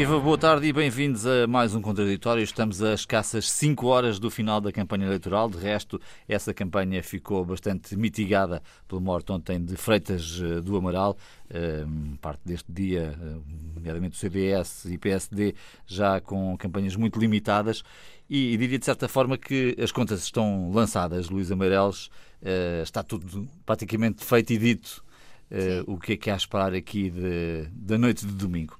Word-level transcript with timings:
Viva, 0.00 0.18
boa 0.18 0.38
tarde 0.38 0.66
e 0.66 0.72
bem-vindos 0.72 1.26
a 1.26 1.46
mais 1.46 1.74
um 1.74 1.82
Contraditório. 1.82 2.42
Estamos 2.42 2.82
a 2.82 2.94
escassas 2.94 3.50
5 3.50 3.86
horas 3.86 4.18
do 4.18 4.30
final 4.30 4.58
da 4.58 4.72
campanha 4.72 5.04
eleitoral. 5.04 5.50
De 5.50 5.58
resto, 5.58 6.00
essa 6.26 6.54
campanha 6.54 7.02
ficou 7.02 7.44
bastante 7.44 7.94
mitigada 7.94 8.62
pela 8.88 8.98
morte 8.98 9.30
ontem 9.30 9.62
de 9.62 9.76
Freitas 9.76 10.40
eh, 10.42 10.62
do 10.62 10.74
Amaral. 10.74 11.18
Ehm, 11.52 12.14
parte 12.18 12.40
deste 12.46 12.72
dia, 12.72 13.14
eh, 13.14 13.36
nomeadamente 13.74 14.16
o 14.16 14.18
CDS 14.18 14.86
e 14.86 14.96
PSD, 14.96 15.54
já 15.86 16.18
com 16.18 16.56
campanhas 16.56 16.96
muito 16.96 17.20
limitadas. 17.20 17.82
E, 18.26 18.56
diria 18.56 18.78
de 18.78 18.86
certa 18.86 19.06
forma 19.06 19.36
que 19.36 19.76
as 19.78 19.92
contas 19.92 20.22
estão 20.22 20.70
lançadas. 20.72 21.28
Luís 21.28 21.52
Amarelos, 21.52 22.10
eh, 22.40 22.80
está 22.82 23.02
tudo 23.02 23.46
praticamente 23.66 24.24
feito 24.24 24.50
e 24.54 24.56
dito. 24.56 25.04
o 25.86 25.98
que 25.98 26.12
é 26.14 26.16
que 26.16 26.30
há 26.30 26.34
a 26.34 26.36
esperar 26.38 26.72
aqui 26.72 27.10
de, 27.10 27.68
da 27.72 27.98
noite 27.98 28.24
de 28.24 28.32
domingo? 28.32 28.78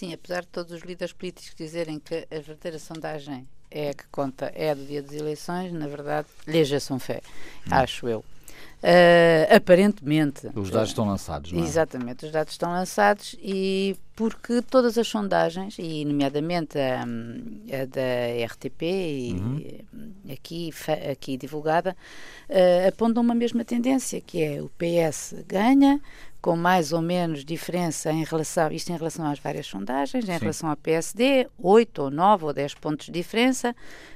Sim, 0.00 0.14
apesar 0.14 0.40
de 0.40 0.46
todos 0.46 0.72
os 0.72 0.80
líderes 0.80 1.12
políticos 1.12 1.54
dizerem 1.54 1.98
que 1.98 2.26
a 2.30 2.40
verdadeira 2.40 2.78
sondagem 2.78 3.46
é 3.70 3.90
a 3.90 3.92
que 3.92 4.04
conta, 4.10 4.50
é 4.54 4.70
a 4.70 4.74
do 4.74 4.82
dia 4.82 5.02
das 5.02 5.12
eleições, 5.12 5.74
na 5.74 5.86
verdade, 5.86 6.26
lhes 6.46 6.82
são 6.82 6.98
fé, 6.98 7.20
hum. 7.66 7.68
acho 7.70 8.08
eu. 8.08 8.20
Uh, 8.82 9.54
aparentemente. 9.54 10.46
Os 10.54 10.70
dados 10.70 10.88
estão 10.88 11.06
lançados, 11.06 11.52
não 11.52 11.60
é? 11.60 11.66
Exatamente, 11.66 12.24
os 12.24 12.32
dados 12.32 12.54
estão 12.54 12.70
lançados 12.70 13.36
e 13.42 13.94
porque 14.20 14.60
todas 14.60 14.98
as 14.98 15.08
sondagens, 15.08 15.76
e 15.78 16.04
nomeadamente 16.04 16.78
a, 16.78 17.04
a 17.04 17.86
da 17.86 18.44
RTP 18.52 18.82
e 18.82 19.32
uhum. 19.32 20.12
aqui, 20.30 20.70
aqui 21.10 21.38
divulgada, 21.38 21.96
uh, 22.50 22.88
apontam 22.88 23.22
uma 23.22 23.34
mesma 23.34 23.64
tendência, 23.64 24.20
que 24.20 24.42
é 24.42 24.60
o 24.60 24.68
PS 24.76 25.36
ganha, 25.48 25.98
com 26.42 26.54
mais 26.54 26.92
ou 26.92 27.00
menos 27.00 27.46
diferença 27.46 28.12
em 28.12 28.22
relação, 28.22 28.70
isto 28.70 28.92
em 28.92 28.96
relação 28.98 29.24
às 29.24 29.38
várias 29.38 29.66
sondagens, 29.66 30.28
em 30.28 30.34
Sim. 30.34 30.38
relação 30.38 30.68
ao 30.68 30.76
PSD, 30.76 31.48
8 31.58 32.02
ou 32.02 32.10
9 32.10 32.44
ou 32.44 32.52
10 32.52 32.74
pontos 32.74 33.06
de 33.06 33.12
diferença. 33.12 33.74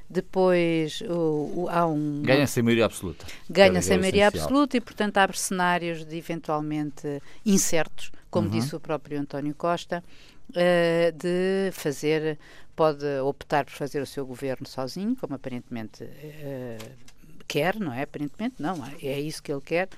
Depois 0.08 1.00
o, 1.00 1.62
o, 1.62 1.66
há 1.70 1.86
um. 1.86 2.20
Ganha-se 2.22 2.61
a 2.61 2.62
maioria 2.62 2.84
absoluta. 2.84 3.24
Ganha-se 3.48 3.91
a 3.94 3.98
maioria 3.98 4.28
absoluta 4.28 4.77
e, 4.77 4.80
portanto, 4.83 5.16
abre 5.16 5.39
cenários 5.39 6.05
de 6.05 6.14
eventualmente 6.18 7.22
incertos, 7.44 8.12
como 8.34 8.48
uhum. 8.48 8.58
disse 8.58 8.74
o 8.74 8.80
próprio 8.80 9.20
António 9.20 9.54
Costa, 9.54 10.02
uh, 10.50 11.12
de 11.16 11.70
fazer. 11.70 12.36
Pode 12.74 13.06
optar 13.20 13.64
por 13.64 13.70
fazer 13.70 14.02
o 14.02 14.06
seu 14.06 14.27
governo 14.27 14.66
sozinho, 14.66 15.14
como 15.14 15.36
aparentemente 15.36 16.02
uh, 16.02 16.90
quer, 17.46 17.78
não 17.78 17.92
é? 17.92 18.02
Aparentemente 18.02 18.56
não, 18.58 18.84
é, 18.84 19.06
é 19.06 19.20
isso 19.20 19.40
que 19.40 19.52
ele 19.52 19.60
quer, 19.60 19.88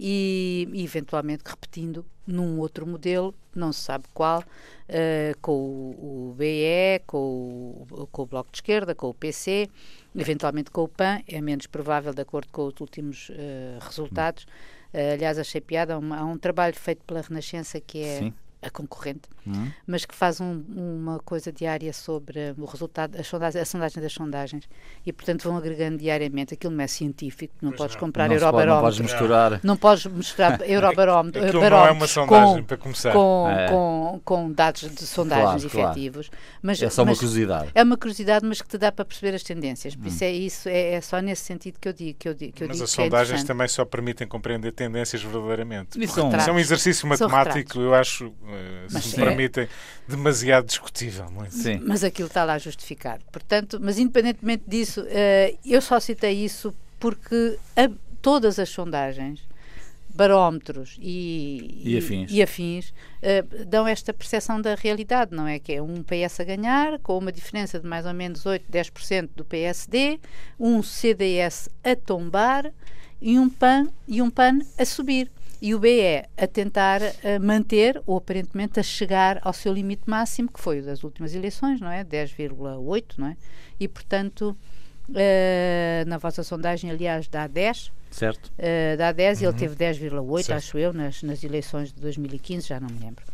e, 0.00 0.68
eventualmente 0.74 1.44
repetindo 1.46 2.04
num 2.26 2.58
outro 2.58 2.84
modelo, 2.84 3.32
não 3.54 3.72
se 3.72 3.82
sabe 3.82 4.06
qual, 4.12 4.40
uh, 4.40 5.38
com 5.40 5.52
o, 5.52 6.30
o 6.30 6.34
BE, 6.36 7.00
com 7.06 7.86
o, 7.88 8.08
com 8.10 8.22
o 8.22 8.26
Bloco 8.26 8.50
de 8.50 8.56
Esquerda, 8.56 8.96
com 8.96 9.10
o 9.10 9.14
PC, 9.14 9.70
eventualmente 10.16 10.72
com 10.72 10.82
o 10.82 10.88
PAN, 10.88 11.20
é 11.28 11.40
menos 11.40 11.68
provável 11.68 12.12
de 12.12 12.22
acordo 12.22 12.48
com 12.50 12.66
os 12.66 12.80
últimos 12.80 13.28
uh, 13.28 13.78
resultados. 13.80 14.42
Uh, 14.42 14.73
aliás, 15.14 15.38
achei 15.38 15.60
piada, 15.60 15.94
há 15.94 15.98
um, 15.98 16.14
há 16.14 16.24
um, 16.24 16.38
trabalho 16.38 16.74
feito 16.74 17.04
pela 17.04 17.20
Renascença 17.20 17.80
que 17.80 18.02
é 18.02 18.18
Sim 18.18 18.34
a 18.64 18.70
concorrente, 18.70 19.28
uhum. 19.46 19.70
mas 19.86 20.04
que 20.04 20.14
faz 20.14 20.40
um, 20.40 20.62
uma 20.68 21.18
coisa 21.20 21.52
diária 21.52 21.92
sobre 21.92 22.54
o 22.56 22.64
resultado, 22.64 23.18
as 23.18 23.26
sondagens, 23.26 23.62
a 23.62 23.64
sondagem 23.64 24.02
das 24.02 24.12
sondagens 24.12 24.68
e, 25.04 25.12
portanto, 25.12 25.44
vão 25.44 25.56
agregando 25.56 25.98
diariamente. 25.98 26.54
Aquilo 26.54 26.74
não 26.74 26.82
é 26.82 26.86
científico, 26.86 27.54
não 27.60 27.70
pois 27.70 27.78
podes 27.78 27.96
não. 27.96 28.00
comprar 28.00 28.28
não 28.28 28.34
Eurobarómetro. 28.34 28.74
não 28.74 28.82
podes 28.82 29.00
misturar. 29.00 29.60
Não 29.62 29.76
podes 29.76 30.06
misturar 30.06 30.60
Eurobarómetro 30.68 31.44
não 31.70 31.86
é 31.86 31.90
uma 31.90 32.06
sondagem 32.06 32.56
com, 32.56 32.64
para 32.64 32.76
começar. 32.76 33.12
Com, 33.12 33.48
é. 33.48 33.68
com, 33.68 34.20
com, 34.24 34.52
dados 34.52 34.82
de 34.82 35.06
sondagens 35.06 35.64
claro, 35.70 35.90
efetivos. 35.90 36.28
Claro. 36.28 36.44
Mas, 36.62 36.82
é 36.82 36.90
só 36.90 37.02
uma 37.02 37.14
curiosidade. 37.14 37.70
É 37.74 37.82
uma 37.82 37.96
curiosidade, 37.96 38.46
mas 38.46 38.62
que 38.62 38.68
te 38.68 38.78
dá 38.78 38.90
para 38.90 39.04
perceber 39.04 39.34
as 39.34 39.42
tendências. 39.42 39.94
Por 39.94 40.04
hum. 40.04 40.08
isso 40.08 40.24
é 40.24 40.32
isso, 40.32 40.68
é, 40.68 40.92
é, 40.92 41.00
só 41.00 41.20
nesse 41.20 41.42
sentido 41.42 41.78
que 41.78 41.88
eu 41.88 41.92
digo. 41.92 42.18
Que 42.18 42.28
eu 42.28 42.34
digo, 42.34 42.52
que 42.52 42.64
eu 42.64 42.68
mas 42.68 42.76
digo 42.76 42.84
as 42.84 42.92
é 42.92 43.02
sondagens 43.02 43.42
é 43.42 43.46
também 43.46 43.68
só 43.68 43.84
permitem 43.84 44.26
compreender 44.26 44.72
tendências 44.72 45.22
verdadeiramente. 45.22 46.02
Isso 46.02 46.20
é 46.20 46.52
um 46.52 46.58
exercício 46.58 47.06
matemático, 47.06 47.80
eu 47.80 47.94
acho, 47.94 48.32
eh, 48.54 49.00
se 49.00 49.18
me 49.18 49.24
permitem, 49.24 49.68
demasiado 50.08 50.66
discutível. 50.66 51.30
Não 51.30 51.44
é? 51.44 51.50
Sim. 51.50 51.80
Mas 51.84 52.04
aquilo 52.04 52.28
está 52.28 52.44
lá 52.44 52.58
justificado. 52.58 53.22
Portanto, 53.30 53.78
mas 53.80 53.98
independentemente 53.98 54.64
disso, 54.66 55.02
uh, 55.02 55.58
eu 55.64 55.80
só 55.80 56.00
citei 56.00 56.44
isso 56.44 56.74
porque 56.98 57.58
a, 57.76 57.90
todas 58.22 58.58
as 58.58 58.68
sondagens 58.68 59.40
barómetros 60.14 60.96
e, 61.00 61.82
e 61.84 61.98
afins, 61.98 62.30
e 62.30 62.42
afins 62.42 62.90
uh, 62.90 63.64
dão 63.66 63.86
esta 63.86 64.12
percepção 64.14 64.60
da 64.60 64.76
realidade, 64.76 65.34
não 65.34 65.46
é? 65.46 65.58
Que 65.58 65.72
é 65.72 65.82
um 65.82 66.02
PS 66.04 66.40
a 66.40 66.44
ganhar, 66.44 66.98
com 67.00 67.18
uma 67.18 67.32
diferença 67.32 67.80
de 67.80 67.86
mais 67.86 68.06
ou 68.06 68.14
menos 68.14 68.46
8, 68.46 68.64
10% 68.70 69.30
do 69.34 69.44
PSD, 69.44 70.20
um 70.58 70.82
CDS 70.82 71.68
a 71.82 71.96
tombar 71.96 72.72
e 73.20 73.38
um 73.38 73.50
PAN, 73.50 73.88
e 74.06 74.22
um 74.22 74.30
PAN 74.30 74.60
a 74.78 74.84
subir 74.84 75.30
e 75.64 75.74
o 75.74 75.78
BE 75.78 76.22
a 76.36 76.46
tentar 76.46 77.00
uh, 77.00 77.42
manter, 77.42 78.02
ou 78.04 78.18
aparentemente 78.18 78.78
a 78.78 78.82
chegar 78.82 79.40
ao 79.40 79.54
seu 79.54 79.72
limite 79.72 80.02
máximo, 80.04 80.52
que 80.52 80.60
foi 80.60 80.80
o 80.80 80.84
das 80.84 81.02
últimas 81.02 81.34
eleições, 81.34 81.80
não 81.80 81.90
é? 81.90 82.04
10,8, 82.04 83.14
não 83.16 83.28
é? 83.28 83.36
E, 83.80 83.88
portanto, 83.88 84.54
uh, 85.08 86.06
na 86.06 86.18
vossa 86.18 86.42
sondagem, 86.42 86.90
aliás, 86.90 87.28
dá 87.28 87.46
10. 87.46 87.90
Certo. 88.10 88.52
Uh, 88.58 88.98
dá 88.98 89.10
10 89.10 89.38
uhum. 89.38 89.42
e 89.42 89.48
ele 89.48 89.56
teve 89.56 89.74
10,8, 89.74 90.54
acho 90.54 90.76
eu, 90.76 90.92
nas, 90.92 91.22
nas 91.22 91.42
eleições 91.42 91.94
de 91.94 91.98
2015, 91.98 92.68
já 92.68 92.78
não 92.78 92.90
me 92.90 92.98
lembro. 93.00 93.24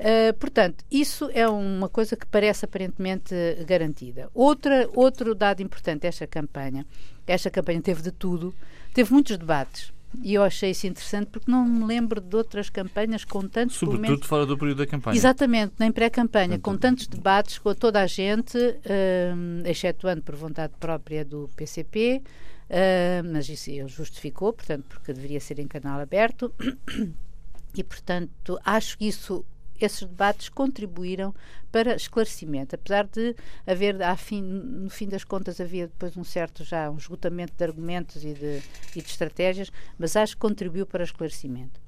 Uh, 0.00 0.34
portanto, 0.36 0.84
isso 0.90 1.30
é 1.32 1.48
uma 1.48 1.88
coisa 1.88 2.16
que 2.16 2.26
parece 2.26 2.64
aparentemente 2.64 3.32
garantida. 3.64 4.28
Outra, 4.34 4.90
outro 4.96 5.32
dado 5.32 5.62
importante 5.62 6.00
desta 6.00 6.26
campanha, 6.26 6.84
esta 7.24 7.48
campanha 7.50 7.80
teve 7.80 8.02
de 8.02 8.10
tudo, 8.10 8.52
teve 8.92 9.12
muitos 9.12 9.38
debates. 9.38 9.96
E 10.22 10.34
eu 10.34 10.42
achei 10.42 10.70
isso 10.70 10.86
interessante 10.86 11.28
porque 11.28 11.50
não 11.50 11.64
me 11.64 11.84
lembro 11.84 12.20
de 12.20 12.34
outras 12.34 12.70
campanhas 12.70 13.24
com 13.24 13.46
tantos. 13.46 13.76
Sobretudo 13.76 14.08
menos, 14.08 14.26
fora 14.26 14.46
do 14.46 14.56
período 14.56 14.78
da 14.78 14.86
campanha. 14.86 15.16
Exatamente, 15.16 15.74
nem 15.78 15.92
pré-campanha, 15.92 16.58
com 16.58 16.76
tantos 16.76 17.06
debates 17.06 17.58
com 17.58 17.74
toda 17.74 18.00
a 18.00 18.06
gente, 18.06 18.56
uh, 18.58 19.66
excetuando 19.66 20.22
por 20.22 20.34
vontade 20.34 20.72
própria 20.80 21.24
do 21.24 21.48
PCP, 21.54 22.22
uh, 22.22 23.32
mas 23.32 23.48
isso 23.48 23.70
ele 23.70 23.88
justificou, 23.88 24.52
portanto, 24.52 24.84
porque 24.88 25.12
deveria 25.12 25.40
ser 25.40 25.58
em 25.58 25.66
canal 25.66 26.00
aberto. 26.00 26.52
E, 27.76 27.84
portanto, 27.84 28.58
acho 28.64 28.96
que 28.96 29.06
isso 29.06 29.44
esses 29.80 30.00
debates 30.00 30.48
contribuíram 30.48 31.34
para 31.70 31.94
esclarecimento, 31.94 32.74
apesar 32.74 33.06
de 33.06 33.34
haver, 33.66 33.96
fim, 34.16 34.42
no 34.42 34.90
fim 34.90 35.08
das 35.08 35.24
contas, 35.24 35.60
havia 35.60 35.86
depois 35.86 36.16
um 36.16 36.24
certo 36.24 36.64
já 36.64 36.90
um 36.90 36.96
esgotamento 36.96 37.52
de 37.56 37.64
argumentos 37.64 38.24
e 38.24 38.32
de, 38.32 38.62
e 38.96 39.02
de 39.02 39.08
estratégias, 39.08 39.70
mas 39.98 40.16
acho 40.16 40.34
que 40.34 40.40
contribuiu 40.40 40.86
para 40.86 41.04
esclarecimento. 41.04 41.80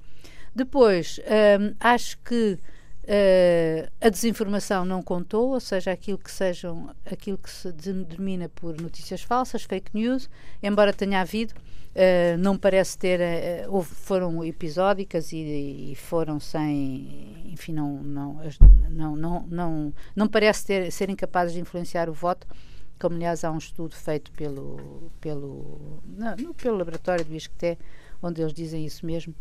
Depois, 0.53 1.19
hum, 1.19 1.75
acho 1.79 2.17
que 2.19 2.59
uh, 3.03 3.91
a 3.99 4.09
desinformação 4.09 4.85
não 4.85 5.01
contou, 5.01 5.49
ou 5.49 5.59
seja, 5.59 5.91
aquilo 5.91 6.17
que 6.17 6.31
sejam, 6.31 6.93
aquilo 7.05 7.37
que 7.37 7.49
se 7.49 7.71
denomina 7.71 8.49
por 8.49 8.79
notícias 8.79 9.21
falsas, 9.21 9.63
fake 9.63 9.91
news, 9.93 10.29
embora 10.61 10.93
tenha 10.93 11.21
havido, 11.21 11.53
Uh, 11.91 12.37
não 12.37 12.57
parece 12.57 12.97
ter 12.97 13.19
uh, 13.19 13.69
houve, 13.69 13.93
foram 13.93 14.45
episódicas 14.45 15.33
e, 15.33 15.91
e, 15.91 15.95
foram 15.97 16.39
sem 16.39 17.51
enfim 17.51 17.73
não 17.73 18.01
não 18.01 18.39
não 18.89 19.15
não 19.17 19.45
não, 19.49 19.93
não 20.15 20.27
parece 20.29 20.65
ter, 20.65 20.89
serem 20.89 21.17
capazes 21.17 21.53
de 21.53 21.59
influenciar 21.59 22.09
o 22.09 22.13
voto 22.13 22.47
como 22.97 23.15
aliás 23.15 23.43
há 23.43 23.51
um 23.51 23.57
estudo 23.57 23.93
feito 23.93 24.31
pelo 24.31 25.11
pelo 25.19 26.01
não, 26.05 26.53
pelo 26.53 26.77
laboratório 26.77 27.25
do 27.25 27.35
ISCTE 27.35 27.77
onde 28.23 28.41
eles 28.41 28.53
dizem 28.53 28.85
isso 28.85 29.05
mesmo 29.05 29.35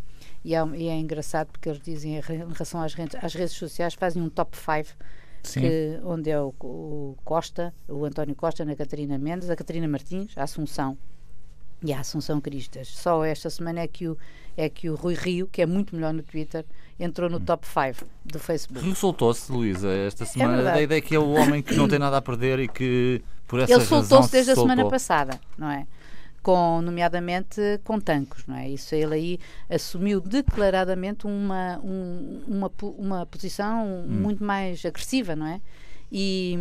e 0.44 0.54
é, 0.54 0.66
e 0.74 0.88
é 0.88 0.98
engraçado 0.98 1.48
porque 1.48 1.68
eles 1.68 1.80
dizem 1.82 2.16
em 2.16 2.20
relação 2.20 2.82
às 2.82 2.94
redes, 2.94 3.16
às 3.22 3.34
redes 3.34 3.54
sociais 3.54 3.94
fazem 3.94 4.22
um 4.22 4.28
top 4.28 4.56
5 4.56 4.96
que, 5.42 5.98
onde 6.04 6.30
é 6.30 6.40
o, 6.40 6.54
o 6.60 7.16
Costa 7.24 7.72
o 7.88 8.04
António 8.04 8.34
Costa, 8.34 8.62
a 8.62 8.76
Catarina 8.76 9.18
Mendes 9.18 9.50
a 9.50 9.56
Catarina 9.56 9.88
Martins, 9.88 10.32
a 10.36 10.42
Assunção 10.42 10.96
e 11.82 11.92
a 11.92 12.00
Assunção 12.00 12.40
Cristas. 12.40 12.88
Só 12.88 13.24
esta 13.24 13.48
semana 13.48 13.80
é 13.80 13.88
que 13.88 14.06
o, 14.06 14.16
é 14.56 14.68
que 14.68 14.90
o 14.90 14.94
Rui 14.94 15.14
Rio, 15.14 15.48
que 15.50 15.62
é 15.62 15.66
muito 15.66 15.94
melhor 15.94 16.12
no 16.12 16.22
Twitter, 16.22 16.64
entrou 16.98 17.30
no 17.30 17.38
hum. 17.38 17.44
top 17.44 17.66
5 17.66 18.06
do 18.24 18.38
Facebook. 18.38 18.86
Resultou-se, 18.86 19.50
Luísa, 19.50 19.88
esta 19.88 20.24
é 20.24 20.26
semana, 20.26 20.60
é 20.60 20.64
da 20.64 20.82
ideia 20.82 21.00
que 21.00 21.14
é 21.14 21.18
o 21.18 21.30
homem 21.30 21.62
que 21.62 21.74
não 21.74 21.88
tem 21.88 21.98
nada 21.98 22.18
a 22.18 22.22
perder 22.22 22.58
e 22.58 22.68
que 22.68 23.22
por 23.46 23.60
essa 23.60 23.72
Ele 23.72 23.84
soltou-se 23.84 24.30
desde 24.30 24.54
soltou. 24.54 24.70
a 24.70 24.76
semana 24.76 24.90
passada, 24.90 25.40
não 25.56 25.70
é? 25.70 25.86
Com, 26.42 26.80
nomeadamente 26.80 27.60
com 27.84 28.00
tancos, 28.00 28.46
não 28.46 28.56
é? 28.56 28.70
Isso 28.70 28.94
ele 28.94 29.14
aí 29.14 29.38
assumiu 29.68 30.22
declaradamente 30.22 31.26
uma, 31.26 31.78
um, 31.84 32.42
uma, 32.48 32.72
uma 32.96 33.26
posição 33.26 33.86
hum. 33.86 34.06
muito 34.08 34.42
mais 34.42 34.82
agressiva, 34.86 35.36
não 35.36 35.46
é? 35.46 35.60
E, 36.12 36.58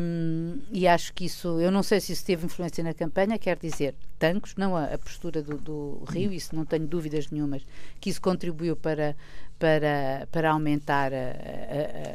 e, 0.72 0.88
acho 0.88 1.12
que 1.12 1.26
isso, 1.26 1.60
eu 1.60 1.72
não 1.72 1.81
sei 1.81 2.00
se 2.00 2.14
isso 2.14 2.24
teve 2.24 2.46
influência 2.46 2.84
na 2.84 2.94
campanha, 2.94 3.40
quer 3.40 3.58
dizer, 3.58 3.96
tancos, 4.20 4.54
não 4.56 4.76
a, 4.76 4.86
a 4.86 4.98
postura 4.98 5.42
do, 5.42 5.58
do, 5.58 6.04
Rio, 6.08 6.31
isso 6.31 6.56
não 6.56 6.66
tenho 6.66 6.86
dúvidas 6.86 7.31
nenhumas, 7.31 7.64
que 8.00 8.12
isso 8.12 8.22
contribuiu 8.22 8.76
para, 8.76 9.16
para, 9.58 10.28
para 10.31 10.52
aumentar, 10.52 11.12
a, 11.12 11.31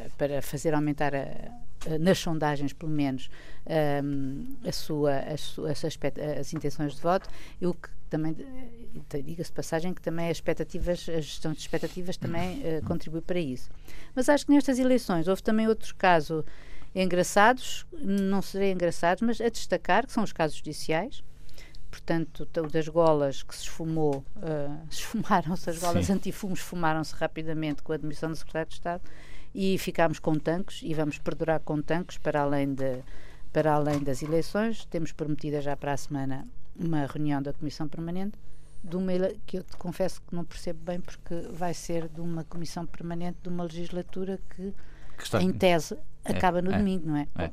a, 0.05 0.09
para 0.17 0.41
fazer 0.41 0.73
aumentar 0.73 1.13
a, 1.13 1.25
nas 1.99 2.19
sondagens 2.19 2.73
pelo 2.73 2.91
menos, 2.91 3.29
a 4.67 4.71
sua, 4.71 5.17
as, 5.19 5.41
suas, 5.41 5.83
as 6.39 6.53
intenções 6.53 6.95
de 6.95 7.01
voto, 7.01 7.29
e 7.59 7.67
o 7.67 7.73
que 7.73 7.89
também 8.09 8.35
diga-se 9.23 9.51
passagem 9.51 9.93
que 9.93 10.01
também 10.01 10.29
as 10.29 10.37
expectativas, 10.37 11.07
a 11.09 11.19
gestão 11.19 11.51
de 11.51 11.59
expectativas 11.59 12.17
também 12.17 12.59
uh, 12.59 12.83
contribui 12.87 13.21
para 13.21 13.39
isso. 13.39 13.69
Mas 14.13 14.29
acho 14.29 14.45
que 14.45 14.51
nestas 14.51 14.79
eleições 14.79 15.27
houve 15.27 15.43
também 15.43 15.67
outros 15.67 15.91
casos 15.91 16.43
engraçados, 16.93 17.85
não 18.01 18.41
serei 18.41 18.71
engraçados, 18.71 19.21
mas 19.21 19.41
a 19.41 19.49
destacar, 19.49 20.05
que 20.05 20.13
são 20.13 20.23
os 20.23 20.31
casos 20.31 20.57
judiciais. 20.57 21.23
Portanto, 21.91 22.47
o 22.57 22.67
das 22.67 22.87
golas 22.87 23.43
que 23.43 23.55
se 23.55 23.63
esfumou, 23.63 24.23
uh, 24.37 24.87
esfumaram-se, 24.89 25.69
as 25.69 25.77
golas 25.77 26.09
antifumos 26.09 26.59
esfumaram-se 26.59 27.13
rapidamente 27.15 27.81
com 27.81 27.91
a 27.91 27.95
admissão 27.95 28.29
do 28.29 28.35
Secretário 28.35 28.69
de 28.69 28.75
Estado 28.75 29.03
e 29.55 29.77
ficámos 29.77 30.19
com 30.19 30.35
tanques 30.37 30.81
e 30.83 30.93
vamos 30.93 31.17
perdurar 31.17 31.61
com 31.61 31.81
tanques 31.81 32.17
para 32.17 32.41
além, 32.41 32.73
de, 32.73 33.01
para 33.53 33.73
além 33.73 34.03
das 34.03 34.21
eleições. 34.21 34.85
Temos 34.85 35.13
prometida 35.13 35.61
já 35.61 35.77
para 35.77 35.93
a 35.93 35.97
semana 35.97 36.45
uma 36.75 37.05
reunião 37.05 37.41
da 37.41 37.53
Comissão 37.53 37.87
Permanente 37.87 38.37
de 38.83 38.97
uma 38.97 39.13
que 39.45 39.57
eu 39.57 39.63
te 39.63 39.77
confesso 39.77 40.21
que 40.21 40.35
não 40.35 40.43
percebo 40.43 40.79
bem 40.83 40.99
porque 40.99 41.33
vai 41.51 41.73
ser 41.73 42.09
de 42.09 42.19
uma 42.19 42.43
comissão 42.43 42.85
permanente 42.85 43.37
de 43.41 43.49
uma 43.49 43.63
legislatura 43.63 44.39
que, 44.49 44.73
que 45.17 45.23
está... 45.23 45.41
em 45.41 45.51
tese 45.51 45.97
é, 46.23 46.31
acaba 46.33 46.61
no 46.61 46.71
é, 46.71 46.77
domingo, 46.77 47.07
não 47.07 47.17
é? 47.17 47.27
é. 47.39 47.51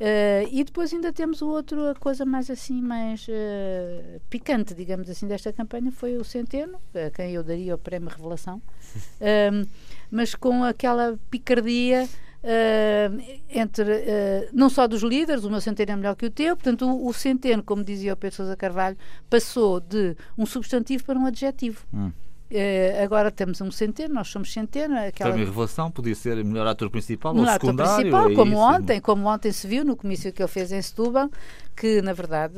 Uh, 0.00 0.46
e 0.52 0.62
depois 0.62 0.92
ainda 0.92 1.12
temos 1.12 1.42
o 1.42 1.48
outro, 1.48 1.88
a 1.88 1.94
coisa 1.94 2.24
mais 2.24 2.48
assim, 2.48 2.80
mais 2.80 3.26
uh, 3.26 4.20
picante, 4.30 4.72
digamos 4.72 5.10
assim, 5.10 5.26
desta 5.26 5.52
campanha 5.52 5.90
foi 5.90 6.16
o 6.16 6.24
Centeno, 6.24 6.78
a 6.94 7.10
quem 7.10 7.32
eu 7.32 7.42
daria 7.42 7.74
o 7.74 7.78
prémio 7.78 8.08
Revelação, 8.08 8.58
uh, 8.58 9.68
mas 10.10 10.34
com 10.34 10.62
aquela 10.62 11.18
picardia 11.30 12.08
Uh, 12.38 13.40
entre 13.50 13.82
uh, 13.82 14.48
não 14.52 14.70
só 14.70 14.86
dos 14.86 15.02
líderes, 15.02 15.42
o 15.42 15.50
meu 15.50 15.60
centeno 15.60 15.90
é 15.90 15.96
melhor 15.96 16.14
que 16.14 16.24
o 16.24 16.30
teu, 16.30 16.56
portanto, 16.56 16.86
o, 16.86 17.08
o 17.08 17.12
centeno, 17.12 17.64
como 17.64 17.82
dizia 17.82 18.12
o 18.12 18.16
Pedro 18.16 18.36
Sousa 18.36 18.56
Carvalho, 18.56 18.96
passou 19.28 19.80
de 19.80 20.16
um 20.36 20.46
substantivo 20.46 21.02
para 21.04 21.18
um 21.18 21.26
adjetivo. 21.26 21.84
Hum. 21.92 22.12
Uh, 22.50 23.04
agora 23.04 23.30
temos 23.30 23.60
um 23.60 23.70
centeno, 23.70 24.14
nós 24.14 24.28
somos 24.28 24.52
centeno. 24.52 24.96
Aquela... 24.98 25.30
Também 25.30 25.44
revelação 25.44 25.90
podia 25.90 26.14
ser 26.14 26.42
melhor 26.42 26.66
ator 26.66 26.88
principal 26.88 27.34
melhor 27.34 27.46
ou 27.46 27.52
secundário. 27.52 27.92
Ator 27.92 28.00
principal, 28.00 28.30
é 28.30 28.34
como 28.34 28.52
isso. 28.52 28.60
ontem, 28.60 29.00
como 29.00 29.28
ontem 29.28 29.52
se 29.52 29.66
viu 29.68 29.84
no 29.84 29.94
comício 29.94 30.32
que 30.32 30.42
ele 30.42 30.48
fez 30.48 30.72
em 30.72 30.80
Setúbal, 30.80 31.30
que 31.76 32.00
na 32.00 32.14
verdade 32.14 32.54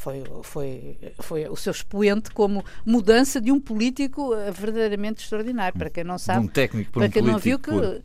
foi, 0.00 0.24
foi, 0.42 0.98
foi 1.20 1.48
o 1.48 1.56
seu 1.56 1.70
expoente 1.70 2.30
como 2.30 2.64
mudança 2.84 3.40
de 3.40 3.52
um 3.52 3.60
político 3.60 4.34
eh, 4.34 4.50
verdadeiramente 4.50 5.22
extraordinário. 5.22 5.78
Para 5.78 5.90
quem 5.90 6.04
não 6.04 6.18
sabe, 6.18 6.44
um 6.44 6.48
técnico 6.48 6.92
para, 6.92 7.06
um 7.06 7.10
quem 7.10 7.22
não 7.22 7.38
viu 7.38 7.58
que 7.58 7.70
uh, 7.70 8.02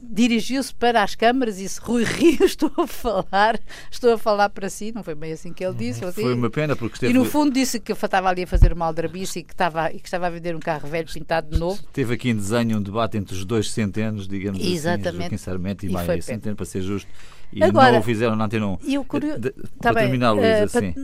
dirigiu-se 0.00 0.74
para 0.74 1.02
as 1.02 1.14
câmaras 1.14 1.58
e 1.58 1.64
disse 1.64 1.80
Rui 1.80 2.04
Rio, 2.08 2.44
estou 2.44 2.72
a 2.76 2.86
falar, 2.86 3.60
estou 3.90 4.14
a 4.14 4.18
falar 4.18 4.48
para 4.50 4.68
si, 4.70 4.92
não 4.92 5.02
foi 5.02 5.14
bem 5.14 5.32
assim 5.32 5.52
que 5.52 5.64
ele 5.64 5.74
disse. 5.74 6.00
Foi 6.12 6.34
uma 6.34 6.50
pena 6.50 6.74
porque 6.74 6.96
esteve... 6.96 7.12
E 7.12 7.16
no 7.16 7.24
fundo 7.24 7.52
disse 7.52 7.78
que 7.78 7.92
estava 7.92 8.28
ali 8.28 8.44
a 8.44 8.46
fazer 8.46 8.72
uma 8.72 8.86
aldrabice 8.86 9.40
e 9.40 9.42
que 9.42 9.52
estava, 9.52 9.92
e 9.92 10.00
que 10.00 10.06
estava 10.06 10.26
a 10.26 10.30
vender 10.30 10.56
um 10.56 10.60
carro 10.60 10.88
velho 10.88 11.08
pintado 11.12 11.50
de 11.50 11.58
novo. 11.58 11.82
Teve 11.92 12.14
aqui 12.14 12.30
em 12.30 12.36
desenho 12.36 12.78
um 12.78 12.82
debate 12.82 13.16
entre 13.16 13.34
os 13.34 13.44
dois 13.44 13.70
centenos, 13.70 14.26
digamos 14.26 14.60
assim, 14.60 14.72
Exatamente. 14.72 15.34
assim, 15.34 15.44
Joaquim 15.44 15.86
e, 15.86 15.88
e 15.88 15.92
Maia 15.92 16.22
Centeno, 16.22 16.56
para 16.56 16.66
ser 16.66 16.80
justo. 16.80 17.08
E 17.54 17.62
Agora, 17.62 17.92
não 17.92 18.00
o 18.00 18.02
fizeram 18.02 18.34
na 18.34 18.46
Antena 18.46 18.66
1. 18.66 18.78
E 18.82 18.98
o 18.98 19.04
curio... 19.04 19.38
de, 19.38 19.50
tá 19.50 19.92
para 19.92 19.94
bem, 19.94 20.02
terminar, 20.04 20.32
Luísa, 20.32 20.64
uh, 20.64 20.68
sim. 20.68 20.94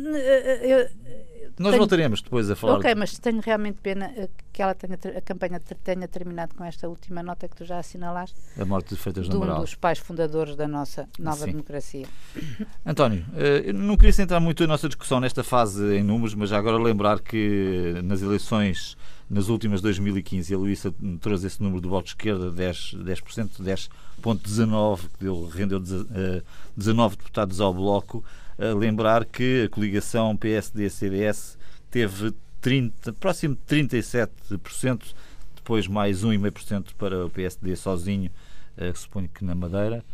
Nós 1.61 1.73
tenho... 1.73 1.79
voltaremos 1.79 2.23
depois 2.23 2.51
a 2.51 2.57
falar. 2.57 2.79
Ok, 2.79 2.95
mas 2.95 3.19
tenho 3.19 3.39
realmente 3.41 3.81
pena 3.83 4.11
que 4.51 4.63
ela 4.63 4.75
tenha, 4.75 4.99
a 5.17 5.21
campanha 5.21 5.61
tenha 5.85 6.09
terminado 6.09 6.55
com 6.55 6.65
esta 6.65 6.89
última 6.89 7.23
nota 7.23 7.47
que 7.47 7.55
tu 7.55 7.65
já 7.67 7.79
assinalaste. 7.79 8.35
A 8.59 8.65
morte 8.65 8.95
de 8.95 8.97
Freitas 8.97 9.29
de 9.29 9.37
um 9.37 9.61
dos 9.61 9.75
pais 9.75 9.99
fundadores 9.99 10.57
da 10.57 10.67
nossa 10.67 11.07
nova 11.19 11.45
Sim. 11.45 11.53
democracia. 11.53 12.07
António, 12.85 13.25
eu 13.63 13.75
não 13.75 13.97
queria 13.97 14.13
centrar 14.13 14.41
muito 14.41 14.65
a 14.65 14.67
nossa 14.67 14.89
discussão 14.89 15.21
nesta 15.21 15.45
fase 15.45 15.99
em 15.99 16.03
números, 16.03 16.35
mas 16.35 16.49
já 16.49 16.59
agora 16.59 16.79
lembrar 16.79 17.21
que 17.21 18.01
nas 18.03 18.23
eleições 18.23 18.97
nas 19.31 19.49
últimas 19.49 19.81
2015, 19.81 20.53
a 20.53 20.59
Luísa 20.59 20.95
trouxe 21.21 21.47
esse 21.47 21.63
número 21.63 21.81
do 21.81 21.89
voto 21.89 22.07
de 22.07 22.11
esquerda, 22.11 22.51
10%, 22.51 23.05
10%, 23.05 23.89
10,19%, 24.21 24.99
que 24.99 25.25
deu, 25.25 25.47
rendeu 25.47 25.81
19 26.77 27.17
deputados 27.17 27.61
ao 27.61 27.73
Bloco. 27.73 28.25
Lembrar 28.59 29.25
que 29.25 29.65
a 29.65 29.69
coligação 29.71 30.37
PSD-CDS 30.37 31.57
teve 31.91 32.35
30, 32.61 33.13
próximo 33.15 33.57
de 33.57 33.77
37%, 33.77 35.15
depois 35.55 35.87
mais 35.87 36.25
1,5% 36.25 36.89
para 36.99 37.27
o 37.27 37.31
PSD 37.31 37.75
sozinho, 37.77 38.31
uh, 38.77 38.97
suponho 38.97 39.29
que 39.29 39.45
na 39.45 39.55
Madeira. 39.55 40.05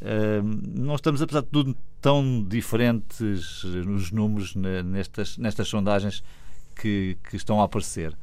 Uh, 0.00 0.42
não 0.76 0.96
estamos, 0.96 1.22
apesar 1.22 1.40
de 1.40 1.48
tudo, 1.48 1.76
tão 2.00 2.44
diferentes 2.46 3.64
nos 3.64 4.10
números 4.10 4.54
nestas, 4.54 5.38
nestas 5.38 5.68
sondagens 5.68 6.22
que, 6.76 7.16
que 7.30 7.36
estão 7.36 7.60
a 7.60 7.64
aparecer. 7.64 8.14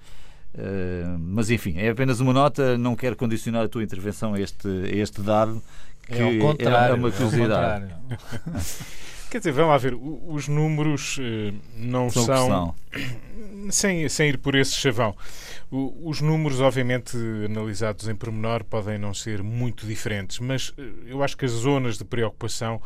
Uh, 0.53 1.18
mas 1.19 1.50
enfim, 1.50 1.75
é 1.77 1.89
apenas 1.89 2.19
uma 2.19 2.33
nota, 2.33 2.77
não 2.77 2.95
quero 2.95 3.15
condicionar 3.15 3.63
a 3.63 3.69
tua 3.69 3.83
intervenção 3.83 4.33
a 4.33 4.39
este, 4.39 4.68
a 4.68 4.95
este 4.95 5.21
dado, 5.21 5.62
que 6.06 6.13
é, 6.13 6.88
é 6.89 6.94
uma 6.94 7.12
curiosidade. 7.12 7.86
É 8.09 8.18
Quer 9.31 9.38
dizer, 9.38 9.53
vamos 9.53 9.69
lá 9.69 9.77
ver, 9.77 9.94
os 9.95 10.50
números 10.50 11.18
uh, 11.18 11.53
não 11.77 12.09
são. 12.09 12.25
são 12.25 12.75
sem, 13.71 14.09
sem 14.09 14.27
ir 14.27 14.38
por 14.38 14.56
esse 14.56 14.74
chavão. 14.74 15.15
Os 15.71 16.19
números, 16.19 16.59
obviamente, 16.59 17.15
analisados 17.45 18.09
em 18.09 18.15
pormenor, 18.15 18.65
podem 18.65 18.97
não 18.97 19.13
ser 19.13 19.42
muito 19.42 19.88
diferentes, 19.88 20.39
mas 20.39 20.69
uh, 20.69 20.81
eu 21.06 21.24
acho 21.24 21.38
que 21.38 21.45
as 21.45 21.51
zonas 21.51 21.97
de 21.97 22.04
preocupação 22.04 22.81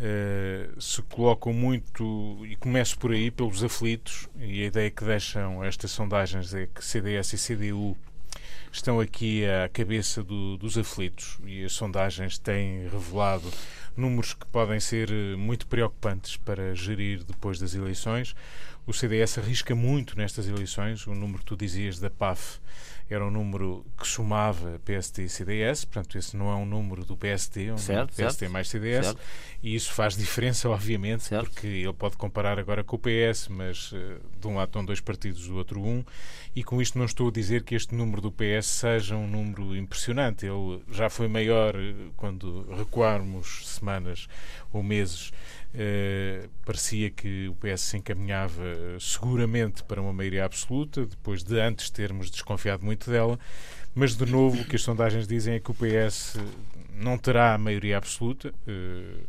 Uh, 0.00 0.80
se 0.80 1.02
colocam 1.02 1.52
muito, 1.52 2.38
e 2.48 2.56
começo 2.56 2.98
por 2.98 3.12
aí, 3.12 3.30
pelos 3.30 3.62
aflitos, 3.62 4.30
e 4.38 4.62
a 4.62 4.66
ideia 4.66 4.90
que 4.90 5.04
deixam 5.04 5.62
estas 5.62 5.90
sondagens 5.90 6.54
é 6.54 6.66
que 6.66 6.82
CDS 6.82 7.34
e 7.34 7.36
CDU 7.36 7.94
estão 8.72 8.98
aqui 8.98 9.44
à 9.44 9.68
cabeça 9.68 10.22
do, 10.22 10.56
dos 10.56 10.78
aflitos, 10.78 11.38
e 11.44 11.62
as 11.62 11.74
sondagens 11.74 12.38
têm 12.38 12.88
revelado 12.88 13.52
números 13.94 14.32
que 14.32 14.46
podem 14.46 14.80
ser 14.80 15.10
eh, 15.10 15.36
muito 15.36 15.66
preocupantes 15.66 16.38
para 16.38 16.74
gerir 16.74 17.22
depois 17.24 17.58
das 17.58 17.74
eleições. 17.74 18.34
O 18.86 18.94
CDS 18.94 19.36
arrisca 19.36 19.74
muito 19.74 20.16
nestas 20.16 20.48
eleições, 20.48 21.06
o 21.06 21.14
número 21.14 21.40
que 21.40 21.44
tu 21.44 21.56
dizias 21.56 21.98
da 21.98 22.08
PAF 22.08 22.58
era 23.10 23.26
um 23.26 23.30
número 23.30 23.84
que 23.98 24.06
somava 24.06 24.80
PSD 24.84 25.24
e 25.24 25.28
CDS, 25.28 25.84
portanto, 25.84 26.16
esse 26.16 26.36
não 26.36 26.50
é 26.50 26.54
um 26.54 26.64
número 26.64 27.04
do 27.04 27.16
PSD, 27.16 27.66
é 27.66 27.74
um 27.74 27.78
certo, 27.78 28.14
PSD 28.14 28.38
certo, 28.38 28.52
mais 28.52 28.68
CDS, 28.68 29.06
certo. 29.06 29.20
e 29.62 29.74
isso 29.74 29.92
faz 29.92 30.16
diferença, 30.16 30.68
obviamente, 30.68 31.24
certo. 31.24 31.50
porque 31.50 31.66
ele 31.66 31.92
pode 31.92 32.16
comparar 32.16 32.58
agora 32.58 32.84
com 32.84 32.96
o 32.96 32.98
PS, 32.98 33.48
mas 33.48 33.90
uh, 33.92 34.20
de 34.40 34.46
um 34.46 34.54
lado 34.54 34.68
estão 34.68 34.84
dois 34.84 35.00
partidos, 35.00 35.46
do 35.46 35.56
outro 35.56 35.82
um, 35.82 36.04
e 36.54 36.62
com 36.62 36.80
isto 36.80 36.98
não 36.98 37.04
estou 37.04 37.28
a 37.28 37.32
dizer 37.32 37.64
que 37.64 37.74
este 37.74 37.94
número 37.94 38.22
do 38.22 38.30
PS 38.30 38.66
seja 38.66 39.16
um 39.16 39.26
número 39.26 39.76
impressionante, 39.76 40.46
ele 40.46 40.80
já 40.90 41.10
foi 41.10 41.28
maior 41.28 41.74
eh, 41.76 41.94
quando 42.16 42.66
recuarmos 42.76 43.68
semanas 43.68 44.28
ou 44.72 44.82
meses 44.82 45.32
Uh, 45.72 46.48
parecia 46.64 47.10
que 47.10 47.48
o 47.48 47.54
PS 47.54 47.82
se 47.82 47.96
encaminhava 47.96 48.62
seguramente 48.98 49.84
para 49.84 50.02
uma 50.02 50.12
maioria 50.12 50.44
absoluta, 50.44 51.06
depois 51.06 51.44
de 51.44 51.60
antes 51.60 51.90
termos 51.90 52.28
desconfiado 52.28 52.84
muito 52.84 53.08
dela, 53.08 53.38
mas 53.94 54.16
de 54.16 54.26
novo 54.26 54.60
o 54.60 54.64
que 54.64 54.74
as 54.74 54.82
sondagens 54.82 55.28
dizem 55.28 55.54
é 55.54 55.60
que 55.60 55.70
o 55.70 55.74
PS 55.74 56.36
não 56.92 57.16
terá 57.16 57.54
a 57.54 57.58
maioria 57.58 57.98
absoluta. 57.98 58.52
Uh, 58.66 59.24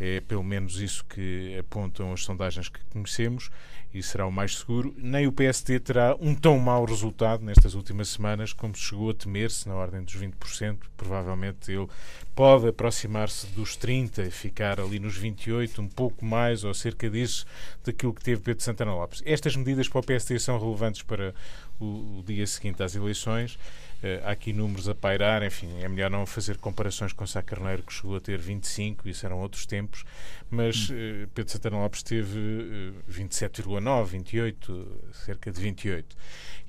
é 0.00 0.20
pelo 0.20 0.42
menos 0.42 0.80
isso 0.80 1.04
que 1.04 1.58
apontam 1.58 2.10
as 2.12 2.22
sondagens 2.22 2.70
que 2.70 2.80
conhecemos 2.90 3.50
e 3.92 4.02
será 4.02 4.26
o 4.26 4.32
mais 4.32 4.58
seguro. 4.58 4.94
Nem 4.96 5.26
o 5.26 5.32
PSD 5.32 5.80
terá 5.80 6.16
um 6.20 6.34
tão 6.34 6.58
mau 6.58 6.84
resultado 6.84 7.44
nestas 7.44 7.74
últimas 7.74 8.08
semanas 8.08 8.52
como 8.52 8.74
chegou 8.74 9.10
a 9.10 9.14
temer-se, 9.14 9.68
na 9.68 9.74
ordem 9.74 10.02
dos 10.02 10.16
20%. 10.16 10.78
Provavelmente 10.96 11.72
ele 11.72 11.88
pode 12.34 12.68
aproximar-se 12.68 13.46
dos 13.48 13.76
30% 13.76 14.26
e 14.26 14.30
ficar 14.30 14.80
ali 14.80 14.98
nos 14.98 15.18
28%, 15.20 15.78
um 15.80 15.88
pouco 15.88 16.24
mais 16.24 16.64
ou 16.64 16.72
cerca 16.72 17.10
disso 17.10 17.44
daquilo 17.84 18.14
que 18.14 18.22
teve 18.22 18.40
Pedro 18.40 18.62
Santana 18.62 18.94
Lopes. 18.94 19.22
Estas 19.24 19.56
medidas 19.56 19.88
para 19.88 20.00
o 20.00 20.04
PSD 20.04 20.38
são 20.38 20.58
relevantes 20.58 21.02
para 21.02 21.34
o, 21.80 22.20
o 22.20 22.24
dia 22.26 22.46
seguinte 22.46 22.82
às 22.82 22.94
eleições. 22.94 23.54
Uh, 24.02 24.24
há 24.24 24.30
aqui 24.30 24.52
números 24.52 24.88
a 24.88 24.94
pairar, 24.94 25.42
enfim, 25.42 25.68
é 25.82 25.88
melhor 25.88 26.10
não 26.10 26.24
fazer 26.24 26.56
comparações 26.56 27.12
com 27.12 27.26
Sá 27.26 27.42
Carneiro, 27.42 27.82
que 27.82 27.92
chegou 27.92 28.16
a 28.16 28.20
ter 28.20 28.38
25, 28.38 29.06
isso 29.06 29.26
eram 29.26 29.38
outros 29.40 29.66
tempos, 29.66 30.04
mas 30.50 30.88
uh, 30.88 31.28
Pedro 31.34 31.52
Santana 31.52 31.76
Lopes 31.76 32.02
teve 32.02 32.38
uh, 32.38 32.94
27,9, 33.12 34.04
28, 34.06 35.02
cerca 35.12 35.52
de 35.52 35.60
28. 35.60 36.16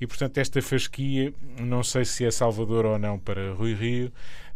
E, 0.01 0.07
portanto, 0.07 0.37
esta 0.39 0.61
fasquia, 0.61 1.33
não 1.57 1.83
sei 1.83 2.03
se 2.03 2.25
é 2.25 2.31
salvador 2.31 2.85
ou 2.85 2.99
não 2.99 3.17
para 3.17 3.53
Rui 3.53 3.73
Rio, 3.75 4.11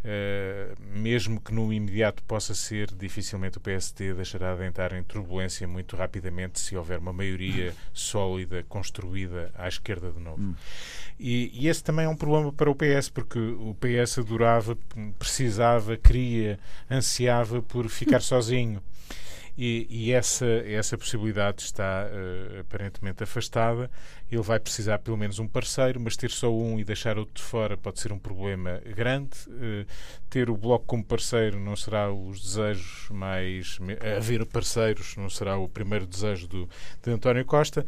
Uh, 0.06 0.76
mesmo 1.00 1.42
que 1.42 1.52
no 1.52 1.74
imediato 1.74 2.22
possa 2.26 2.54
ser, 2.54 2.94
dificilmente 2.94 3.58
o 3.58 3.62
PST 3.62 4.14
deixará 4.14 4.54
de 4.54 4.64
entrar 4.64 4.94
em 4.94 5.02
turbulência 5.02 5.68
muito 5.68 5.96
rapidamente 5.96 6.60
se 6.60 6.78
houver 6.78 7.00
uma 7.00 7.12
maioria 7.12 7.74
sólida, 7.92 8.64
construída 8.70 9.52
à 9.56 9.68
esquerda 9.68 10.12
de 10.12 10.20
novo. 10.20 10.40
Hum. 10.40 10.54
E, 11.20 11.50
e, 11.56 11.68
esse 11.68 11.84
também 11.84 12.06
é 12.06 12.10
um 12.10 12.16
problema 12.16 12.54
para 12.54 12.70
o 12.70 12.76
PS, 12.76 13.10
porque 13.10 13.40
o 13.40 13.76
PS 13.80 14.20
adorava, 14.20 14.78
precisava, 15.18 15.98
queria, 15.98 16.60
ansiava 16.88 17.64
por 17.64 17.90
ficar 17.90 18.22
sozinho. 18.22 18.84
E, 19.58 19.88
e, 19.90 20.12
essa, 20.12 20.46
essa 20.46 20.98
possibilidade 20.98 21.64
está 21.64 22.06
uh, 22.06 22.60
aparentemente 22.60 23.24
afastada. 23.24 23.90
Ele 24.32 24.42
vai 24.42 24.60
precisar 24.60 25.00
pelo 25.00 25.18
menos 25.18 25.40
um 25.40 25.48
parceiro, 25.48 26.00
mas 26.00 26.18
ter 26.18 26.32
só 26.32 26.52
um 26.52 26.80
e 26.80 26.84
deixar 26.84 27.18
outro 27.18 27.36
de 27.36 27.42
fora 27.42 27.78
pode 27.78 28.00
ser 28.00 28.12
um 28.12 28.20
problema 28.20 28.82
grande. 28.96 29.38
Uh, 29.48 29.86
ter 30.30 30.50
o 30.50 30.58
Bloco 30.58 30.86
como 30.86 31.04
parceiro 31.04 31.60
não 31.60 31.76
será 31.76 32.12
os 32.12 32.42
desejos 32.42 33.10
mais. 33.12 33.78
Haver 34.18 34.46
parceiros 34.46 35.16
não 35.16 35.30
será 35.30 35.58
o 35.58 35.70
primeiro 35.70 36.08
desejo 36.08 36.48
do, 36.48 36.70
de 37.04 37.12
António 37.12 37.46
Costa. 37.46 37.86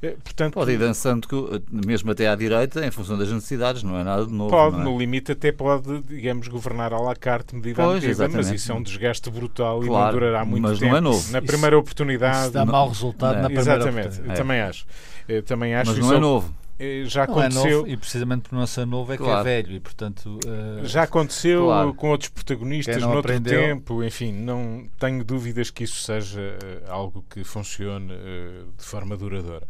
Eh, 0.00 0.16
portanto, 0.22 0.54
pode 0.54 0.70
ir 0.70 0.78
dançando 0.78 1.26
mesmo 1.70 2.12
até 2.12 2.28
à 2.28 2.36
direita 2.36 2.86
em 2.86 2.90
função 2.90 3.18
das 3.18 3.32
necessidades, 3.32 3.82
não 3.82 3.98
é 3.98 4.04
nada 4.04 4.26
de 4.26 4.32
novo. 4.32 4.50
Pode, 4.50 4.76
é? 4.80 4.84
no 4.84 4.96
limite, 4.96 5.32
até 5.32 5.50
pode, 5.50 6.02
digamos, 6.02 6.46
governar 6.46 6.92
à 6.92 7.00
la 7.00 7.16
carte, 7.16 7.56
medida 7.56 7.82
pois, 7.82 8.04
a 8.04 8.06
medida, 8.06 8.28
mas 8.28 8.48
isso 8.50 8.70
é 8.70 8.74
um 8.74 8.82
desgaste 8.82 9.28
brutal 9.28 9.80
claro, 9.80 9.86
e 9.86 10.04
não 10.04 10.12
durará 10.12 10.44
muito 10.44 10.62
mas 10.62 10.78
tempo. 10.78 10.92
Não 10.92 10.98
é 10.98 11.00
novo. 11.00 11.32
Na 11.32 11.42
primeira 11.42 11.74
isso, 11.74 11.80
oportunidade. 11.80 12.42
Isso 12.42 12.52
dá 12.52 12.64
mau 12.64 12.88
resultado 12.88 13.38
é. 13.38 13.42
na 13.42 13.48
primeira 13.48 13.74
Exatamente, 13.74 14.06
oportunidade. 14.06 14.38
É. 14.38 14.42
também 14.42 14.60
acho. 14.60 14.86
Eu 15.28 15.42
também 15.42 15.74
acho 15.74 15.90
mas 15.90 15.98
não 16.00 16.14
é 16.14 16.18
novo 16.18 16.54
eh, 16.78 17.02
já 17.06 17.26
não 17.26 17.34
aconteceu. 17.34 17.66
É 17.66 17.70
novo, 17.72 17.88
e 17.88 17.96
precisamente 17.96 18.48
por 18.48 18.54
não 18.54 18.66
ser 18.66 18.86
novo 18.86 19.12
é 19.12 19.16
claro. 19.16 19.42
que 19.42 19.48
é 19.48 19.62
velho 19.62 19.74
e 19.74 19.80
portanto 19.80 20.38
uh, 20.46 20.86
já 20.86 21.02
aconteceu 21.02 21.66
claro. 21.66 21.94
com 21.94 22.10
outros 22.10 22.30
protagonistas 22.30 23.02
no 23.02 23.16
outro 23.16 23.40
tempo 23.40 24.04
enfim 24.04 24.32
não 24.32 24.88
tenho 24.98 25.24
dúvidas 25.24 25.70
que 25.70 25.84
isso 25.84 26.00
seja 26.00 26.40
uh, 26.40 26.90
algo 26.92 27.24
que 27.28 27.42
funcione 27.42 28.12
uh, 28.12 28.72
de 28.76 28.84
forma 28.84 29.16
duradoura 29.16 29.66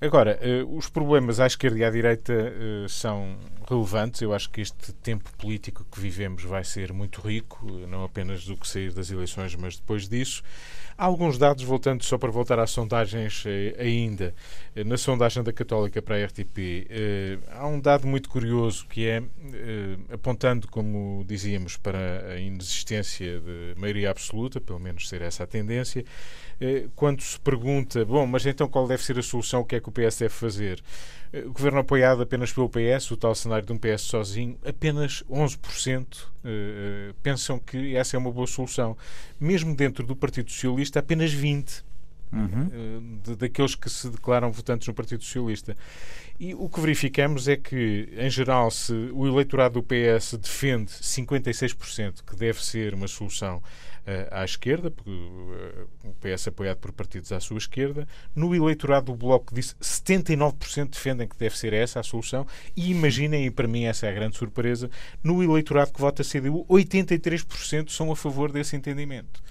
Agora, 0.00 0.38
uh, 0.40 0.76
os 0.76 0.88
problemas 0.88 1.40
à 1.40 1.46
esquerda 1.46 1.78
e 1.78 1.84
à 1.84 1.90
direita 1.90 2.32
uh, 2.32 2.88
são 2.88 3.36
relevantes. 3.68 4.20
Eu 4.20 4.32
acho 4.32 4.48
que 4.48 4.60
este 4.60 4.92
tempo 4.94 5.30
político 5.36 5.84
que 5.90 6.00
vivemos 6.00 6.44
vai 6.44 6.64
ser 6.64 6.92
muito 6.92 7.20
rico, 7.20 7.66
não 7.88 8.04
apenas 8.04 8.44
do 8.44 8.56
que 8.56 8.66
sair 8.66 8.92
das 8.92 9.10
eleições, 9.10 9.54
mas 9.54 9.76
depois 9.76 10.08
disso. 10.08 10.42
Há 10.96 11.04
alguns 11.04 11.38
dados, 11.38 11.62
voltando 11.62 12.02
só 12.02 12.18
para 12.18 12.28
voltar 12.28 12.58
às 12.58 12.72
sondagens 12.72 13.44
eh, 13.46 13.76
ainda, 13.78 14.34
eh, 14.74 14.82
na 14.82 14.96
sondagem 14.96 15.44
da 15.44 15.52
Católica 15.52 16.02
para 16.02 16.16
a 16.16 16.24
RTP, 16.24 16.88
eh, 16.90 17.38
há 17.52 17.68
um 17.68 17.78
dado 17.78 18.04
muito 18.04 18.28
curioso 18.28 18.84
que 18.88 19.06
é, 19.06 19.22
apontando, 20.12 20.66
como 20.66 21.24
dizíamos, 21.24 21.76
para 21.76 22.32
a 22.32 22.40
inexistência 22.40 23.38
de 23.38 23.80
maioria 23.80 24.10
absoluta, 24.10 24.60
pelo 24.60 24.80
menos 24.80 25.08
ser 25.08 25.22
essa 25.22 25.44
a 25.44 25.46
tendência, 25.46 26.04
quando 26.96 27.22
se 27.22 27.38
pergunta, 27.38 28.04
bom, 28.04 28.26
mas 28.26 28.44
então 28.46 28.68
qual 28.68 28.86
deve 28.88 29.02
ser 29.02 29.18
a 29.18 29.22
solução, 29.22 29.60
o 29.60 29.64
que 29.64 29.76
é 29.76 29.80
que 29.80 29.88
o 29.88 29.92
PS 29.92 30.18
deve 30.18 30.34
fazer? 30.34 30.82
O 31.46 31.52
governo 31.52 31.78
apoiado 31.78 32.22
apenas 32.22 32.52
pelo 32.52 32.68
PS, 32.68 33.10
o 33.10 33.16
tal 33.16 33.34
cenário 33.34 33.66
de 33.66 33.72
um 33.72 33.78
PS 33.78 34.02
sozinho, 34.02 34.58
apenas 34.66 35.22
11% 35.30 36.06
pensam 37.22 37.58
que 37.58 37.94
essa 37.94 38.16
é 38.16 38.18
uma 38.18 38.32
boa 38.32 38.46
solução. 38.46 38.96
Mesmo 39.38 39.76
dentro 39.76 40.06
do 40.06 40.16
Partido 40.16 40.50
Socialista, 40.50 41.00
apenas 41.00 41.34
20%. 41.34 41.84
Uhum. 42.30 43.20
De, 43.24 43.36
daqueles 43.36 43.74
que 43.74 43.88
se 43.88 44.10
declaram 44.10 44.52
votantes 44.52 44.86
no 44.86 44.92
Partido 44.92 45.24
Socialista. 45.24 45.74
E 46.38 46.54
o 46.54 46.68
que 46.68 46.78
verificamos 46.78 47.48
é 47.48 47.56
que, 47.56 48.06
em 48.18 48.28
geral, 48.28 48.70
se 48.70 48.92
o 48.92 49.26
eleitorado 49.26 49.80
do 49.80 49.82
PS 49.82 50.34
defende 50.34 50.90
56% 50.92 52.22
que 52.26 52.36
deve 52.36 52.62
ser 52.62 52.92
uma 52.92 53.08
solução 53.08 53.62
à 54.30 54.44
esquerda, 54.44 54.90
porque 54.90 55.10
uh, 55.10 55.88
o 56.04 56.14
PS 56.14 56.48
apoiado 56.48 56.78
por 56.78 56.92
partidos 56.92 57.32
à 57.32 57.40
sua 57.40 57.58
esquerda. 57.58 58.06
No 58.34 58.54
eleitorado 58.54 59.12
do 59.12 59.14
Bloco 59.14 59.54
disse 59.54 59.74
79% 59.76 60.90
defendem 60.90 61.28
que 61.28 61.36
deve 61.36 61.56
ser 61.58 61.72
essa 61.72 62.00
a 62.00 62.02
solução. 62.02 62.46
E 62.76 62.90
imaginem, 62.90 63.46
e 63.46 63.50
para 63.50 63.68
mim 63.68 63.84
essa 63.84 64.06
é 64.06 64.10
a 64.10 64.14
grande 64.14 64.36
surpresa, 64.36 64.90
no 65.22 65.42
eleitorado 65.42 65.92
que 65.92 66.00
vota 66.00 66.22
CDU, 66.22 66.64
83% 66.68 67.90
são 67.90 68.10
a 68.10 68.16
favor 68.16 68.50
desse 68.50 68.76
entendimento. 68.76 69.42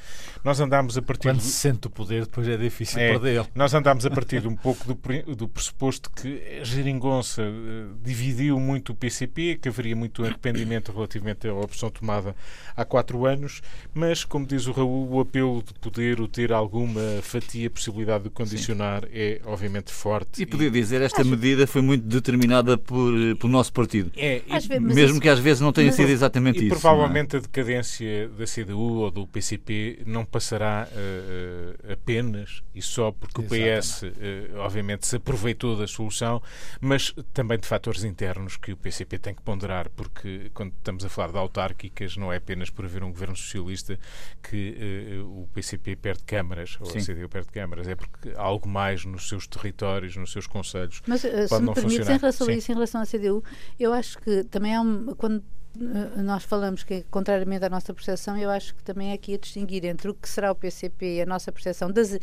Nós 0.44 0.60
andámos 0.60 0.98
a 0.98 1.01
partir. 1.01 1.30
Quando 1.30 1.42
se 1.42 1.51
sente 1.51 1.88
o 1.88 1.89
poder, 1.89 2.25
depois 2.25 2.48
é 2.48 2.58
difícil 2.58 3.00
é, 3.00 3.12
perder. 3.12 3.46
Nós 3.54 3.74
andámos 3.74 4.06
a 4.06 4.10
partir 4.10 4.42
de 4.42 4.48
um 4.48 4.56
pouco 4.56 4.86
do, 4.86 5.36
do 5.36 5.48
pressuposto 5.48 6.10
que 6.10 6.60
a 6.62 6.63
Geringonça 6.63 7.44
uh, 7.44 7.96
dividiu 8.01 8.60
muito 8.60 8.94
o 8.94 8.96
PCP, 8.96 9.60
que 9.62 9.70
haveria 9.70 9.96
muito 9.96 10.24
arrependimento 10.24 10.92
relativamente 10.92 11.48
à 11.48 11.54
opção 11.54 11.89
tomada 11.89 12.36
há 12.75 12.86
quatro 12.86 13.25
anos, 13.25 13.62
mas, 13.94 14.24
como 14.24 14.47
diz 14.48 14.68
o 14.68 14.72
Raul, 14.72 15.10
o 15.12 15.20
apelo 15.20 15.62
de 15.62 15.74
poder 15.75 16.20
o 16.20 16.27
ter 16.27 16.51
alguma 16.51 17.01
fatia, 17.22 17.70
possibilidade 17.70 18.25
de 18.25 18.30
condicionar 18.30 19.04
Sim. 19.04 19.10
é 19.13 19.42
obviamente 19.46 19.92
forte. 19.92 20.42
E 20.42 20.46
podia 20.46 20.72
dizer, 20.72 21.01
esta 21.01 21.22
Acho... 21.22 21.30
medida 21.30 21.68
foi 21.68 21.82
muito 21.82 22.06
determinada 22.06 22.77
por, 22.77 23.13
pelo 23.39 23.51
nosso 23.51 23.72
partido. 23.74 24.12
É, 24.16 24.42
e, 24.48 24.80
mesmo 24.80 25.13
isso... 25.13 25.20
que 25.20 25.30
às 25.30 25.39
vezes 25.39 25.62
não 25.62 25.72
tenha 25.72 25.92
sido 25.92 26.10
exatamente 26.10 26.60
e, 26.60 26.68
isso. 26.68 26.77
E 26.77 26.80
provavelmente 26.80 27.36
é? 27.36 27.39
a 27.39 27.42
decadência 27.42 28.30
da 28.30 28.46
CDU 28.46 29.01
ou 29.01 29.12
do 29.12 29.27
PCP 29.27 30.04
não 30.06 30.25
passará 30.25 30.88
uh, 30.92 31.92
apenas 31.92 32.63
e 32.74 32.82
só 32.82 33.12
porque 33.12 33.42
exatamente. 33.42 33.77
o 33.77 33.80
PS, 33.80 34.04
uh, 34.04 34.58
obviamente, 34.60 35.08
se 35.08 35.16
aproveitou 35.18 35.75
da 35.75 35.88
solução, 35.88 36.42
mas 36.80 37.13
também 37.34 37.60
de 37.60 37.68
fatores 37.68 38.04
internos 38.04 38.58
que 38.58 38.72
o 38.72 38.77
PCP 38.77 39.18
tem 39.18 39.34
que 39.34 39.42
ponderar, 39.42 39.89
porque 39.96 40.50
quando 40.54 40.72
estamos 40.72 41.04
a 41.04 41.10
falar 41.10 41.32
de 41.32 41.38
autárquicas, 41.38 42.18
não 42.18 42.32
é 42.32 42.38
apenas 42.38 42.70
por 42.70 42.86
haver 42.86 43.04
um 43.04 43.12
governo 43.12 43.36
socialista 43.36 44.00
que 44.41 45.19
uh, 45.22 45.41
o 45.41 45.48
PCP 45.53 45.96
perde 45.96 46.24
câmaras, 46.24 46.77
ou 46.79 46.86
Sim. 46.88 47.00
a 47.00 47.01
CDU 47.01 47.29
perde 47.29 47.50
câmaras, 47.50 47.88
é 47.88 47.96
porque 47.96 48.34
há 48.36 48.41
algo 48.41 48.67
mais 48.67 49.05
nos 49.05 49.27
seus 49.27 49.48
territórios, 49.48 50.15
nos 50.15 50.31
seus 50.31 50.48
conselhos. 50.48 51.01
Mas 51.07 51.24
uh, 51.24 51.48
se 51.48 51.62
me 51.62 51.74
permites, 51.74 52.10
em 52.10 52.17
relação 52.17 52.48
a 52.48 52.53
isso, 52.53 52.72
em 52.72 52.75
relação 52.75 53.01
à 53.01 53.05
CDU, 53.05 53.43
eu 53.79 53.93
acho 53.93 54.17
que 54.19 54.43
também 54.46 54.75
há 54.75 54.81
um, 54.81 55.13
quando 55.15 55.43
eh, 55.79 56.22
nós 56.22 56.43
falamos 56.43 56.84
que, 56.84 57.03
contrariamente 57.03 57.63
à 57.63 57.69
nossa 57.69 57.93
percepção, 57.93 58.38
eu 58.38 58.50
acho 58.50 58.74
que 58.75 58.84
também 58.84 59.12
é 59.12 59.13
aqui 59.13 59.36
a 59.36 59.38
distinguir 59.38 59.86
entre 59.86 60.10
o 60.10 60.13
que 60.13 60.27
será 60.27 60.51
o 60.51 60.55
PCP 60.55 61.17
e 61.17 61.22
a 61.22 61.25
nossa 61.25 61.51
percepção 61.51 61.91
das, 61.91 62.17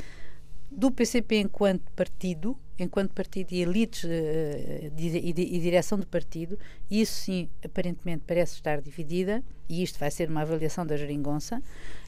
do 0.71 0.91
PCP 0.91 1.39
enquanto 1.39 1.91
partido, 1.93 2.59
enquanto 2.79 3.13
partido 3.13 3.53
e 3.53 3.63
elites 3.63 4.05
uh, 4.05 4.91
de, 4.95 5.19
e, 5.19 5.33
de, 5.33 5.43
e, 5.43 5.61
direção 5.61 5.99
do 5.99 6.07
partido, 6.07 6.59
e 6.91 7.01
isso 7.01 7.15
sim, 7.15 7.49
aparentemente, 7.65 8.25
parece 8.27 8.55
estar 8.55 8.81
dividida, 8.81 9.43
e 9.69 9.83
isto 9.83 9.99
vai 9.99 10.11
ser 10.11 10.29
uma 10.29 10.43
avaliação 10.43 10.87
da 10.87 10.97
geringonça, 10.97 11.63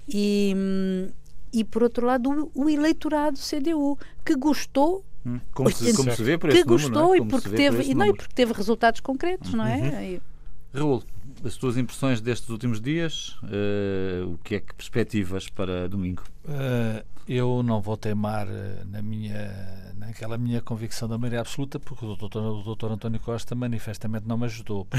e, 0.08 0.54
e 1.52 1.64
por 1.64 1.82
outro 1.82 2.06
lado, 2.06 2.50
o, 2.54 2.64
o 2.64 2.70
eleitorado 2.70 3.38
CDU, 3.38 3.98
que 4.24 4.34
gostou 4.34 5.04
hum, 5.24 5.40
como, 5.52 5.70
se, 5.70 5.94
como 5.94 6.12
se 6.12 6.22
vê 6.22 6.36
por 6.36 6.50
que 6.50 6.62
gostou 6.64 6.90
número, 6.90 7.22
é? 7.22 7.26
e 7.26 7.28
porque 7.28 7.50
teve 7.50 7.82
e 7.84 7.94
não, 7.94 8.06
e 8.06 8.14
porque 8.14 8.34
teve 8.34 8.52
resultados 8.52 9.00
concretos, 9.00 9.54
não 9.54 9.66
é? 9.66 9.76
Uhum. 9.76 10.20
Raul, 10.74 11.02
as 11.44 11.56
tuas 11.56 11.76
impressões 11.76 12.20
destes 12.20 12.48
últimos 12.48 12.80
dias, 12.80 13.36
uh, 13.42 14.32
o 14.32 14.38
que 14.38 14.56
é 14.56 14.60
que 14.60 14.74
perspectivas 14.74 15.48
para 15.48 15.88
domingo? 15.88 16.22
Uh, 16.44 17.04
eu 17.28 17.62
não 17.62 17.80
vou 17.80 17.96
teimar 17.96 18.46
eh, 18.48 18.84
na 18.88 19.02
minha, 19.02 19.92
naquela 19.96 20.38
minha 20.38 20.60
convicção 20.60 21.08
da 21.08 21.18
maioria 21.18 21.40
absoluta, 21.40 21.80
porque 21.80 22.04
o 22.04 22.14
doutor, 22.14 22.40
o 22.40 22.62
doutor 22.62 22.92
António 22.92 23.18
Costa 23.18 23.52
manifestamente 23.56 24.28
não 24.28 24.38
me 24.38 24.44
ajudou. 24.44 24.86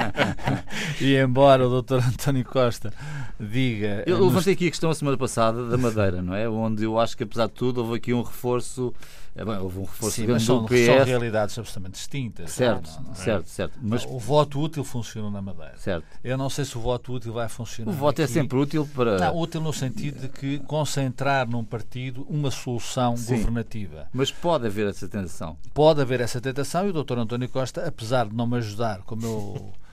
e 1.00 1.16
embora 1.16 1.66
o 1.66 1.70
doutor 1.70 2.00
António 2.04 2.44
Costa 2.44 2.92
diga. 3.38 4.04
Eu 4.06 4.24
levantei 4.24 4.52
aqui 4.52 4.68
a 4.68 4.70
questão 4.70 4.90
a 4.90 4.94
semana 4.94 5.16
passada 5.16 5.68
da 5.68 5.76
Madeira, 5.76 6.22
não 6.22 6.34
é? 6.36 6.48
Onde 6.48 6.84
eu 6.84 7.00
acho 7.00 7.16
que, 7.16 7.24
apesar 7.24 7.48
de 7.48 7.54
tudo, 7.54 7.80
houve 7.80 7.96
aqui 7.96 8.14
um 8.14 8.22
reforço 8.22 8.94
é, 9.34 9.44
bem, 9.44 9.56
houve 9.58 9.78
um 9.78 9.84
reforço 9.84 10.16
Sim, 10.16 10.26
mas 10.26 10.42
são, 10.42 10.64
PS. 10.64 10.86
são 10.86 11.04
realidades 11.04 11.58
absolutamente 11.58 11.94
distintas. 11.94 12.50
Certo, 12.50 12.90
não, 12.96 13.02
não 13.02 13.12
é? 13.12 13.14
certo, 13.14 13.48
certo. 13.48 13.78
Mas... 13.80 14.04
o 14.04 14.18
voto 14.18 14.60
útil 14.60 14.82
funciona 14.82 15.30
na 15.30 15.40
Madeira. 15.40 15.76
Certo. 15.78 16.04
Eu 16.22 16.36
não 16.36 16.50
sei 16.50 16.64
se 16.64 16.76
o 16.76 16.80
voto 16.80 17.12
útil 17.12 17.32
vai 17.32 17.48
funcionar. 17.48 17.90
O 17.90 17.94
voto 17.94 18.20
é 18.20 18.24
aqui. 18.24 18.32
é 18.32 18.40
sempre 18.40 18.58
útil 18.58 18.88
para. 18.94 19.18
Não, 19.18 19.36
útil 19.36 19.60
no 19.60 19.72
sentido 19.72 20.20
de 20.20 20.28
que 20.28 20.58
concentrar 20.60 21.48
num 21.48 21.64
partido 21.64 22.26
uma 22.28 22.50
solução 22.50 23.16
Sim, 23.16 23.36
governativa. 23.36 24.08
Mas 24.12 24.30
pode 24.32 24.66
haver 24.66 24.88
essa 24.88 25.08
tentação. 25.08 25.56
Pode 25.72 26.00
haver 26.00 26.20
essa 26.20 26.40
tentação 26.40 26.86
e 26.86 26.90
o 26.90 27.04
Dr. 27.04 27.18
António 27.18 27.48
Costa, 27.48 27.86
apesar 27.86 28.28
de 28.28 28.34
não 28.34 28.46
me 28.46 28.56
ajudar, 28.56 29.02
como 29.02 29.24
eu 29.24 29.72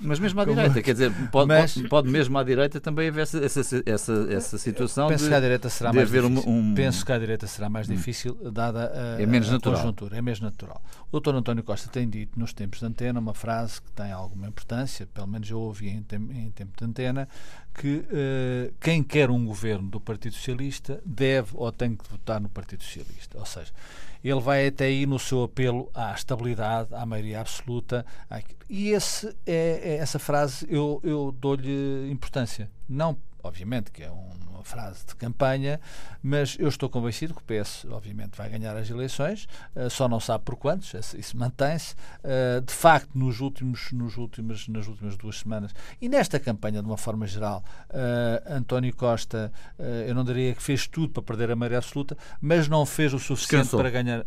mas 0.00 0.18
mesmo 0.18 0.40
à 0.40 0.44
direita, 0.44 0.82
quer 0.82 0.92
dizer, 0.92 1.12
pode, 1.30 1.48
mas, 1.48 1.74
pode, 1.88 2.10
mesmo 2.10 2.36
à 2.38 2.42
direita 2.42 2.80
também 2.80 3.08
haver 3.08 3.22
essa, 3.22 3.38
essa, 3.44 3.60
essa, 3.84 4.26
essa 4.30 4.58
situação 4.58 5.08
penso 5.08 5.24
de, 5.24 5.30
que 5.30 5.34
à 5.34 5.40
direita 5.40 5.68
será 5.68 5.90
de 5.90 5.96
mais 5.96 6.08
haver 6.08 6.22
difícil. 6.22 6.50
Um. 6.50 6.74
Penso 6.74 7.06
que 7.06 7.12
à 7.12 7.18
direita 7.18 7.46
será 7.46 7.68
mais 7.68 7.88
hum. 7.88 7.94
difícil, 7.94 8.34
dada 8.52 8.92
a, 8.94 9.22
é 9.22 9.26
menos 9.26 9.48
a 9.48 9.52
natural. 9.52 9.80
conjuntura. 9.80 10.16
É 10.16 10.22
menos 10.22 10.40
natural. 10.40 10.82
O 11.10 11.20
Dr. 11.20 11.34
António 11.34 11.62
Costa 11.62 11.88
tem 11.88 12.08
dito 12.08 12.38
nos 12.38 12.52
tempos 12.52 12.80
de 12.80 12.86
antena 12.86 13.20
uma 13.20 13.34
frase 13.34 13.80
que 13.82 13.90
tem 13.92 14.10
alguma 14.12 14.48
importância, 14.48 15.06
pelo 15.06 15.26
menos 15.26 15.50
eu 15.50 15.58
ouvi 15.58 15.88
em, 15.88 16.02
tem, 16.02 16.18
em 16.18 16.50
tempo 16.50 16.72
de 16.76 16.84
antena, 16.84 17.28
que 17.74 17.96
uh, 17.96 18.74
quem 18.80 19.02
quer 19.02 19.30
um 19.30 19.44
governo 19.46 19.88
do 19.88 20.00
Partido 20.00 20.34
Socialista 20.34 21.00
deve 21.04 21.50
ou 21.54 21.70
tem 21.72 21.96
que 21.96 22.08
votar 22.08 22.40
no 22.40 22.48
Partido 22.48 22.82
Socialista. 22.82 23.38
Ou 23.38 23.46
seja, 23.46 23.72
ele 24.22 24.40
vai 24.40 24.66
até 24.66 24.84
aí 24.84 25.06
no 25.06 25.18
seu 25.18 25.42
apelo 25.44 25.90
à 25.94 26.12
estabilidade, 26.12 26.94
à 26.94 27.04
maioria 27.04 27.40
absoluta. 27.40 28.06
E 28.68 28.90
esse 28.90 29.28
é, 29.46 29.80
é 29.82 29.96
essa 29.96 30.18
frase 30.18 30.66
eu, 30.68 31.00
eu 31.02 31.34
dou-lhe 31.38 32.10
importância. 32.10 32.70
Não, 32.88 33.16
obviamente, 33.42 33.90
que 33.90 34.02
é 34.02 34.10
uma 34.10 34.64
frase 34.64 35.04
de 35.06 35.14
campanha, 35.16 35.80
mas 36.22 36.56
eu 36.58 36.68
estou 36.68 36.88
convencido 36.88 37.34
que 37.34 37.40
o 37.40 37.44
PS, 37.44 37.86
obviamente, 37.90 38.36
vai 38.36 38.48
ganhar 38.48 38.76
as 38.76 38.88
eleições, 38.88 39.46
uh, 39.74 39.90
só 39.90 40.08
não 40.08 40.20
sabe 40.20 40.44
por 40.44 40.56
quantos, 40.56 40.94
isso 41.14 41.36
mantém-se. 41.36 41.94
Uh, 42.22 42.60
de 42.60 42.72
facto, 42.72 43.10
nos 43.14 43.40
últimos, 43.40 43.92
nos 43.92 44.16
últimos, 44.16 44.68
nas 44.68 44.86
últimas 44.86 45.16
duas 45.16 45.38
semanas 45.38 45.74
e 46.00 46.08
nesta 46.08 46.38
campanha, 46.38 46.80
de 46.80 46.88
uma 46.88 46.96
forma 46.96 47.26
geral, 47.26 47.64
uh, 47.90 48.54
António 48.54 48.94
Costa, 48.94 49.52
eu 50.06 50.14
não 50.14 50.24
diria 50.24 50.54
que 50.54 50.62
fez 50.62 50.86
tudo 50.86 51.12
para 51.12 51.22
perder 51.22 51.50
a 51.50 51.56
maioria 51.56 51.78
absoluta, 51.78 52.16
mas 52.40 52.68
não 52.68 52.86
fez 52.86 53.12
o 53.12 53.18
suficiente 53.18 53.62
Descansou. 53.62 53.80
para 53.80 53.90
ganhar 53.90 54.24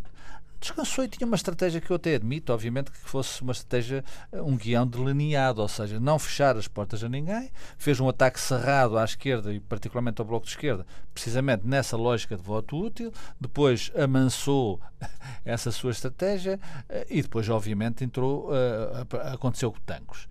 descansou 0.60 1.04
e 1.04 1.08
tinha 1.08 1.26
uma 1.26 1.36
estratégia 1.36 1.82
que 1.82 1.92
eu 1.92 1.96
até 1.96 2.16
admito, 2.16 2.52
obviamente, 2.54 2.92
que 2.92 2.98
fosse 2.98 3.42
uma 3.42 3.52
estratégia, 3.52 4.04
eh, 4.32 4.42
um 4.42 4.56
guião 4.56 4.86
delineado, 4.86 5.62
ou 5.62 5.68
seja, 5.68 6.00
não 6.00 6.18
fechar 6.18 6.56
as 6.58 6.68
portas 6.68 7.04
a 7.04 7.10
ninguém, 7.10 7.52
fez 7.78 8.00
um 8.00 8.10
ataque 8.10 8.40
cerrado 8.40 8.98
à 8.98 9.04
esquerda 9.04 9.54
e 9.54 9.60
particularmente 9.60 10.22
ao 10.22 10.28
Bloco 10.28 10.46
de 10.46 10.52
Esquerda, 10.52 10.86
precisamente 11.14 11.68
nessa 11.68 11.98
lógica 11.98 12.36
de 12.36 12.44
voto 12.44 12.78
útil, 12.78 13.12
depois 13.40 13.92
amansou 13.96 14.80
essa 15.46 15.72
sua 15.72 15.92
estratégia 15.92 16.60
eh, 16.90 17.06
e 17.10 17.22
depois, 17.22 17.50
obviamente, 17.50 18.04
entrou, 18.04 18.50
eh, 18.54 19.06
aconteceu 19.34 19.72
com 19.72 19.80
Tancos. 19.86 20.28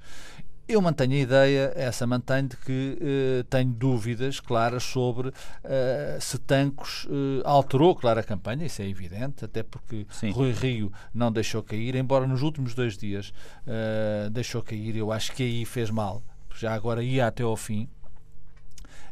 Eu 0.66 0.80
mantenho 0.80 1.12
a 1.12 1.16
ideia, 1.16 1.72
essa 1.76 2.06
mantenho, 2.06 2.48
de 2.48 2.56
que 2.56 2.98
uh, 2.98 3.44
tenho 3.44 3.70
dúvidas 3.70 4.40
claras 4.40 4.82
sobre 4.82 5.28
uh, 5.28 5.32
se 6.18 6.38
Tancos 6.38 7.04
uh, 7.04 7.42
alterou, 7.44 7.94
claro, 7.94 8.20
a 8.20 8.22
campanha, 8.22 8.64
isso 8.64 8.80
é 8.80 8.88
evidente, 8.88 9.44
até 9.44 9.62
porque 9.62 10.06
Sim. 10.10 10.30
Rui 10.30 10.52
Rio 10.52 10.90
não 11.12 11.30
deixou 11.30 11.62
cair, 11.62 11.94
embora 11.94 12.26
nos 12.26 12.40
últimos 12.40 12.74
dois 12.74 12.96
dias 12.96 13.32
deixou 14.32 14.62
cair, 14.62 14.96
eu 14.96 15.12
acho 15.12 15.32
que 15.32 15.42
aí 15.42 15.64
fez 15.64 15.90
mal, 15.90 16.22
já 16.56 16.74
agora 16.74 17.02
ia 17.02 17.26
até 17.26 17.42
ao 17.42 17.56
fim. 17.56 17.88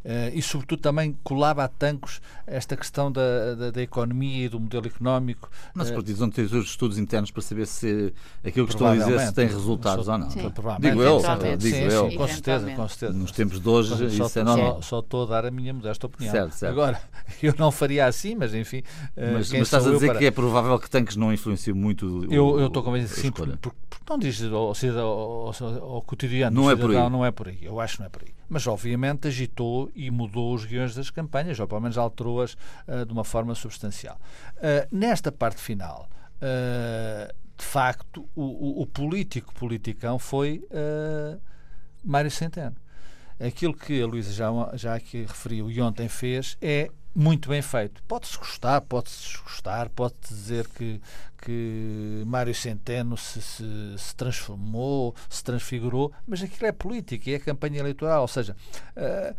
Uh, 0.04 0.34
e, 0.34 0.42
sobretudo, 0.42 0.80
também 0.80 1.16
colava 1.22 1.62
a 1.62 1.68
tancos 1.68 2.20
esta 2.46 2.76
questão 2.76 3.10
da, 3.10 3.54
da, 3.54 3.70
da 3.70 3.82
economia 3.82 4.46
e 4.46 4.48
do 4.48 4.58
modelo 4.58 4.86
económico. 4.86 5.48
Mas 5.74 5.88
os 5.88 5.94
partidos 5.94 6.20
os 6.52 6.66
estudos 6.66 6.98
internos 6.98 7.30
para 7.30 7.42
saber 7.42 7.66
se 7.66 8.12
aquilo 8.44 8.66
que 8.66 8.72
estão 8.72 8.88
a 8.88 8.96
dizer 8.96 9.20
se 9.20 9.32
tem 9.32 9.46
resultados 9.46 10.08
ou 10.08 10.18
não. 10.18 10.28
Digo 10.28 11.02
eu, 11.02 11.20
digo 11.56 11.76
sim, 11.76 11.82
eu. 11.82 12.10
Sim, 12.10 12.16
com 12.16 12.28
certeza, 12.28 12.70
com 12.74 12.88
certeza. 12.88 13.12
Nos 13.12 13.32
tempos 13.32 13.60
de 13.60 13.68
hoje, 13.68 14.10
só, 14.16 14.26
isso 14.26 14.38
é 14.38 14.44
normal. 14.44 14.74
Só, 14.76 14.82
só, 14.82 14.98
estou 14.98 15.22
a 15.22 15.26
dar 15.26 15.46
a 15.46 15.50
minha 15.50 15.72
modesta 15.72 16.06
opinião. 16.06 16.32
Certo, 16.32 16.52
certo. 16.52 16.72
Agora, 16.72 17.00
eu 17.42 17.54
não 17.56 17.70
faria 17.70 18.06
assim, 18.06 18.34
mas 18.34 18.54
enfim. 18.54 18.78
Uh, 19.16 19.34
mas, 19.34 19.52
mas 19.52 19.62
estás 19.62 19.86
a 19.86 19.90
dizer 19.90 20.08
para... 20.08 20.18
que 20.18 20.26
é 20.26 20.30
provável 20.30 20.78
que 20.78 20.90
tanques 20.90 21.14
não 21.14 21.32
influenciam 21.32 21.76
muito 21.76 22.26
o, 22.26 22.32
Eu 22.32 22.66
estou 22.66 22.82
convencido, 22.82 23.20
sim, 23.20 23.30
porque, 23.30 23.56
porque 23.56 23.78
não 24.08 24.18
diz 24.18 24.42
ao, 24.42 24.52
ao, 24.52 25.52
ao, 25.60 25.94
ao 25.94 26.02
cotidiano. 26.02 26.60
Não 26.60 26.70
é 26.70 26.74
por 26.74 26.90
aí. 26.90 27.10
Não 27.10 27.24
é 27.24 27.30
por 27.30 27.48
aí. 27.48 27.58
Eu 27.62 27.78
acho 27.78 27.94
que 27.94 28.00
não 28.00 28.06
é 28.06 28.10
por 28.10 28.22
aí 28.22 28.41
mas 28.52 28.66
obviamente 28.66 29.26
agitou 29.26 29.90
e 29.94 30.10
mudou 30.10 30.54
os 30.54 30.66
guiões 30.66 30.94
das 30.94 31.08
campanhas, 31.08 31.58
ou 31.58 31.66
pelo 31.66 31.80
menos 31.80 31.96
alterou-as 31.96 32.52
uh, 32.52 33.06
de 33.06 33.10
uma 33.10 33.24
forma 33.24 33.54
substancial. 33.54 34.20
Uh, 34.58 34.86
nesta 34.94 35.32
parte 35.32 35.58
final, 35.58 36.06
uh, 36.36 37.34
de 37.56 37.64
facto, 37.64 38.28
o, 38.36 38.42
o, 38.42 38.82
o, 38.82 38.86
político 38.86 39.54
politicão 39.54 40.18
foi 40.18 40.62
Mário 42.04 42.30
Centeno. 42.30 42.76
Aquilo 43.40 43.72
que 43.72 44.02
a 44.02 44.06
Luísa 44.06 44.32
já, 44.32 44.50
já 44.74 44.94
aqui 44.96 45.22
referiu 45.22 45.70
e 45.70 45.80
ontem 45.80 46.08
fez 46.08 46.58
é 46.60 46.90
muito 47.14 47.48
bem 47.48 47.62
feito. 47.62 48.02
Pode-se 48.04 48.36
gostar, 48.38 48.80
pode-se 48.82 49.28
desgostar, 49.28 49.90
pode-se 49.90 50.32
dizer 50.32 50.66
que, 50.68 51.00
que 51.42 52.22
Mário 52.26 52.54
Centeno 52.54 53.16
se, 53.16 53.40
se, 53.40 53.64
se, 53.98 54.16
transformou, 54.16 55.14
se 55.28 55.42
transfigurou, 55.44 56.12
mas 56.26 56.42
aquilo 56.42 56.66
é 56.66 56.72
política 56.72 57.30
é 57.30 57.38
campanha 57.38 57.80
eleitoral, 57.80 58.22
ou 58.22 58.28
seja, 58.28 58.56
uh, 58.96 59.36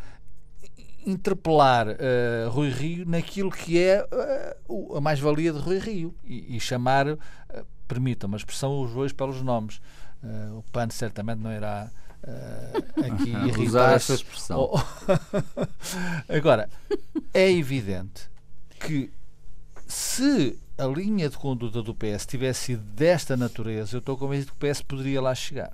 interpelar 1.06 1.88
uh, 1.88 2.50
Rui 2.50 2.70
Rio 2.70 3.06
naquilo 3.06 3.52
que 3.52 3.80
é 3.80 4.06
uh, 4.68 4.98
a 4.98 5.02
mais-valia 5.02 5.52
de 5.52 5.60
Rui 5.60 5.80
Rio 5.80 6.16
e, 6.24 6.56
e 6.56 6.60
chamar, 6.60 7.08
uh, 7.08 7.18
permita 7.88 8.28
uma 8.28 8.38
expressão, 8.38 8.82
os 8.82 8.92
dois 8.94 9.12
pelos 9.12 9.42
nomes. 9.42 9.82
o 10.58 10.64
PAN 10.72 10.90
certamente 10.90 11.40
não 11.40 11.52
irá 11.52 11.92
uh, 12.24 13.14
aqui 13.14 13.30
irritar. 13.48 13.94
Essa 13.94 14.14
expressão. 14.14 14.70
Oh, 14.72 14.80
Agora, 16.34 16.70
é 17.34 17.52
evidente 17.52 18.30
que 18.80 19.12
se 19.88 20.58
a 20.78 20.86
linha 20.86 21.30
de 21.30 21.38
conduta 21.38 21.82
do 21.82 21.94
PS 21.94 22.26
tivesse 22.26 22.66
sido 22.66 22.84
desta 22.84 23.38
natureza, 23.38 23.96
eu 23.96 24.00
estou 24.00 24.18
convencido 24.18 24.54
que 24.54 24.66
o 24.66 24.70
PS 24.70 24.82
poderia 24.82 25.22
lá 25.22 25.34
chegar. 25.36 25.72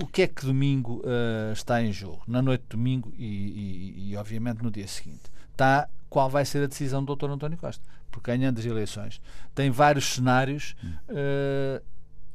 O 0.00 0.06
que 0.06 0.22
é 0.22 0.26
que 0.26 0.44
domingo 0.44 1.00
uh, 1.04 1.52
está 1.52 1.82
em 1.82 1.92
jogo? 1.92 2.22
Na 2.26 2.42
noite 2.42 2.62
de 2.62 2.68
domingo 2.68 3.12
e, 3.16 3.24
e, 3.24 4.10
e, 4.10 4.16
obviamente, 4.16 4.62
no 4.62 4.70
dia 4.70 4.86
seguinte. 4.86 5.22
Está 5.52 5.88
qual 6.10 6.28
vai 6.28 6.44
ser 6.44 6.62
a 6.64 6.66
decisão 6.66 7.02
do 7.02 7.16
Dr. 7.16 7.30
António 7.30 7.56
Costa. 7.56 7.82
Porque 8.10 8.30
ganhando 8.30 8.58
as 8.58 8.64
eleições 8.64 9.20
tem 9.54 9.70
vários 9.70 10.14
cenários. 10.14 10.76
Uh, 11.08 11.82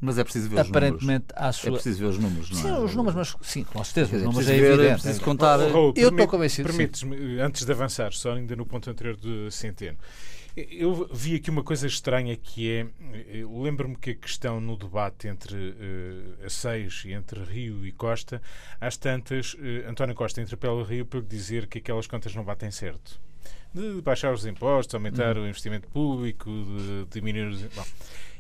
mas 0.02 0.18
é 0.18 0.24
preciso 0.24 0.50
ver 0.50 0.62
os 0.62 0.70
Aparentemente, 0.70 1.28
números. 1.32 1.56
Sua... 1.56 1.70
É 1.70 1.72
preciso 1.74 2.00
ver 2.00 2.06
os 2.06 2.18
números, 2.18 2.50
não 2.50 2.58
sim, 2.58 2.68
é? 2.68 2.76
Sim, 2.76 2.84
os 2.84 2.96
números, 2.96 3.16
mas 3.16 3.48
sim, 3.48 3.64
com 3.64 3.84
certeza. 3.84 4.18
Os 4.18 4.24
números 4.24 4.50
é, 4.50 4.54
é 4.54 4.58
evidente. 4.58 4.88
É 4.88 4.94
preciso 4.94 5.22
contar. 5.22 5.60
Oh, 5.60 5.90
oh, 5.90 5.94
eu 5.96 6.10
estou 6.10 6.28
convencido. 6.28 6.68
Permites-me, 6.68 7.40
antes 7.40 7.64
de 7.64 7.72
avançar, 7.72 8.12
só 8.12 8.34
ainda 8.34 8.56
no 8.56 8.66
ponto 8.66 8.90
anterior 8.90 9.16
de 9.16 9.52
Centeno. 9.52 9.98
Eu 10.56 11.08
vi 11.14 11.36
aqui 11.36 11.50
uma 11.50 11.64
coisa 11.64 11.88
estranha 11.88 12.36
que 12.36 12.70
é. 12.70 12.88
Lembro-me 13.64 13.96
que 13.96 14.10
a 14.10 14.16
questão 14.16 14.60
no 14.60 14.76
debate 14.76 15.28
entre 15.28 15.56
uh, 15.56 16.46
a 16.46 16.50
seis 16.50 17.04
e 17.06 17.14
entre 17.14 17.42
Rio 17.44 17.86
e 17.86 17.92
Costa, 17.92 18.42
às 18.80 18.98
tantas, 18.98 19.54
uh, 19.54 19.88
António 19.88 20.16
Costa 20.16 20.42
interpela 20.42 20.84
Rio 20.84 21.06
para 21.06 21.22
dizer 21.22 21.68
que 21.68 21.78
aquelas 21.78 22.08
contas 22.08 22.36
não 22.36 22.44
batem 22.44 22.72
certo. 22.72 23.22
De 23.74 24.02
baixar 24.02 24.34
os 24.34 24.46
impostos, 24.46 24.94
aumentar 24.94 25.38
uhum. 25.38 25.44
o 25.44 25.48
investimento 25.48 25.88
público, 25.88 26.50
de 26.50 27.06
diminuir 27.10 27.48
os. 27.48 27.62
Bom, 27.74 27.86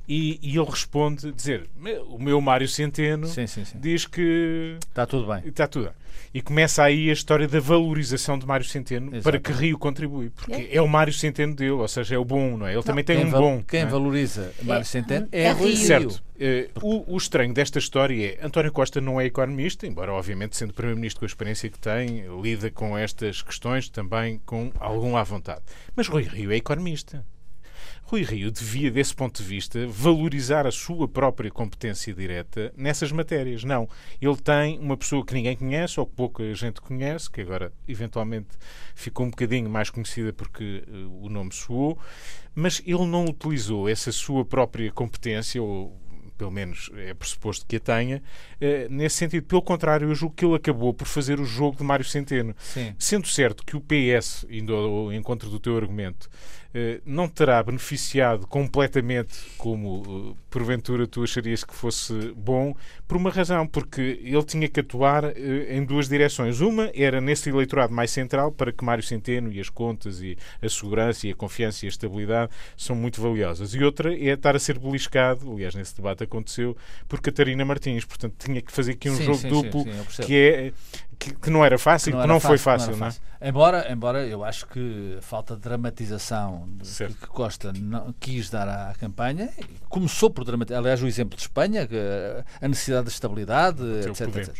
e, 0.07 0.39
e, 0.41 0.57
ele 0.57 0.69
responde, 0.69 1.31
dizer, 1.31 1.69
o 2.09 2.17
meu 2.17 2.41
Mário 2.41 2.67
Centeno 2.67 3.27
sim, 3.27 3.47
sim, 3.47 3.63
sim. 3.63 3.77
diz 3.79 4.05
que 4.05 4.77
está 4.89 5.05
tudo 5.05 5.27
bem. 5.27 5.41
Está 5.45 5.67
tudo 5.67 5.85
bem. 5.85 5.93
E 6.33 6.41
começa 6.41 6.83
aí 6.83 7.09
a 7.09 7.13
história 7.13 7.47
da 7.47 7.59
valorização 7.59 8.39
de 8.39 8.45
Mário 8.45 8.65
Centeno 8.65 9.07
Exato. 9.07 9.23
para 9.23 9.39
que 9.39 9.51
Rio 9.51 9.77
contribui, 9.77 10.29
porque 10.29 10.53
é. 10.53 10.75
é. 10.77 10.81
o 10.81 10.87
Mário 10.87 11.11
Centeno 11.11 11.53
dele, 11.53 11.71
ou 11.71 11.87
seja, 11.87 12.15
é 12.15 12.17
o 12.17 12.23
bom, 12.23 12.57
não 12.57 12.65
é? 12.65 12.69
Ele 12.69 12.77
não, 12.77 12.83
também 12.83 13.03
tem 13.03 13.25
um 13.25 13.29
bom. 13.29 13.61
Quem 13.63 13.81
é? 13.81 13.85
valoriza 13.85 14.53
Mário 14.63 14.85
Centeno 14.85 15.27
é, 15.31 15.43
é 15.43 15.53
Rio. 15.53 15.75
Certo. 15.75 16.23
Uh, 16.41 16.69
o, 16.81 17.13
o, 17.15 17.17
estranho 17.17 17.53
desta 17.53 17.77
história 17.79 18.37
é 18.41 18.45
António 18.45 18.71
Costa 18.71 18.99
não 18.99 19.21
é 19.21 19.25
economista, 19.25 19.85
embora 19.85 20.11
obviamente 20.11 20.57
sendo 20.57 20.73
Primeiro-Ministro 20.73 21.19
com 21.19 21.25
a 21.25 21.27
experiência 21.27 21.69
que 21.69 21.77
tem, 21.77 22.23
lida 22.41 22.71
com 22.71 22.97
estas 22.97 23.41
questões 23.41 23.89
também 23.89 24.41
com 24.45 24.71
algum 24.79 25.15
à 25.17 25.23
vontade. 25.23 25.61
Mas 25.95 26.07
Rui 26.07 26.23
Rio 26.23 26.51
é 26.51 26.55
economista. 26.55 27.23
Rui 28.03 28.23
Rio 28.23 28.51
devia, 28.51 28.91
desse 28.91 29.15
ponto 29.15 29.41
de 29.41 29.47
vista, 29.47 29.87
valorizar 29.87 30.67
a 30.67 30.71
sua 30.71 31.07
própria 31.07 31.49
competência 31.49 32.13
direta 32.13 32.73
nessas 32.75 33.11
matérias. 33.11 33.63
Não. 33.63 33.87
Ele 34.21 34.35
tem 34.35 34.77
uma 34.79 34.97
pessoa 34.97 35.25
que 35.25 35.33
ninguém 35.33 35.55
conhece 35.55 35.99
ou 35.99 36.05
que 36.05 36.13
pouca 36.13 36.53
gente 36.53 36.81
conhece, 36.81 37.31
que 37.31 37.41
agora 37.41 37.71
eventualmente 37.87 38.49
ficou 38.95 39.25
um 39.25 39.29
bocadinho 39.29 39.69
mais 39.69 39.89
conhecida 39.89 40.33
porque 40.33 40.83
uh, 40.87 41.25
o 41.25 41.29
nome 41.29 41.53
soou, 41.53 41.97
mas 42.53 42.81
ele 42.85 43.05
não 43.05 43.25
utilizou 43.25 43.87
essa 43.87 44.11
sua 44.11 44.43
própria 44.43 44.91
competência 44.91 45.61
ou 45.61 45.97
pelo 46.41 46.49
menos 46.49 46.89
é 46.95 47.13
pressuposto 47.13 47.63
que 47.67 47.75
a 47.75 47.79
tenha, 47.79 48.21
eh, 48.59 48.87
nesse 48.89 49.17
sentido. 49.17 49.45
Pelo 49.45 49.61
contrário, 49.61 50.09
eu 50.09 50.15
julgo 50.15 50.33
que 50.33 50.43
ele 50.43 50.55
acabou 50.55 50.91
por 50.91 51.05
fazer 51.05 51.39
o 51.39 51.45
jogo 51.45 51.77
de 51.77 51.83
Mário 51.83 52.03
Centeno. 52.03 52.55
Sim. 52.57 52.95
Sendo 52.97 53.27
certo 53.27 53.63
que 53.63 53.77
o 53.77 53.79
PS, 53.79 54.43
indo 54.49 54.73
ao 54.73 55.13
encontro 55.13 55.51
do 55.51 55.59
teu 55.59 55.77
argumento, 55.77 56.27
não 57.05 57.27
terá 57.27 57.61
beneficiado 57.61 58.47
completamente, 58.47 59.35
como 59.57 60.33
eh, 60.33 60.37
porventura 60.49 61.05
tu 61.05 61.23
acharias 61.23 61.63
que 61.63 61.75
fosse 61.75 62.13
bom, 62.35 62.73
por 63.07 63.17
uma 63.17 63.29
razão, 63.29 63.67
porque 63.67 64.19
ele 64.23 64.43
tinha 64.43 64.69
que 64.69 64.79
atuar 64.79 65.25
eh, 65.25 65.75
em 65.75 65.83
duas 65.83 66.07
direções. 66.07 66.61
Uma 66.61 66.89
era 66.95 67.19
nesse 67.19 67.49
eleitorado 67.49 67.93
mais 67.93 68.11
central, 68.11 68.51
para 68.51 68.71
que 68.71 68.85
Mário 68.85 69.03
Centeno 69.03 69.51
e 69.51 69.59
as 69.59 69.69
contas 69.69 70.21
e 70.21 70.37
a 70.61 70.69
segurança 70.69 71.27
e 71.27 71.31
a 71.31 71.35
confiança 71.35 71.85
e 71.85 71.87
a 71.87 71.89
estabilidade 71.89 72.51
são 72.77 72.95
muito 72.95 73.21
valiosas. 73.21 73.73
E 73.73 73.83
outra 73.83 74.13
é 74.13 74.29
estar 74.29 74.55
a 74.55 74.59
ser 74.59 74.79
beliscado, 74.79 75.51
aliás, 75.51 75.75
nesse 75.75 75.95
debate 75.95 76.23
aconteceu, 76.23 76.75
por 77.07 77.19
Catarina 77.19 77.65
Martins. 77.65 78.05
Portanto, 78.05 78.35
tinha 78.37 78.61
que 78.61 78.71
fazer 78.71 78.93
aqui 78.93 79.09
um 79.09 79.15
sim, 79.17 79.25
jogo 79.25 79.37
sim, 79.37 79.49
duplo 79.49 79.83
sim, 80.09 80.23
que 80.23 80.35
é 80.35 80.73
que, 81.19 81.35
que, 81.35 81.49
não 81.49 81.63
era 81.63 81.77
fácil, 81.77 82.11
que 82.11 82.17
não, 82.17 82.23
que 82.23 82.27
não 82.29 82.39
foi 82.39 82.57
fácil. 82.57 82.91
Não, 82.91 82.97
fácil. 82.97 83.21
Não 83.21 83.27
é? 83.27 83.30
Embora, 83.41 83.91
embora 83.91 84.25
eu 84.25 84.43
acho 84.43 84.67
que 84.67 85.15
a 85.17 85.21
falta 85.21 85.55
de 85.55 85.61
dramatização 85.61 86.67
que, 86.79 87.13
que, 87.13 87.27
Costa 87.27 87.73
não, 87.73 88.13
quis 88.19 88.49
dar 88.49 88.67
à, 88.67 88.93
campanha 88.95 89.49
começou 89.89 90.29
por 90.29 90.43
dramatizar. 90.43 90.79
Aliás, 90.79 91.01
o 91.01 91.07
exemplo 91.07 91.35
de 91.35 91.43
Espanha, 91.43 91.87
a 92.61 92.67
necessidade 92.67 93.05
de 93.05 93.11
estabilidade, 93.11 93.83
etc. 94.07 94.53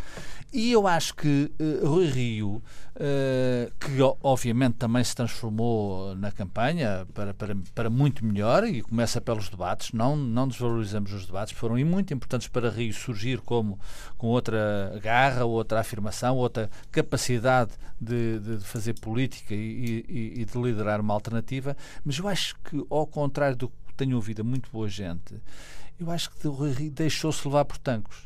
e 0.54 0.72
eu 0.72 0.86
acho 0.86 1.16
que 1.16 1.50
uh, 1.60 1.88
Rui 1.88 2.08
Rio, 2.08 2.56
uh, 2.58 3.72
que 3.80 4.02
obviamente 4.22 4.76
também 4.76 5.02
se 5.02 5.16
transformou 5.16 6.14
na 6.16 6.30
campanha 6.30 7.08
para, 7.14 7.34
para, 7.34 7.56
para 7.74 7.90
muito 7.90 8.26
melhor 8.26 8.66
e 8.66 8.82
começa 8.82 9.22
pelos 9.22 9.48
debates, 9.48 9.94
não, 9.94 10.18
não 10.18 10.48
desvalorizamos 10.48 11.14
os 11.14 11.26
debates, 11.26 11.58
foram 11.58 11.76
muito 11.86 12.14
importantes 12.14 12.50
para 12.50 12.70
Rio 12.70 12.94
surgir 12.94 13.40
como 13.40 13.80
com 14.18 14.28
outra 14.28 15.00
garra, 15.02 15.46
outra 15.46 15.80
afirmação, 15.80 16.36
outra 16.36 16.70
capacidade 16.92 17.72
de, 18.00 18.40
de 18.40 18.58
fazer 18.66 19.00
política 19.00 19.56
e, 19.56 20.06
e, 20.10 20.42
e 20.42 20.46
de 20.46 20.58
liderar 20.58 21.00
uma 21.00 21.14
alternativa, 21.14 21.78
mas 22.04 22.18
eu 22.18 22.28
acho 22.28 22.56
que, 22.64 22.86
ao 22.90 23.08
contrário 23.08 23.56
do 23.56 23.70
que 23.70 23.94
tenho 23.96 24.18
ouvido 24.18 24.42
a 24.42 24.44
muito 24.44 24.70
boa 24.70 24.90
gente, 24.90 25.36
eu 25.98 26.12
acho 26.12 26.30
que 26.32 26.48
o 26.48 26.52
Rui 26.52 26.72
Rio 26.72 26.92
deixou-se 26.92 27.48
levar 27.48 27.64
por 27.64 27.78
tancos. 27.78 28.18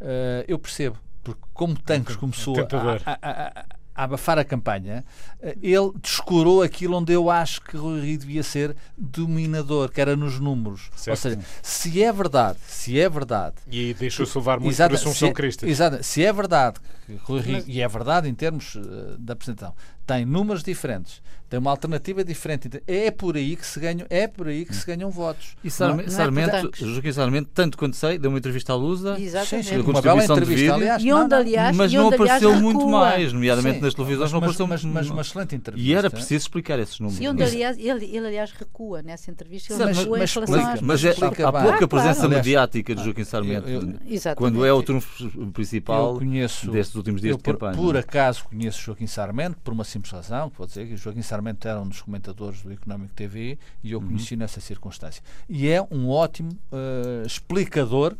Uh, 0.00 0.44
eu 0.46 0.58
percebo, 0.58 0.96
porque 1.34 1.46
como 1.52 1.78
Tancos 1.78 2.16
começou 2.16 2.56
a, 2.58 2.62
a, 3.04 3.18
a, 3.22 3.48
a, 3.60 4.04
abafar 4.04 4.38
a 4.38 4.44
campanha, 4.44 5.04
uh, 5.42 5.46
ele 5.60 5.92
descurou 6.00 6.62
aquilo 6.62 6.96
onde 6.96 7.12
eu 7.12 7.28
acho 7.28 7.60
que 7.60 7.76
Rui 7.76 8.00
Rio 8.00 8.18
devia 8.18 8.42
ser 8.42 8.74
dominador, 8.96 9.90
que 9.90 10.00
era 10.00 10.16
nos 10.16 10.40
números. 10.40 10.90
Certo. 10.96 11.10
Ou 11.10 11.16
seja, 11.16 11.38
se 11.62 12.02
é 12.02 12.12
verdade, 12.12 12.58
se 12.66 12.98
é 12.98 13.08
verdade... 13.08 13.56
E 13.70 13.92
deixou-se 13.92 14.36
levar 14.38 14.58
muito 14.58 14.72
exato, 14.72 14.90
por 14.90 14.96
Assunção 14.96 15.28
é- 15.28 15.32
Cristas. 15.32 15.68
Exato, 15.68 16.02
se 16.02 16.24
é 16.24 16.32
verdade 16.32 16.78
que 17.08 17.24
Rui 17.24 17.40
Rio, 17.40 17.54
Mas... 17.54 17.68
e 17.68 17.80
é 17.80 17.88
verdade 17.88 18.28
em 18.28 18.34
termos 18.34 18.74
uh, 18.74 19.16
da 19.18 19.32
apresentação, 19.32 19.74
tem 20.06 20.24
números 20.24 20.62
diferentes, 20.62 21.22
tem 21.48 21.58
uma 21.58 21.70
alternativa 21.70 22.22
diferente. 22.22 22.82
É 22.86 23.10
por 23.10 23.36
aí 23.36 23.56
que 23.56 23.66
se 23.66 23.80
ganham, 23.80 24.06
é 24.10 24.26
por 24.26 24.48
aí 24.48 24.64
que 24.64 24.74
se 24.74 24.86
ganham 24.86 25.10
votos. 25.10 25.56
E 25.64 25.70
Sarmento, 25.70 26.10
Sarmento 26.10 26.70
Joaquim 26.74 27.12
Sarmento, 27.12 27.50
tanto 27.54 27.78
quanto 27.78 27.96
sei, 27.96 28.18
deu 28.18 28.30
uma 28.30 28.38
entrevista 28.38 28.72
à 28.72 28.76
Lusa, 28.76 29.18
Exatamente. 29.18 29.76
uma 29.76 30.02
bela 30.02 30.24
entrevista, 30.24 30.54
vídeo, 30.54 30.74
aliás, 30.74 31.02
e 31.02 31.12
onde, 31.12 31.34
aliás, 31.34 31.76
mas 31.76 31.92
não 31.92 32.08
apareceu 32.08 32.54
muito 32.54 32.86
mais, 32.86 33.32
nomeadamente 33.32 33.78
Sim, 33.78 33.84
nas 33.84 33.94
televisões, 33.94 34.24
mas, 34.24 34.32
não 34.32 34.38
apareceu 34.38 34.66
mas, 34.66 34.84
mas, 34.84 35.10
uma 35.10 35.22
excelente 35.22 35.54
entrevista. 35.54 35.90
E 35.90 35.94
era 35.94 36.10
preciso 36.10 36.42
explicar 36.42 36.78
esses 36.78 37.00
números. 37.00 37.20
E 37.20 37.28
onde, 37.28 37.42
aliás, 37.42 37.78
ele, 37.78 38.04
ele, 38.04 38.26
aliás, 38.26 38.52
recua 38.52 39.02
nessa 39.02 39.30
entrevista. 39.30 39.72
Ele 39.72 39.84
mas, 39.84 39.98
recua 39.98 40.18
mas, 40.18 40.30
explica, 40.30 40.78
mas 40.82 41.04
é, 41.04 41.10
há 41.10 41.52
pouca 41.52 41.84
ah, 41.84 41.88
presença 41.88 42.28
mediática 42.28 42.94
de 42.94 43.04
Joaquim 43.04 43.24
Sarmento, 43.24 43.68
eu, 43.68 43.82
eu, 43.82 44.36
quando 44.36 44.64
é 44.64 44.72
o 44.72 44.82
trunfo 44.82 45.28
principal 45.52 46.18
conheço, 46.18 46.70
destes 46.70 46.94
últimos 46.98 47.20
dias 47.20 47.36
de 47.36 47.42
campanha. 47.42 47.76
Por 47.76 47.96
acaso 47.96 48.44
conheço 48.44 48.80
Joaquim 48.82 49.06
Sarmento, 49.06 49.58
por 49.64 49.72
uma 49.72 49.84
simples 49.84 50.12
razão, 50.12 50.52
vou 50.56 50.66
dizer 50.66 50.86
que 50.86 50.96
Joaquim 50.96 51.22
Sarmento 51.22 51.66
era 51.66 51.80
um 51.80 51.88
dos 51.88 52.02
comentadores 52.02 52.62
do 52.62 52.72
Económico 52.72 53.14
TV 53.14 53.58
e 53.82 53.92
eu 53.92 54.00
uhum. 54.00 54.08
conheci 54.08 54.36
nessa 54.36 54.60
circunstância. 54.60 55.22
E 55.48 55.68
é 55.68 55.80
um 55.90 56.08
ótimo 56.10 56.50
uh, 56.52 57.26
explicador 57.26 58.16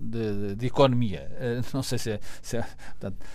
de, 0.00 0.48
de, 0.48 0.54
de, 0.56 0.66
economia. 0.66 1.30
Uh, 1.32 1.64
não 1.72 1.82
sei 1.82 1.98
se 1.98 2.10
é, 2.12 2.20
se 2.42 2.56
é, 2.56 2.64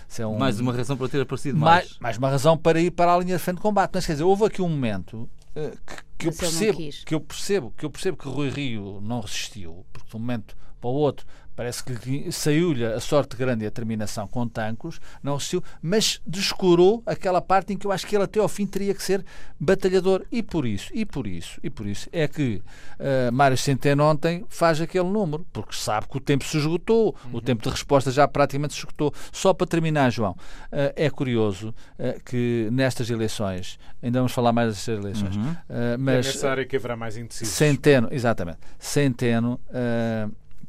se 0.08 0.22
é 0.22 0.26
um, 0.26 0.38
mais 0.38 0.60
uma 0.60 0.72
razão 0.72 0.96
para 0.96 1.08
ter 1.08 1.20
aparecido 1.20 1.58
mais. 1.58 1.84
mais. 1.84 1.98
Mais 2.00 2.18
uma 2.18 2.30
razão 2.30 2.56
para 2.56 2.80
ir 2.80 2.90
para 2.90 3.14
a 3.14 3.18
linha 3.18 3.36
de 3.36 3.42
frente 3.42 3.56
de 3.56 3.62
combate. 3.62 3.90
Mas 3.94 4.06
quer 4.06 4.12
dizer, 4.12 4.24
houve 4.24 4.44
aqui 4.44 4.62
um 4.62 4.68
momento 4.68 5.28
uh, 5.56 5.76
que, 5.86 5.96
que 6.18 6.28
eu 6.28 6.32
percebo, 6.32 6.78
que 7.04 7.14
eu 7.14 7.20
percebo 7.20 7.74
que 7.76 7.84
eu 7.84 7.90
percebo 7.90 8.16
que 8.16 8.28
Rui 8.28 8.48
Rio 8.48 9.00
não 9.02 9.20
resistiu, 9.20 9.84
porque 9.92 10.08
de 10.08 10.16
um 10.16 10.20
momento 10.20 10.56
para 10.80 10.90
o 10.90 10.94
outro 10.94 11.26
Parece 11.56 11.82
que 11.82 12.30
saiu-lhe 12.30 12.84
a 12.84 13.00
sorte 13.00 13.34
grande 13.34 13.64
e 13.64 13.66
a 13.66 13.70
terminação 13.70 14.28
com 14.28 14.46
Tancos, 14.46 15.00
não 15.22 15.34
resistiu, 15.34 15.64
mas 15.80 16.20
descurou 16.26 17.02
aquela 17.06 17.40
parte 17.40 17.72
em 17.72 17.78
que 17.78 17.86
eu 17.86 17.92
acho 17.92 18.06
que 18.06 18.14
ele 18.14 18.24
até 18.24 18.38
ao 18.38 18.48
fim 18.48 18.66
teria 18.66 18.94
que 18.94 19.02
ser 19.02 19.24
batalhador. 19.58 20.26
E 20.30 20.42
por 20.42 20.66
isso, 20.66 20.90
e 20.92 21.06
por 21.06 21.26
isso, 21.26 21.58
e 21.62 21.70
por 21.70 21.86
isso 21.86 22.08
é 22.12 22.28
que 22.28 22.62
uh, 23.00 23.32
Mário 23.32 23.56
Centeno 23.56 24.04
ontem 24.04 24.44
faz 24.50 24.82
aquele 24.82 25.08
número, 25.08 25.46
porque 25.50 25.74
sabe 25.74 26.06
que 26.06 26.16
o 26.18 26.20
tempo 26.20 26.44
se 26.44 26.58
esgotou, 26.58 27.16
uhum. 27.24 27.38
o 27.38 27.40
tempo 27.40 27.62
de 27.62 27.70
resposta 27.70 28.10
já 28.10 28.28
praticamente 28.28 28.74
se 28.74 28.80
esgotou. 28.80 29.12
Só 29.32 29.54
para 29.54 29.66
terminar, 29.66 30.10
João, 30.10 30.32
uh, 30.32 30.92
é 30.94 31.08
curioso 31.08 31.74
uh, 31.98 32.22
que 32.22 32.68
nestas 32.70 33.08
eleições, 33.08 33.78
ainda 34.02 34.18
vamos 34.18 34.32
falar 34.32 34.52
mais 34.52 34.74
destas 34.74 34.98
eleições, 34.98 35.36
uhum. 35.36 35.56
mas. 35.98 36.26
É 36.26 36.32
nessa 36.32 36.50
área 36.50 36.66
que 36.66 36.76
haverá 36.76 36.96
mais 36.96 37.16
indecisos. 37.16 37.54
Centeno, 37.54 38.08
exatamente. 38.10 38.58
Centeno 38.78 39.58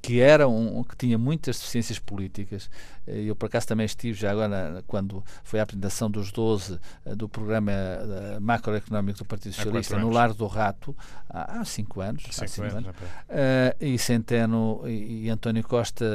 que 0.08 0.22
era 0.22 0.48
um 0.48 0.86
que 0.86 0.96
tinha 0.96 1.18
muitas 1.18 1.58
deficiências 1.58 2.00
políticas. 2.00 2.70
Eh, 3.06 3.24
eu 3.24 3.36
por 3.36 3.48
acaso 3.48 3.68
também 3.68 3.86
estive 3.86 4.18
já 4.18 4.32
agora 4.32 4.82
quando 4.88 5.22
foi 5.44 5.60
a 5.60 5.64
apresentação 5.64 6.10
dos 6.10 6.32
12 6.32 6.80
eh, 7.06 7.14
do 7.14 7.28
programa 7.28 7.74
eh, 7.74 8.40
macroeconómico 8.40 9.20
do 9.20 9.26
Partido 9.26 9.54
Socialista 9.56 10.00
no 10.00 10.10
Lar 10.10 10.34
do 10.34 10.48
Rato 10.48 10.96
há, 11.30 11.60
há 11.60 11.66
cinco 11.66 12.00
anos, 12.00 12.24
cinco 12.24 12.46
há 12.46 12.48
cinco 12.48 12.68
anos, 12.68 12.88
anos. 12.88 12.88
Uh, 12.88 13.76
e 13.82 13.98
Centeno 13.98 14.82
e, 14.86 15.26
e, 15.26 15.30
António 15.30 15.62
Costa 15.62 16.06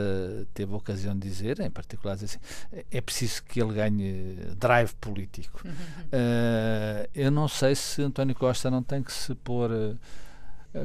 teve 0.55 0.72
a 0.72 0.76
ocasião 0.78 1.12
de 1.12 1.28
dizer, 1.28 1.61
em 1.61 1.70
particular 1.70 2.14
dizer 2.14 2.40
assim, 2.70 2.85
é 2.90 3.00
preciso 3.02 3.42
que 3.44 3.61
ele 3.61 3.74
ganhe 3.74 4.38
drive 4.57 4.94
político. 4.94 5.61
Uh, 5.66 7.07
eu 7.14 7.31
não 7.31 7.46
sei 7.46 7.74
se 7.74 8.00
António 8.00 8.35
Costa 8.35 8.70
não 8.70 8.83
tem 8.83 9.02
que 9.02 9.12
se 9.12 9.35
pôr 9.35 9.70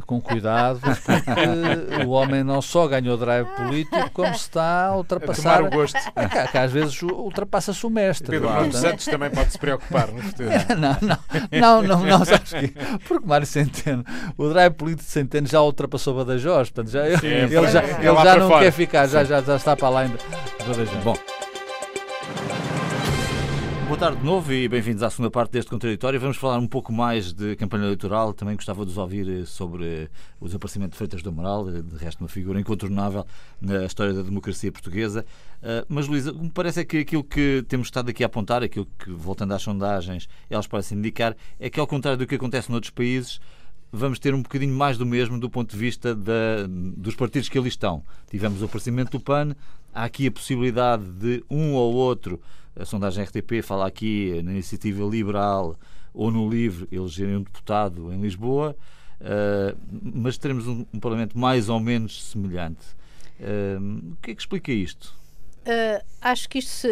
com 0.05 0.19
cuidado, 0.19 0.79
porque 0.81 2.05
o 2.05 2.09
homem 2.09 2.43
não 2.43 2.61
só 2.61 2.87
ganhou 2.87 3.17
drive 3.17 3.47
político, 3.55 4.09
como 4.11 4.33
se 4.33 4.41
está 4.41 4.87
a 4.87 4.97
ultrapassar. 4.97 5.61
A 5.61 5.63
o 5.63 5.69
gosto. 5.69 5.97
Que, 5.97 6.51
que 6.51 6.57
às 6.57 6.71
vezes 6.71 7.01
ultrapassa-se 7.01 7.85
o 7.85 7.89
mestre. 7.89 8.31
Pedro 8.31 8.51
Nuno 8.51 8.73
Santos 8.73 9.05
também 9.05 9.29
pode 9.29 9.51
se 9.51 9.57
preocupar 9.57 10.11
no 10.11 10.21
futuro. 10.21 10.49
Não, 10.77 10.97
não, 11.01 11.17
não, 11.51 11.81
não, 11.81 12.05
não, 12.05 12.25
sabes 12.25 12.51
que, 12.51 12.73
porque 13.07 13.25
Mário 13.25 13.47
Centeno, 13.47 14.03
o 14.37 14.49
drive 14.49 14.73
político 14.73 15.03
de 15.03 15.11
Centeno 15.11 15.47
já 15.47 15.61
ultrapassou 15.61 16.15
Badajoz, 16.15 16.69
portanto, 16.69 16.91
já, 16.91 17.17
Sim, 17.17 17.27
ele, 17.27 17.55
ele 17.55 17.67
já, 17.67 17.83
ele 17.83 18.23
já 18.23 18.35
não 18.37 18.49
fora. 18.49 18.65
quer 18.65 18.71
ficar, 18.71 19.07
já, 19.07 19.23
já, 19.23 19.41
já 19.41 19.55
está 19.55 19.75
para 19.75 20.05
de 20.07 20.17
Badajoz. 20.65 21.03
Bom. 21.03 21.36
Boa 23.87 23.97
tarde 23.97 24.17
de 24.17 24.25
novo 24.25 24.51
e 24.51 24.67
bem-vindos 24.67 25.01
à 25.01 25.09
segunda 25.09 25.31
parte 25.31 25.51
deste 25.51 25.71
contraditório. 25.71 26.19
Vamos 26.19 26.35
falar 26.35 26.57
um 26.57 26.67
pouco 26.67 26.91
mais 26.91 27.31
de 27.31 27.55
campanha 27.55 27.85
eleitoral. 27.85 28.33
Também 28.33 28.53
gostava 28.53 28.85
de 28.85 28.91
vos 28.91 28.97
ouvir 28.97 29.29
eh, 29.29 29.45
sobre 29.45 29.85
eh, 29.85 30.09
o 30.41 30.45
desaparecimento 30.45 30.91
de 30.91 30.97
Freitas 30.97 31.23
do 31.23 31.29
Amaral, 31.29 31.69
eh, 31.69 31.81
de 31.81 31.95
resto 31.95 32.19
uma 32.19 32.27
figura 32.27 32.59
incontornável 32.59 33.25
na 33.61 33.85
história 33.85 34.13
da 34.13 34.21
democracia 34.21 34.69
portuguesa. 34.73 35.25
Mas, 35.87 36.05
Luísa, 36.05 36.33
me 36.33 36.49
parece 36.49 36.81
é 36.81 36.85
que 36.85 36.97
aquilo 36.97 37.23
que 37.23 37.63
temos 37.69 37.87
estado 37.87 38.09
aqui 38.09 38.23
a 38.23 38.27
apontar, 38.27 38.61
aquilo 38.61 38.85
que, 38.99 39.09
voltando 39.09 39.53
às 39.53 39.61
sondagens, 39.61 40.27
elas 40.49 40.67
parecem 40.67 40.97
indicar, 40.97 41.33
é 41.57 41.69
que, 41.69 41.79
ao 41.79 41.87
contrário 41.87 42.17
do 42.17 42.27
que 42.27 42.35
acontece 42.35 42.69
noutros 42.69 42.91
países, 42.91 43.39
vamos 43.89 44.19
ter 44.19 44.35
um 44.35 44.41
bocadinho 44.41 44.75
mais 44.75 44.97
do 44.97 45.05
mesmo 45.05 45.39
do 45.39 45.49
ponto 45.49 45.71
de 45.71 45.77
vista 45.77 46.13
da, 46.13 46.67
dos 46.67 47.15
partidos 47.15 47.47
que 47.47 47.57
ali 47.57 47.69
estão. 47.69 48.03
Tivemos 48.29 48.61
o 48.61 48.65
aparecimento 48.65 49.11
do 49.11 49.23
PAN, 49.23 49.55
há 49.93 50.03
aqui 50.03 50.27
a 50.27 50.31
possibilidade 50.31 51.05
de 51.05 51.41
um 51.49 51.73
ou 51.73 51.93
outro 51.93 52.41
a 52.79 52.85
sondagem 52.85 53.23
RTP 53.23 53.61
fala 53.63 53.87
aqui 53.87 54.41
na 54.43 54.51
iniciativa 54.51 55.03
liberal 55.03 55.77
ou 56.13 56.31
no 56.31 56.49
LIVRE 56.49 56.87
elegerem 56.91 57.37
um 57.37 57.43
deputado 57.43 58.11
em 58.11 58.21
Lisboa, 58.21 58.75
uh, 59.21 59.77
mas 59.91 60.37
teremos 60.37 60.67
um, 60.67 60.85
um, 60.93 60.99
Parlamento 60.99 61.37
mais 61.37 61.69
ou 61.69 61.79
menos 61.79 62.29
semelhante. 62.29 62.85
Uh, 63.39 64.13
o 64.13 64.15
que 64.21 64.31
é 64.31 64.35
que 64.35 64.41
explica 64.41 64.71
isto? 64.71 65.15
Uh, 65.61 66.03
acho 66.21 66.49
que 66.49 66.59
isto 66.59 66.69
se, 66.69 66.87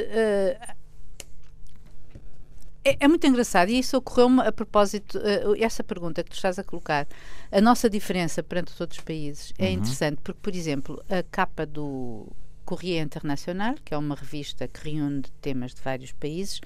é, 2.84 2.98
é, 3.00 3.08
muito 3.08 3.26
engraçado 3.26 3.70
e 3.70 3.80
isso 3.80 3.98
ocorreu-me 3.98 4.42
a 4.42 4.52
propósito, 4.52 5.20
essa 5.60 5.84
pergunta 5.84 6.24
que 6.24 6.30
tu 6.30 6.36
estás 6.36 6.60
a 6.60 6.64
colocar, 6.64 7.08
a 7.52 7.60
nossa 7.60 7.90
diferença 7.90 8.44
perante 8.44 8.72
os 8.74 8.80
outros 8.80 9.00
países 9.00 9.52
é 9.58 9.66
uhum. 9.66 9.74
interessante, 9.74 10.20
porque, 10.24 10.40
por 10.40 10.54
exemplo, 10.54 11.04
a 11.10 11.24
capa 11.24 11.66
do 11.66 12.28
Correia 12.66 13.02
Internacional, 13.02 13.76
que 13.86 13.94
é 13.94 13.98
uma 13.98 14.16
revista 14.16 14.68
que 14.68 14.90
reúne 14.90 15.24
temas 15.40 15.74
de 15.74 15.82
vários 15.82 16.12
países, 16.12 16.60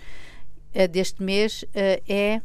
uh, 0.73 0.87
deste 0.87 1.21
mês 1.21 1.63
uh, 1.63 2.01
é 2.07 2.41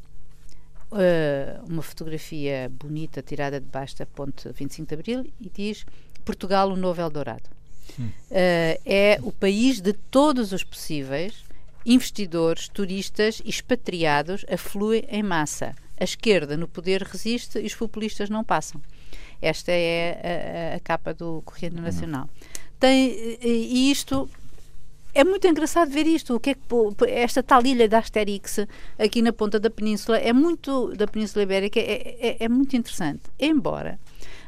uh, 0.90 1.64
uma 1.66 1.82
fotografia 1.82 2.70
bonita 2.70 3.22
tirada 3.22 3.60
debaixo 3.60 3.96
da 3.96 4.06
ponte 4.06 4.48
25 4.52 4.88
de 4.88 4.94
Abril 4.94 5.32
e 5.40 5.48
diz 5.48 5.86
Portugal, 6.24 6.70
o 6.70 6.76
novo 6.76 7.00
Eldorado. 7.00 7.54
Hum. 8.00 8.08
é 8.30 9.20
o 9.22 9.30
país 9.30 9.78
de 9.78 9.92
todos 9.92 10.52
os 10.52 10.64
possíveis 10.64 11.44
investidores, 11.84 12.66
turistas, 12.66 13.42
expatriados 13.44 14.42
afluem 14.50 15.04
em 15.06 15.22
massa. 15.22 15.76
A 16.00 16.02
esquerda 16.02 16.56
no 16.56 16.66
poder 16.66 17.02
resiste 17.02 17.58
e 17.58 17.66
os 17.66 17.74
populistas 17.74 18.30
não 18.30 18.42
passam. 18.42 18.80
Esta 19.40 19.70
é 19.70 20.72
a, 20.72 20.72
a, 20.72 20.76
a 20.76 20.80
capa 20.80 21.12
do 21.12 21.42
Correio 21.42 21.74
Nacional. 21.74 22.24
Hum 22.24 22.53
tem 22.84 23.38
e 23.42 23.90
isto 23.90 24.28
é 25.14 25.24
muito 25.24 25.46
engraçado 25.46 25.90
ver 25.90 26.06
isto. 26.06 26.34
O 26.34 26.40
que 26.40 26.50
é 26.50 26.54
que 26.54 26.60
esta 27.08 27.42
tal 27.42 27.64
ilha 27.64 27.88
da 27.88 27.98
Asterix 27.98 28.58
aqui 28.98 29.22
na 29.22 29.32
ponta 29.32 29.58
da 29.58 29.70
península 29.70 30.18
é 30.18 30.32
muito 30.32 30.92
da 30.94 31.06
península 31.06 31.44
ibérica 31.44 31.80
é, 31.80 32.16
é, 32.20 32.36
é 32.40 32.48
muito 32.48 32.76
interessante. 32.76 33.22
Embora 33.40 33.98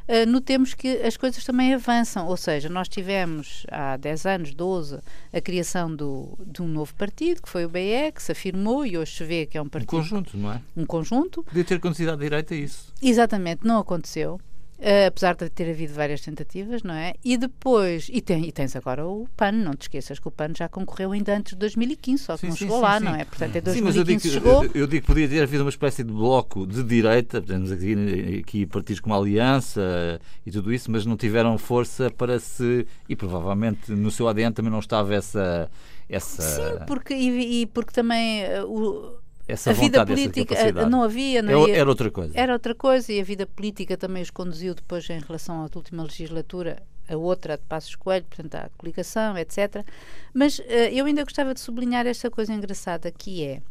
uh, 0.07 0.29
notemos 0.29 0.75
que 0.75 0.97
as 0.97 1.17
coisas 1.17 1.43
também 1.43 1.73
avançam, 1.73 2.27
ou 2.27 2.37
seja, 2.37 2.69
nós 2.69 2.87
tivemos 2.87 3.65
há 3.71 3.97
10 3.97 4.25
anos, 4.25 4.53
12, 4.53 4.99
a 5.33 5.41
criação 5.41 5.95
do, 5.95 6.37
de 6.45 6.61
um 6.61 6.67
novo 6.67 6.93
partido, 6.93 7.41
que 7.41 7.49
foi 7.49 7.65
o 7.65 7.69
BE, 7.69 8.11
que 8.13 8.21
se 8.21 8.33
afirmou 8.33 8.85
e 8.85 8.97
hoje 8.97 9.15
se 9.15 9.23
vê 9.23 9.45
que 9.47 9.57
é 9.57 9.61
um 9.61 9.69
partido. 9.69 9.95
Um 9.95 9.99
conjunto, 10.01 10.37
não 10.37 10.51
é? 10.51 10.61
Um 10.75 10.85
conjunto. 10.85 11.43
Podia 11.43 11.63
ter 11.63 11.75
acontecido 11.75 12.11
à 12.11 12.15
direita 12.15 12.53
isso. 12.53 12.93
Exatamente, 13.01 13.65
não 13.65 13.79
aconteceu. 13.79 14.39
Uh, 14.79 15.07
apesar 15.07 15.35
de 15.35 15.49
ter 15.49 15.71
havido 15.71 15.91
várias 15.93 16.21
tentativas, 16.21 16.83
não 16.83 16.93
é? 16.93 17.15
E 17.25 17.35
depois, 17.35 18.09
e, 18.13 18.21
tem, 18.21 18.45
e 18.45 18.51
tens 18.51 18.75
agora 18.75 19.07
o 19.07 19.27
PAN, 19.35 19.51
não 19.51 19.73
te 19.73 19.83
esqueças 19.83 20.19
que 20.19 20.27
o 20.27 20.31
PAN 20.31 20.51
já 20.55 20.69
concorreu 20.69 21.13
ainda 21.13 21.35
antes 21.35 21.53
de 21.53 21.57
2015, 21.57 22.23
só 22.23 22.33
que 22.35 22.41
sim, 22.41 22.47
não 22.47 22.53
sim, 22.53 22.59
chegou 22.59 22.77
sim, 22.77 22.83
lá, 22.83 22.99
não 22.99 23.15
é? 23.15 23.25
Portanto, 23.25 23.55
em 23.55 23.61
2015 23.61 23.75
sim, 23.75 23.81
mas 23.83 23.95
eu 23.95 24.03
digo, 24.03 24.21
chegou. 24.21 24.63
Eu, 24.65 24.71
eu, 24.81 24.87
digo 24.87 25.01
que 25.01 25.07
podia 25.07 25.27
ter 25.27 25.41
havido 25.41 25.63
uma 25.63 25.71
espécie 25.71 26.03
de 26.03 26.13
bloco 26.13 26.67
de 26.67 26.83
direita, 26.83 27.41
temos 27.41 27.71
aqui, 27.71 28.39
aqui 28.39 28.65
partidos 28.67 28.99
como 28.99 29.15
a 29.15 29.17
Aliança 29.17 30.21
e 30.45 30.51
tudo 30.51 30.71
isso, 30.71 30.91
mas 30.91 31.07
não 31.07 31.17
tiveram 31.17 31.57
força 31.57 32.11
para 32.11 32.39
se. 32.39 32.85
E 33.09 33.15
provavelmente 33.15 33.91
no 33.91 34.11
seu 34.11 34.27
ADN 34.27 34.53
também 34.53 34.71
não 34.71 34.79
estava 34.79 35.15
essa. 35.15 35.71
essa... 36.07 36.43
Sim, 36.43 36.85
porque, 36.85 37.15
e, 37.15 37.61
e 37.61 37.65
porque 37.65 37.91
também. 37.91 38.43
Uh, 38.61 38.67
o, 38.67 39.26
essa 39.47 39.69
a 39.69 39.73
vida 39.73 40.05
política 40.05 40.53
eh, 40.55 40.71
não 40.85 41.03
havia, 41.03 41.41
não 41.41 41.67
é, 41.67 41.71
era 41.71 41.89
outra 41.89 42.11
coisa. 42.11 42.37
Era 42.37 42.51
outra 42.51 42.75
coisa 42.75 43.13
e 43.13 43.21
a 43.21 43.23
vida 43.23 43.45
política 43.45 43.95
também 43.95 44.21
os 44.21 44.29
conduziu 44.29 44.75
depois 44.75 45.09
em 45.09 45.19
relação 45.19 45.61
à 45.61 45.69
última 45.73 46.03
legislatura, 46.03 46.83
a 47.07 47.15
outra 47.15 47.55
de 47.57 47.63
Passos 47.63 47.95
Coelho, 47.95 48.25
portanto 48.25 48.55
à 48.55 48.69
coligação, 48.77 49.37
etc. 49.37 49.85
Mas 50.33 50.59
uh, 50.59 50.63
eu 50.91 51.05
ainda 51.05 51.23
gostava 51.23 51.53
de 51.53 51.61
sublinhar 51.61 52.05
esta 52.05 52.29
coisa 52.29 52.53
engraçada 52.53 53.09
que 53.09 53.43
é 53.43 53.61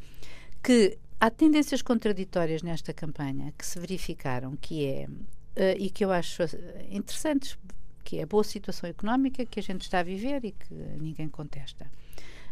que 0.63 0.97
há 1.21 1.31
tendências 1.31 1.83
contraditórias 1.83 2.63
nesta 2.63 2.95
campanha 2.95 3.53
que 3.57 3.67
se 3.67 3.79
verificaram, 3.79 4.57
que 4.57 4.87
é 4.87 5.07
uh, 5.07 5.79
e 5.79 5.91
que 5.91 6.07
eu 6.07 6.11
acho 6.11 6.43
interessantes, 6.91 7.59
que 8.03 8.19
é 8.19 8.23
a 8.23 8.27
boa 8.27 8.45
situação 8.45 8.89
económica 8.89 9.45
que 9.45 9.61
a 9.61 9.63
gente 9.63 9.83
está 9.83 9.99
a 9.99 10.03
viver 10.03 10.43
e 10.43 10.53
que 10.53 10.73
ninguém 10.99 11.29
contesta. 11.29 11.87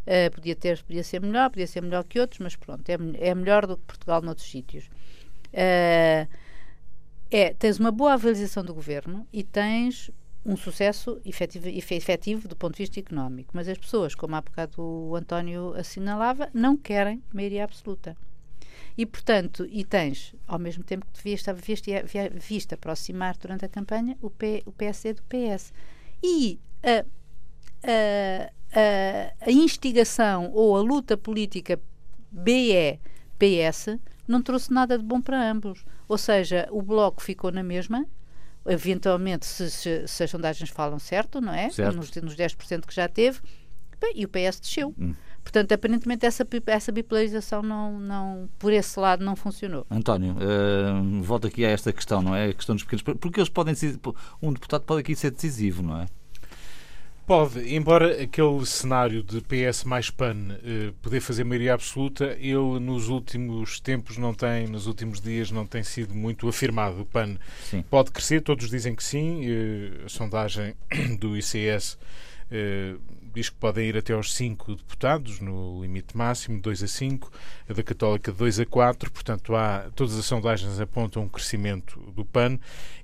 Uh, 0.06 0.30
podia, 0.30 0.54
ter, 0.54 0.82
podia 0.82 1.02
ser 1.02 1.20
melhor, 1.20 1.48
podia 1.50 1.66
ser 1.66 1.80
melhor 1.80 2.04
que 2.04 2.20
outros, 2.20 2.38
mas 2.40 2.54
pronto, 2.54 2.86
é, 2.88 2.96
é 3.28 3.34
melhor 3.34 3.66
do 3.66 3.76
que 3.76 3.84
Portugal 3.84 4.20
noutros 4.20 4.50
sítios. 4.50 4.84
Uh, 5.52 6.28
é, 7.30 7.54
tens 7.58 7.78
uma 7.78 7.90
boa 7.90 8.12
avaliação 8.12 8.62
do 8.62 8.74
governo 8.74 9.26
e 9.32 9.42
tens 9.42 10.10
um 10.44 10.56
sucesso 10.56 11.20
efetivo, 11.24 11.68
efetivo 11.68 12.46
do 12.46 12.54
ponto 12.54 12.74
de 12.74 12.82
vista 12.82 13.00
económico. 13.00 13.50
Mas 13.54 13.66
as 13.68 13.78
pessoas, 13.78 14.14
como 14.14 14.36
há 14.36 14.40
bocado 14.40 14.82
o 14.82 15.16
António 15.16 15.74
assinalava, 15.74 16.50
não 16.52 16.76
querem 16.76 17.22
maioria 17.32 17.64
absoluta. 17.64 18.16
E, 18.96 19.06
portanto, 19.06 19.66
e 19.68 19.84
tens, 19.84 20.34
ao 20.46 20.58
mesmo 20.58 20.84
tempo 20.84 21.06
que 21.06 21.16
devias 21.16 21.40
estar 21.40 21.54
visto, 21.54 21.90
visto 22.34 22.74
aproximar 22.74 23.36
durante 23.36 23.64
a 23.64 23.68
campanha 23.68 24.16
o, 24.20 24.30
P, 24.30 24.62
o 24.66 24.72
PSD 24.72 25.14
do 25.14 25.22
PS. 25.22 25.72
E 26.22 26.60
a, 26.82 27.04
a, 28.74 29.46
a 29.46 29.50
instigação 29.50 30.50
ou 30.52 30.76
a 30.76 30.80
luta 30.80 31.16
política 31.16 31.80
BE-PS 32.30 33.98
não 34.26 34.42
trouxe 34.42 34.72
nada 34.72 34.98
de 34.98 35.04
bom 35.04 35.20
para 35.20 35.50
ambos. 35.50 35.84
Ou 36.08 36.18
seja, 36.18 36.68
o 36.70 36.82
Bloco 36.82 37.22
ficou 37.22 37.52
na 37.52 37.62
mesma, 37.62 38.06
eventualmente, 38.66 39.46
se, 39.46 39.70
se, 39.70 40.08
se 40.08 40.24
as 40.24 40.30
sondagens 40.30 40.70
falam 40.70 40.98
certo, 40.98 41.40
não 41.40 41.54
é? 41.54 41.70
Certo. 41.70 41.96
Nos, 41.96 42.10
nos 42.16 42.36
10% 42.36 42.86
que 42.86 42.94
já 42.94 43.08
teve, 43.08 43.40
bem, 44.00 44.12
e 44.16 44.24
o 44.24 44.28
PS 44.28 44.60
desceu. 44.60 44.94
Hum. 44.98 45.14
Portanto, 45.42 45.72
aparentemente 45.72 46.24
essa, 46.24 46.46
essa 46.66 46.90
bipolarização 46.90 47.62
não, 47.62 48.00
não, 48.00 48.48
por 48.58 48.72
esse 48.72 48.98
lado 48.98 49.22
não 49.22 49.36
funcionou. 49.36 49.86
António, 49.90 50.32
uh, 50.32 51.22
volto 51.22 51.46
aqui 51.46 51.66
a 51.66 51.68
esta 51.68 51.92
questão, 51.92 52.22
não 52.22 52.34
é? 52.34 52.46
A 52.48 52.54
questão 52.54 52.74
dos 52.74 52.84
pequenos. 52.84 53.02
Porque 53.02 53.40
eles 53.40 53.50
podem 53.50 53.74
um 54.40 54.52
deputado 54.52 54.82
pode 54.84 55.00
aqui 55.00 55.14
ser 55.14 55.30
decisivo, 55.30 55.82
não 55.82 56.00
é? 56.00 56.06
Pode, 57.26 57.74
embora 57.74 58.22
aquele 58.22 58.66
cenário 58.66 59.22
de 59.22 59.40
PS 59.40 59.84
mais 59.84 60.10
PAN 60.10 60.58
eh, 60.62 60.92
poder 61.00 61.20
fazer 61.20 61.42
maioria 61.42 61.72
absoluta, 61.72 62.36
ele 62.38 62.78
nos 62.78 63.08
últimos 63.08 63.80
tempos 63.80 64.18
não 64.18 64.34
tem, 64.34 64.66
nos 64.66 64.86
últimos 64.86 65.22
dias 65.22 65.50
não 65.50 65.64
tem 65.64 65.82
sido 65.82 66.14
muito 66.14 66.46
afirmado. 66.46 67.00
O 67.00 67.06
PAN 67.06 67.38
sim. 67.62 67.82
pode 67.88 68.10
crescer, 68.10 68.42
todos 68.42 68.68
dizem 68.68 68.94
que 68.94 69.02
sim. 69.02 69.40
Eh, 69.42 70.04
a 70.04 70.08
sondagem 70.10 70.74
do 71.18 71.34
ICS 71.34 71.96
eh, 72.50 72.94
diz 73.34 73.50
que 73.50 73.56
podem 73.56 73.88
ir 73.88 73.96
até 73.96 74.12
aos 74.12 74.34
5 74.34 74.76
deputados, 74.76 75.40
no 75.40 75.82
limite 75.82 76.16
máximo, 76.16 76.60
2 76.60 76.82
a 76.82 76.88
5, 76.88 77.32
a 77.68 77.72
da 77.72 77.82
Católica 77.82 78.32
2 78.32 78.60
a 78.60 78.66
4, 78.66 79.10
portanto 79.10 79.54
há, 79.54 79.90
todas 79.94 80.16
as 80.18 80.24
sondagens 80.24 80.80
apontam 80.80 81.22
um 81.22 81.28
crescimento 81.28 82.00
do 82.14 82.24
PAN 82.24 82.58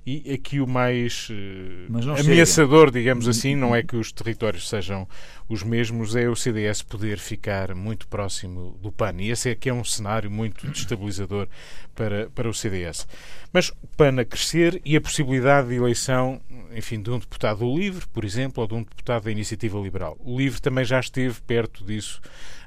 e 0.05 0.33
aqui 0.33 0.59
o 0.59 0.65
mais 0.65 1.27
uh, 1.29 2.19
ameaçador, 2.19 2.87
chega. 2.87 2.99
digamos 2.99 3.27
assim, 3.27 3.55
não 3.55 3.75
é 3.75 3.83
que 3.83 3.95
os 3.95 4.11
territórios 4.11 4.67
sejam 4.67 5.07
os 5.47 5.61
mesmos, 5.61 6.15
é 6.15 6.27
o 6.27 6.35
CDS 6.35 6.81
poder 6.81 7.19
ficar 7.19 7.75
muito 7.75 8.07
próximo 8.07 8.77
do 8.81 8.91
PAN. 8.91 9.13
E 9.19 9.29
esse 9.29 9.49
é 9.49 9.55
que 9.55 9.69
é 9.69 9.73
um 9.73 9.83
cenário 9.83 10.31
muito 10.31 10.67
destabilizador 10.71 11.47
para, 11.93 12.29
para 12.31 12.49
o 12.49 12.53
CDS. 12.53 13.07
Mas 13.53 13.69
o 13.69 13.87
PAN 13.95 14.19
a 14.19 14.25
crescer 14.25 14.81
e 14.83 14.95
a 14.95 15.01
possibilidade 15.01 15.67
de 15.67 15.75
eleição, 15.75 16.41
enfim, 16.73 16.99
de 16.99 17.11
um 17.11 17.19
deputado 17.19 17.59
do 17.59 17.77
LIVRE, 17.77 18.07
por 18.07 18.25
exemplo, 18.25 18.61
ou 18.61 18.67
de 18.67 18.73
um 18.73 18.83
deputado 18.83 19.25
da 19.25 19.31
Iniciativa 19.31 19.77
Liberal. 19.77 20.17
O 20.23 20.37
LIVRE 20.37 20.61
também 20.61 20.85
já 20.85 20.99
esteve 20.99 21.41
perto 21.41 21.83
disso 21.85 22.21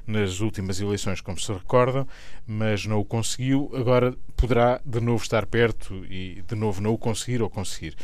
nas 0.07 0.39
últimas 0.39 0.79
eleições, 0.79 1.19
como 1.19 1.39
se 1.39 1.51
recordam, 1.51 2.07
mas 2.45 2.85
não 2.85 2.99
o 2.99 3.05
conseguiu. 3.05 3.71
Agora 3.73 4.15
poderá 4.35 4.79
de 4.85 4.99
novo 4.99 5.23
estar 5.23 5.45
perto 5.45 6.05
e 6.05 6.43
de 6.47 6.55
novo 6.55 6.81
não 6.81 6.93
o 6.93 6.97
conseguir 6.97 7.41
ou 7.41 7.49
conseguir. 7.49 7.95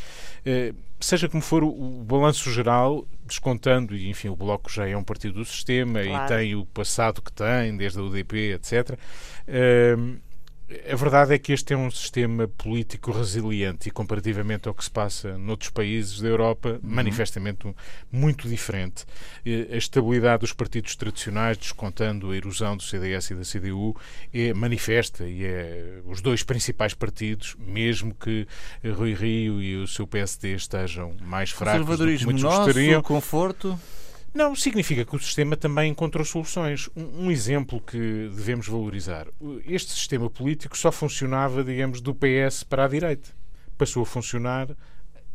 Eh, 0.43 0.73
seja 0.99 1.29
como 1.29 1.43
for, 1.43 1.63
o 1.63 2.03
balanço 2.03 2.51
geral, 2.51 3.05
descontando, 3.25 3.95
e 3.95 4.09
enfim, 4.09 4.29
o 4.29 4.35
Bloco 4.35 4.71
já 4.71 4.87
é 4.87 4.97
um 4.97 5.03
partido 5.03 5.35
do 5.35 5.45
sistema 5.45 6.03
claro. 6.03 6.33
e 6.33 6.37
tem 6.37 6.55
o 6.55 6.65
passado 6.65 7.21
que 7.21 7.31
tem, 7.31 7.77
desde 7.77 7.99
a 7.99 8.01
UDP, 8.01 8.53
etc 8.53 8.97
a 10.89 10.95
verdade 10.95 11.33
é 11.33 11.39
que 11.39 11.51
este 11.51 11.73
é 11.73 11.77
um 11.77 11.89
sistema 11.91 12.47
político 12.47 13.11
resiliente 13.11 13.89
e, 13.89 13.91
comparativamente 13.91 14.67
ao 14.67 14.73
que 14.73 14.83
se 14.83 14.91
passa 14.91 15.37
noutros 15.37 15.69
países 15.69 16.21
da 16.21 16.27
Europa, 16.27 16.69
uhum. 16.69 16.79
manifestamente 16.81 17.73
muito 18.11 18.47
diferente. 18.47 19.05
A 19.71 19.75
estabilidade 19.75 20.41
dos 20.41 20.53
partidos 20.53 20.95
tradicionais, 20.95 21.57
descontando 21.57 22.31
a 22.31 22.35
erosão 22.35 22.77
do 22.77 22.83
CDS 22.83 23.31
e 23.31 23.35
da 23.35 23.43
CDU, 23.43 23.95
é 24.33 24.53
manifesta 24.53 25.27
e 25.27 25.43
é 25.43 26.01
os 26.05 26.21
dois 26.21 26.43
principais 26.43 26.93
partidos, 26.93 27.55
mesmo 27.59 28.13
que 28.13 28.47
Rui 28.95 29.13
Rio 29.13 29.61
e 29.61 29.75
o 29.77 29.87
seu 29.87 30.07
PSD 30.07 30.55
estejam 30.55 31.15
mais 31.21 31.49
fracos 31.51 31.97
do 31.97 32.05
que 32.05 32.25
muitos 32.25 32.43
nosso, 32.43 32.65
gostariam. 32.65 33.01
conforto... 33.01 33.79
Não, 34.33 34.55
significa 34.55 35.03
que 35.03 35.15
o 35.15 35.19
sistema 35.19 35.57
também 35.57 35.91
encontrou 35.91 36.23
soluções. 36.23 36.89
Um, 36.95 37.25
um, 37.25 37.31
exemplo 37.31 37.81
que 37.81 37.97
devemos 38.33 38.67
valorizar. 38.67 39.27
Este 39.65 39.91
sistema 39.91 40.29
político 40.29 40.77
só 40.77 40.91
funcionava, 40.91 41.63
digamos, 41.63 41.99
do 41.99 42.15
PS 42.15 42.63
para 42.63 42.85
a 42.85 42.87
direita. 42.87 43.29
Passou 43.77 44.03
a 44.03 44.05
funcionar 44.05 44.69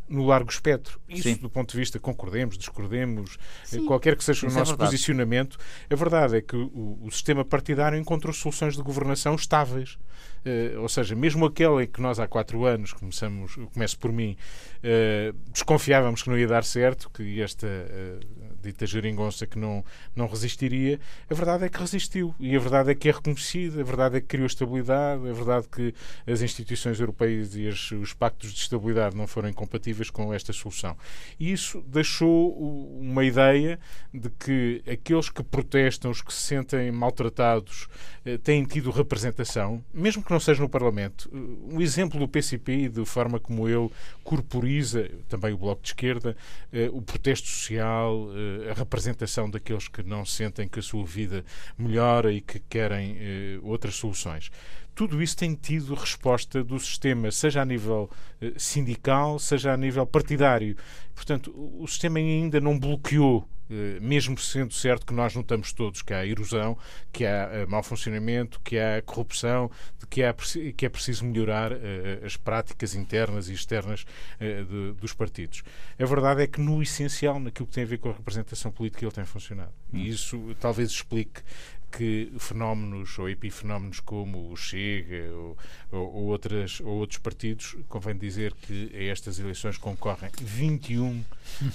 no 0.09 0.25
largo 0.25 0.49
espectro. 0.49 0.99
Isso, 1.07 1.23
Sim. 1.23 1.35
do 1.35 1.49
ponto 1.49 1.71
de 1.71 1.77
vista, 1.77 1.99
concordemos, 1.99 2.57
discordemos, 2.57 3.37
Sim. 3.63 3.85
qualquer 3.85 4.15
que 4.15 4.23
seja 4.23 4.45
o 4.45 4.49
Isso 4.49 4.57
é 4.57 4.59
nosso 4.59 4.73
é 4.73 4.77
posicionamento, 4.77 5.57
a 5.89 5.95
verdade 5.95 6.37
é 6.37 6.41
que 6.41 6.55
o, 6.55 6.97
o, 7.01 7.11
sistema 7.11 7.43
partidário 7.43 7.97
encontrou 7.97 8.33
soluções 8.33 8.75
de 8.75 8.81
governação 8.81 9.35
estáveis. 9.35 9.97
Uh, 10.45 10.79
ou 10.81 10.87
seja, 10.87 11.13
mesmo 11.13 11.45
aquela 11.45 11.83
em 11.83 11.87
que 11.87 12.01
nós 12.01 12.19
há 12.19 12.27
quatro 12.27 12.63
anos, 12.65 12.93
começamos, 12.93 13.55
começo 13.73 13.99
por 13.99 14.11
mim, 14.13 14.37
uh, 14.77 15.35
desconfiávamos 15.51 16.23
que 16.23 16.29
não 16.29 16.37
ia 16.37 16.47
dar 16.47 16.63
certo, 16.63 17.09
que 17.09 17.41
esta 17.41 17.67
uh, 17.67 18.46
dita 18.61 18.85
geringonça 18.85 19.45
que 19.45 19.57
não, 19.57 19.83
não 20.15 20.27
resistiria, 20.27 20.99
a 21.29 21.33
verdade 21.33 21.65
é 21.65 21.69
que 21.69 21.79
resistiu. 21.79 22.33
E 22.39 22.55
a 22.55 22.59
verdade 22.59 22.91
é 22.91 22.95
que 22.95 23.09
é 23.09 23.11
reconhecida, 23.11 23.81
a 23.81 23.83
verdade 23.83 24.17
é 24.17 24.21
que 24.21 24.27
criou 24.27 24.47
estabilidade, 24.47 25.27
a 25.27 25.33
verdade 25.33 25.67
que 25.67 25.93
as 26.25 26.41
instituições 26.41 26.99
europeias 26.99 27.55
e 27.55 27.67
as, 27.67 27.91
os 27.91 28.13
pactos 28.13 28.53
de 28.53 28.59
estabilidade 28.59 29.15
não 29.15 29.27
foram 29.27 29.49
incompatíveis 29.49 30.09
com 30.09 30.33
esta 30.33 30.53
solução. 30.53 30.95
E 31.39 31.51
isso 31.51 31.83
deixou 31.87 32.53
uma 32.99 33.23
ideia 33.23 33.79
de 34.13 34.29
que 34.29 34.81
aqueles 34.89 35.29
que 35.29 35.43
protestam, 35.43 36.11
os 36.11 36.21
que 36.21 36.33
se 36.33 36.41
sentem 36.41 36.91
maltratados, 36.91 37.87
eh, 38.25 38.37
têm 38.37 38.63
tido 38.65 38.91
representação, 38.91 39.83
mesmo 39.93 40.23
que 40.23 40.31
não 40.31 40.39
seja 40.39 40.61
no 40.61 40.69
Parlamento. 40.69 41.29
Um 41.33 41.79
exemplo 41.79 42.19
do 42.19 42.27
PCP 42.27 42.73
e 42.73 42.89
da 42.89 43.05
forma 43.05 43.39
como 43.39 43.67
ele 43.69 43.89
corporiza, 44.23 45.09
também 45.29 45.53
o 45.53 45.57
Bloco 45.57 45.81
de 45.81 45.89
Esquerda, 45.89 46.35
eh, 46.73 46.89
o 46.91 47.01
protesto 47.01 47.47
social, 47.47 48.29
eh, 48.35 48.56
a 48.69 48.73
representação 48.73 49.49
daqueles 49.49 49.87
que 49.87 50.03
não 50.03 50.25
sentem 50.25 50.67
que 50.67 50.79
a 50.79 50.83
sua 50.83 51.05
vida 51.05 51.43
melhora 51.77 52.31
e 52.31 52.41
que 52.41 52.59
querem 52.59 53.17
eh, 53.19 53.59
outras 53.61 53.95
soluções. 53.95 54.51
Tudo 54.95 55.21
isso 55.21 55.37
tem 55.37 55.53
tido 55.53 55.93
resposta 55.93 56.63
do 56.63 56.79
sistema, 56.79 57.29
seja 57.31 57.61
a 57.61 57.65
nível 57.65 58.09
eh, 58.41 58.53
sindical, 58.57 59.37
seja 59.37 59.73
a 59.73 59.77
nível 59.77 60.05
partidário. 60.05 60.75
Portanto, 61.13 61.53
o 61.55 61.87
sistema 61.87 62.17
ainda 62.17 62.59
não 62.59 62.79
bloqueou 62.79 63.47
eh, 63.47 63.56
mesmo 64.01 64.37
sendo 64.37 64.73
certo 64.73 65.05
que 65.05 65.13
nós 65.13 65.35
notamos 65.35 65.73
todos 65.73 66.01
que 66.01 66.13
há 66.13 66.25
erosão, 66.25 66.77
que 67.11 67.25
há 67.25 67.49
eh, 67.51 67.65
mau 67.65 67.83
funcionamento, 67.83 68.59
que 68.63 68.77
há 68.77 69.01
corrupção, 69.01 69.69
que, 70.09 70.23
há, 70.23 70.33
que 70.75 70.85
é 70.85 70.89
preciso 70.89 71.25
melhorar 71.25 71.71
eh, 71.71 72.21
as 72.23 72.37
práticas 72.37 72.95
internas 72.95 73.49
e 73.49 73.53
externas 73.53 74.05
de, 74.39 74.93
dos 74.93 75.13
partidos. 75.13 75.63
A 75.99 76.05
verdade 76.05 76.43
é 76.43 76.47
que, 76.47 76.61
no 76.61 76.81
essencial, 76.81 77.39
naquilo 77.39 77.67
que 77.67 77.73
tem 77.73 77.83
a 77.83 77.87
ver 77.87 77.97
com 77.97 78.09
a 78.09 78.13
representação 78.13 78.71
política, 78.71 79.05
ele 79.05 79.11
tem 79.11 79.25
funcionado. 79.25 79.71
E 79.91 79.97
hum. 79.97 80.05
isso 80.05 80.55
talvez 80.59 80.89
explique 80.89 81.41
que 81.91 82.31
fenómenos 82.37 83.17
ou 83.17 83.29
epifenómenos 83.29 83.99
como 83.99 84.51
o 84.51 84.55
Chega 84.55 85.31
ou, 85.33 85.57
ou, 85.91 86.13
ou, 86.15 86.23
outras, 86.25 86.79
ou 86.81 86.97
outros 86.97 87.19
partidos, 87.19 87.75
convém 87.87 88.17
dizer 88.17 88.53
que 88.53 88.91
a 88.93 89.03
estas 89.03 89.39
eleições 89.39 89.77
concorrem 89.77 90.29
21, 90.41 91.23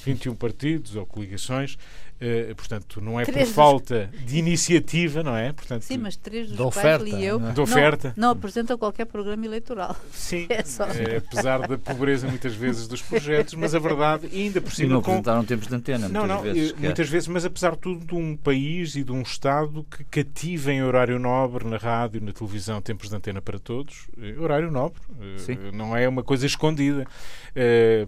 21 0.05 0.35
partidos 0.35 0.97
ou 0.97 1.07
coligações, 1.07 1.79
Uh, 2.23 2.55
portanto, 2.55 3.01
não 3.01 3.19
é 3.19 3.25
três 3.25 3.49
por 3.49 3.55
falta 3.57 4.09
de 4.25 4.39
iniciativa, 4.39 5.25
não 5.25 5.37
é? 5.37 5.53
Portanto, 5.53 5.83
Sim, 5.83 5.99
mas 5.99 6.15
três 6.15 6.47
dos 6.47 6.57
de 6.57 6.63
quais 6.63 6.77
oferta, 6.77 7.05
li 7.05 7.25
eu 7.25 7.41
não, 7.41 7.53
de 7.53 7.61
oferta. 7.61 8.15
Não, 8.17 8.29
não 8.29 8.31
apresentam 8.31 8.79
qualquer 8.79 9.07
programa 9.07 9.45
eleitoral. 9.45 9.97
Sim, 10.13 10.47
é 10.49 10.63
só... 10.63 10.85
é, 10.85 11.17
apesar 11.17 11.67
da 11.67 11.77
pobreza 11.77 12.29
muitas 12.29 12.55
vezes 12.55 12.87
dos 12.87 13.03
projetos, 13.03 13.55
mas 13.55 13.75
a 13.75 13.81
verdade, 13.81 14.29
ainda 14.33 14.61
por 14.61 14.73
cima... 14.73 14.87
E 14.87 14.93
não 14.93 14.99
apresentaram 15.01 15.45
tempos 15.45 15.67
de 15.67 15.75
antena, 15.75 16.09
não, 16.09 16.25
não, 16.25 16.43
vezes. 16.43 16.75
Muitas 16.75 17.09
vezes, 17.09 17.27
mas 17.27 17.45
apesar 17.45 17.73
de 17.73 17.79
tudo, 17.79 18.07
de 18.07 18.15
um 18.15 18.37
país 18.37 18.95
e 18.95 19.03
de 19.03 19.11
um 19.11 19.23
Estado 19.23 19.85
que 19.91 20.05
cativa 20.05 20.73
em 20.73 20.81
horário 20.81 21.19
nobre, 21.19 21.67
na 21.67 21.77
rádio, 21.77 22.23
na 22.23 22.33
televisão, 22.33 22.81
tempos 22.81 23.09
de 23.09 23.17
antena 23.17 23.43
para 23.43 23.59
todos, 23.59 24.07
eh, 24.17 24.39
horário 24.39 24.71
nobre, 24.71 25.01
eh, 25.21 25.39
Sim. 25.39 25.59
não 25.73 25.97
é 25.97 26.09
uma 26.09 26.23
coisa 26.23 26.47
escondida, 26.47 27.05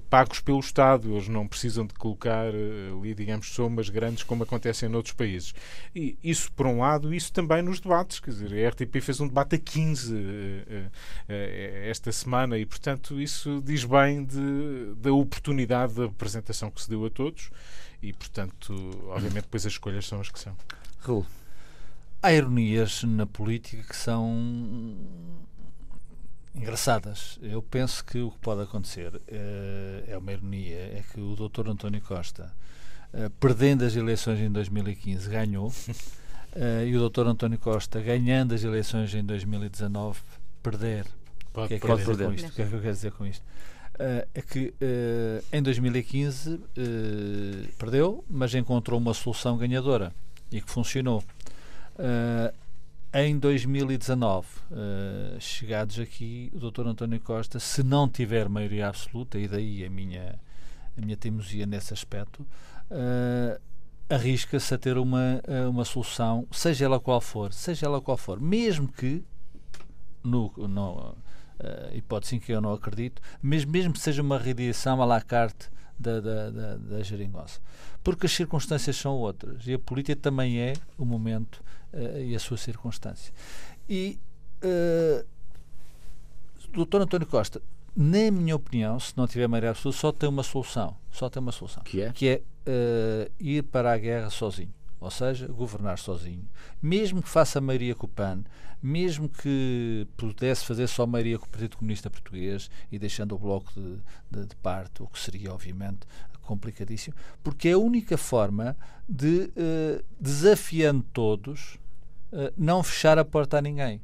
pagos 0.08 0.38
pelo 0.40 0.60
Estado, 0.60 1.12
eles 1.12 1.28
não 1.28 1.48
precisam 1.48 1.84
de 1.84 1.94
colocar 1.94 2.46
ali, 2.46 3.12
digamos, 3.14 3.48
somas 3.48 3.88
grandes 3.88 4.03
como 4.22 4.42
acontece 4.42 4.86
em 4.86 4.94
outros 4.94 5.14
países. 5.14 5.54
E 5.94 6.18
isso, 6.22 6.52
por 6.52 6.66
um 6.66 6.80
lado, 6.80 7.14
isso 7.14 7.32
também 7.32 7.62
nos 7.62 7.80
debates. 7.80 8.20
Quer 8.20 8.30
dizer, 8.30 8.66
a 8.66 8.68
RTP 8.70 9.00
fez 9.00 9.20
um 9.20 9.28
debate 9.28 9.56
a 9.56 9.58
15 9.58 10.14
uh, 10.14 10.16
uh, 10.16 10.90
esta 11.28 12.12
semana 12.12 12.58
e, 12.58 12.66
portanto, 12.66 13.20
isso 13.20 13.62
diz 13.64 13.84
bem 13.84 14.24
de, 14.24 14.94
da 14.96 15.12
oportunidade 15.12 15.94
da 15.94 16.04
apresentação 16.04 16.70
que 16.70 16.82
se 16.82 16.90
deu 16.90 17.04
a 17.06 17.10
todos 17.10 17.50
e, 18.02 18.12
portanto, 18.12 18.74
obviamente, 19.08 19.44
depois 19.44 19.64
as 19.64 19.72
escolhas 19.72 20.06
são 20.06 20.20
as 20.20 20.30
que 20.30 20.38
são. 20.38 20.56
Raul. 21.00 21.26
Há 22.22 22.32
ironias 22.32 23.02
na 23.02 23.26
política 23.26 23.82
que 23.82 23.96
são 23.96 24.96
engraçadas. 26.54 27.38
Eu 27.42 27.60
penso 27.62 28.04
que 28.04 28.18
o 28.20 28.30
que 28.30 28.38
pode 28.38 28.62
acontecer 28.62 29.20
é, 29.26 30.04
é 30.08 30.18
uma 30.18 30.32
ironia, 30.32 30.76
é 30.76 31.04
que 31.12 31.20
o 31.20 31.34
Dr. 31.34 31.68
António 31.68 32.00
Costa 32.00 32.52
eh, 33.16 33.30
perdendo 33.38 33.84
as 33.84 33.94
eleições 33.94 34.40
em 34.40 34.50
2015, 34.50 35.30
ganhou. 35.30 35.68
Uh, 35.68 36.84
e 36.86 36.96
o 36.96 37.08
Dr. 37.08 37.28
António 37.28 37.58
Costa, 37.58 38.00
ganhando 38.00 38.54
as 38.54 38.64
eleições 38.64 39.14
em 39.14 39.24
2019, 39.24 40.18
perder. 40.62 41.06
Pode, 41.52 41.66
o 41.66 41.68
que 41.68 41.74
é 41.74 41.78
que 41.78 41.86
perder. 41.86 42.26
com 42.26 42.32
isto? 42.34 42.48
O 42.48 42.52
que 42.52 42.62
é 42.62 42.66
que 42.66 42.74
eu 42.74 42.80
quero 42.80 42.92
dizer 42.92 43.12
com 43.12 43.24
isto? 43.24 43.44
Uh, 43.94 44.26
é 44.34 44.42
que 44.42 44.74
em 45.52 45.62
2015 45.62 46.60
perdeu, 47.78 48.24
mas 48.28 48.52
encontrou 48.52 48.98
uma 48.98 49.14
solução 49.14 49.56
ganhadora 49.56 50.12
e 50.50 50.60
que 50.60 50.68
funcionou. 50.68 51.22
em 53.12 53.38
2019, 53.38 54.48
chegados 55.38 56.00
aqui, 56.00 56.50
o 56.52 56.58
Dr. 56.58 56.88
António 56.88 57.20
Costa, 57.20 57.60
se 57.60 57.84
não 57.84 58.08
tiver 58.08 58.48
maioria 58.48 58.88
absoluta, 58.88 59.38
e 59.38 59.46
daí 59.46 59.84
a 59.84 59.90
minha, 59.90 60.34
a 60.98 61.00
minha 61.00 61.16
teimosia 61.16 61.64
nesse 61.64 61.94
aspecto, 61.94 62.44
uh, 62.90 63.60
arrisca-se 64.08 64.74
a 64.74 64.78
ter 64.78 64.98
uma, 64.98 65.40
uh, 65.48 65.70
uma 65.70 65.84
solução, 65.84 66.46
seja 66.50 66.84
ela 66.84 67.00
qual 67.00 67.20
for, 67.20 67.52
seja 67.52 67.86
ela 67.86 68.00
qual 68.00 68.16
for, 68.16 68.40
mesmo 68.40 68.88
que, 68.88 69.24
no, 70.22 70.52
no 70.56 71.10
uh, 71.10 71.16
hipótese 71.94 72.36
em 72.36 72.40
que 72.40 72.52
eu 72.52 72.60
não 72.60 72.72
acredito, 72.72 73.20
mesmo, 73.42 73.72
mesmo 73.72 73.92
que 73.92 74.00
seja 74.00 74.22
uma 74.22 74.38
radiação 74.38 75.00
à 75.00 75.04
la 75.04 75.20
carte 75.20 75.70
da, 75.98 76.20
da, 76.20 76.50
da, 76.50 76.76
da 76.76 77.02
geringonça. 77.02 77.60
Porque 78.02 78.26
as 78.26 78.32
circunstâncias 78.32 78.96
são 78.96 79.14
outras 79.14 79.66
e 79.66 79.74
a 79.74 79.78
política 79.78 80.20
também 80.20 80.60
é 80.60 80.74
o 80.98 81.04
momento 81.04 81.62
uh, 81.92 82.18
e 82.18 82.34
a 82.34 82.38
sua 82.38 82.56
circunstância. 82.56 83.32
E 83.88 84.18
uh, 84.62 85.24
Dr. 86.72 87.02
António 87.02 87.26
Costa, 87.26 87.62
na 87.96 88.30
minha 88.30 88.56
opinião, 88.56 88.98
se 88.98 89.16
não 89.16 89.26
tiver 89.26 89.46
maioria 89.46 89.70
absoluta, 89.70 89.98
só 89.98 90.12
tem 90.12 90.28
uma 90.28 90.42
solução. 90.42 90.96
Só 91.10 91.30
tem 91.30 91.40
uma 91.40 91.52
solução. 91.52 91.82
Que 91.84 92.02
é? 92.02 92.12
Que 92.12 92.28
é 92.28 92.42
uh, 92.66 93.32
ir 93.38 93.62
para 93.62 93.92
a 93.92 93.98
guerra 93.98 94.30
sozinho. 94.30 94.72
Ou 95.00 95.10
seja, 95.10 95.46
governar 95.46 95.98
sozinho. 95.98 96.48
Mesmo 96.82 97.22
que 97.22 97.28
faça 97.28 97.60
maioria 97.60 97.94
com 97.94 98.06
o 98.06 98.08
PAN, 98.08 98.42
mesmo 98.82 99.28
que 99.28 100.08
pudesse 100.16 100.64
fazer 100.64 100.86
só 100.86 101.06
maioria 101.06 101.38
com 101.38 101.46
o 101.46 101.48
Partido 101.48 101.76
Comunista 101.76 102.10
Português 102.10 102.70
e 102.90 102.98
deixando 102.98 103.34
o 103.34 103.38
Bloco 103.38 103.72
de, 103.74 103.98
de, 104.30 104.46
de 104.46 104.56
parte, 104.56 105.02
o 105.02 105.06
que 105.06 105.18
seria, 105.18 105.52
obviamente, 105.52 106.00
complicadíssimo, 106.42 107.16
porque 107.42 107.68
é 107.68 107.72
a 107.72 107.78
única 107.78 108.18
forma 108.18 108.76
de, 109.08 109.50
uh, 109.56 110.04
desafiando 110.20 111.02
todos, 111.12 111.78
uh, 112.32 112.52
não 112.56 112.82
fechar 112.82 113.18
a 113.18 113.24
porta 113.24 113.58
a 113.58 113.62
ninguém 113.62 114.00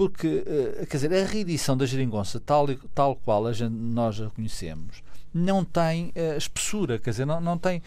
porque, 0.00 0.42
quer 0.88 0.96
dizer, 0.96 1.12
a 1.12 1.26
reedição 1.26 1.76
da 1.76 1.84
geringonça, 1.84 2.40
tal, 2.40 2.66
tal 2.94 3.14
qual 3.16 3.46
a 3.46 3.52
gente, 3.52 3.74
nós 3.74 4.18
a 4.18 4.30
conhecemos, 4.30 5.02
não 5.32 5.62
tem 5.62 6.06
uh, 6.16 6.38
espessura, 6.38 6.98
quer 6.98 7.10
dizer, 7.10 7.26
não, 7.26 7.38
não 7.38 7.58
tem. 7.58 7.82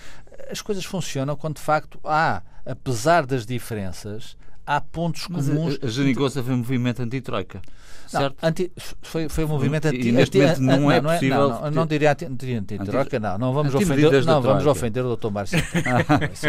As 0.47 0.61
coisas 0.61 0.85
funcionam 0.85 1.35
quando 1.35 1.55
de 1.55 1.63
facto 1.63 1.99
há, 2.03 2.43
apesar 2.63 3.25
das 3.25 3.47
diferenças, 3.47 4.37
há 4.65 4.81
pontos 4.81 5.27
Mas 5.29 5.47
comuns. 5.47 5.79
A, 5.81 5.85
a 5.85 5.89
Geringonça 5.89 6.43
foi 6.43 6.53
um 6.53 6.57
movimento 6.57 7.01
anti-troika. 7.01 7.61
Certo? 8.07 8.35
Não, 8.41 8.49
anti, 8.49 8.71
foi, 9.01 9.27
foi 9.27 9.45
um 9.45 9.47
movimento 9.47 9.87
anti, 9.87 10.07
e 10.07 10.11
neste 10.11 10.39
anti, 10.41 10.61
momento 10.61 10.81
não, 10.81 10.91
é 10.91 11.01
não 11.01 11.11
é 11.11 11.13
possível. 11.15 11.49
Não, 11.49 11.61
não, 11.61 11.71
não 11.71 11.87
diria 11.87 12.11
anti-troika, 12.11 13.19
não. 13.19 13.37
Não 13.37 13.53
vamos 13.53 13.73
ofender, 13.73 14.25
não, 14.25 14.41
vamos 14.41 14.65
ofender 14.65 15.05
o 15.05 15.15
Dr. 15.15 15.29
Márcio. 15.31 15.59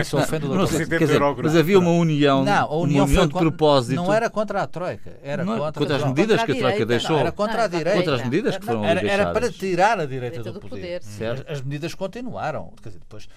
Isso 0.00 0.16
ofende 0.18 0.46
o 0.46 0.48
Dr. 0.48 0.98
Dizer, 0.98 1.20
mas 1.42 1.57
havia 1.57 1.79
uma 1.79 1.90
união, 1.90 2.44
não, 2.44 2.53
a 2.53 2.77
união, 2.77 3.05
uma 3.05 3.11
união 3.11 3.27
de 3.27 3.33
propósito. 3.33 3.96
Não 3.96 4.12
era 4.12 4.29
contra 4.29 4.62
a 4.62 4.66
Troika. 4.66 5.16
Era 5.22 5.44
não, 5.44 5.59
contra, 5.59 5.81
contra 5.81 5.96
as 5.96 6.05
medidas 6.05 6.42
que 6.42 6.53
a 6.53 6.57
Troika 6.57 6.87
deixou. 6.87 7.18
Era 7.18 7.33
contra 7.33 7.64
a 7.64 7.66
direita. 7.66 7.98
Contra 7.98 8.14
as 8.16 8.24
medidas 8.24 8.59
que 8.59 8.66
foram 8.66 8.85
era, 8.85 9.00
deixadas. 9.00 9.27
Era 9.27 9.33
para 9.33 9.50
tirar 9.50 10.00
a 10.00 10.07
direita 10.07 10.42
do 10.42 10.61
poder. 10.61 11.00
As 11.48 11.62
medidas 11.62 11.94
continuaram. 11.94 12.72
Quer 12.83 12.90
dizer, 12.90 13.00
depois 13.00 13.29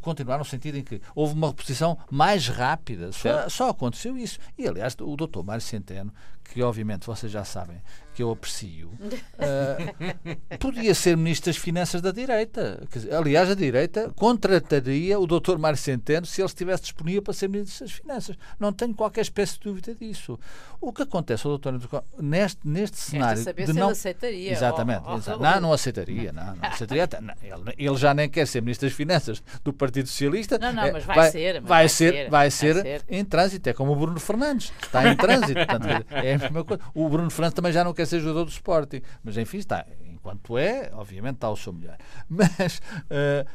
continuaram 0.00 0.40
no 0.40 0.44
sentido 0.44 0.78
em 0.78 0.82
que 0.82 1.00
houve 1.14 1.34
uma 1.34 1.48
reposição 1.48 1.98
mais 2.10 2.48
rápida. 2.48 3.10
Só 3.48 3.70
aconteceu 3.70 4.16
isso. 4.16 4.38
E, 4.56 4.66
aliás, 4.66 4.96
o 5.00 5.16
Dr. 5.16 5.42
Mário 5.42 5.62
Centeno, 5.62 6.12
que 6.44 6.62
obviamente 6.62 7.06
vocês 7.06 7.30
já 7.30 7.44
sabem 7.44 7.82
que 8.18 8.22
eu 8.24 8.32
aprecio, 8.32 8.88
uh, 8.88 10.58
podia 10.58 10.92
ser 10.92 11.16
Ministro 11.16 11.52
das 11.52 11.56
Finanças 11.56 12.02
da 12.02 12.10
direita. 12.10 12.82
Dizer, 12.92 13.14
aliás, 13.14 13.48
a 13.48 13.54
direita 13.54 14.12
contrataria 14.16 15.16
o 15.20 15.24
Dr. 15.24 15.56
Mário 15.56 15.78
Centeno 15.78 16.26
se 16.26 16.40
ele 16.40 16.48
estivesse 16.48 16.82
disponível 16.82 17.22
para 17.22 17.32
ser 17.32 17.48
Ministro 17.48 17.86
das 17.86 17.94
Finanças. 17.94 18.36
Não 18.58 18.72
tenho 18.72 18.92
qualquer 18.92 19.20
espécie 19.20 19.52
de 19.54 19.60
dúvida 19.60 19.94
disso. 19.94 20.36
O 20.80 20.92
que 20.92 21.02
acontece 21.02 21.46
ao 21.46 21.56
Dr. 21.56 21.74
neste, 22.18 22.66
neste 22.66 22.96
cenário. 22.96 23.40
saber 23.40 23.66
de 23.66 23.72
se 23.72 23.78
não... 23.78 23.86
ele 23.86 23.92
aceitaria. 23.92 24.50
Exatamente. 24.50 25.02
Oh, 25.06 25.14
oh, 25.14 25.36
Não, 25.36 25.60
não 25.60 25.72
aceitaria. 25.72 26.32
Não, 26.32 26.56
não 26.56 26.68
aceitaria. 26.68 27.08
Não, 27.22 27.34
ele, 27.40 27.74
ele, 27.78 27.96
já 27.96 28.12
nem 28.12 28.28
quer 28.28 28.48
ser 28.48 28.62
Ministro 28.62 28.88
das 28.88 28.96
Finanças 28.96 29.40
do 29.62 29.72
Partido 29.72 30.08
Socialista. 30.08 30.58
Não, 30.58 30.72
não, 30.72 30.82
é, 30.82 30.90
mas 30.90 31.04
vai, 31.04 31.14
vai 31.14 31.30
ser. 31.30 31.60
Mas 31.60 31.68
vai, 31.68 31.88
ser, 31.88 32.12
ser, 32.12 32.30
vai 32.30 32.50
ser, 32.50 32.82
ser 32.82 33.04
em 33.08 33.24
trânsito. 33.24 33.68
É 33.68 33.72
como 33.72 33.92
o 33.92 33.96
Bruno 33.96 34.18
Fernandes. 34.18 34.72
Está 34.82 35.08
em 35.08 35.16
trânsito. 35.16 35.54
Portanto, 35.54 36.04
é 36.10 36.34
a 36.34 36.38
mesma 36.38 36.64
coisa. 36.64 36.82
O 36.92 37.08
Bruno 37.08 37.30
Fernandes 37.30 37.54
também 37.54 37.70
já 37.70 37.84
não 37.84 37.94
quer 37.94 38.07
ser 38.08 38.20
jogador 38.20 38.44
do 38.44 38.50
Sporting. 38.50 39.02
Mas 39.22 39.36
enfim, 39.36 39.58
está. 39.58 39.86
Enquanto 40.06 40.58
é, 40.58 40.90
obviamente 40.94 41.36
está 41.36 41.50
o 41.50 41.56
seu 41.56 41.72
melhor. 41.72 41.96
Mas 42.28 42.78
uh, 42.78 43.48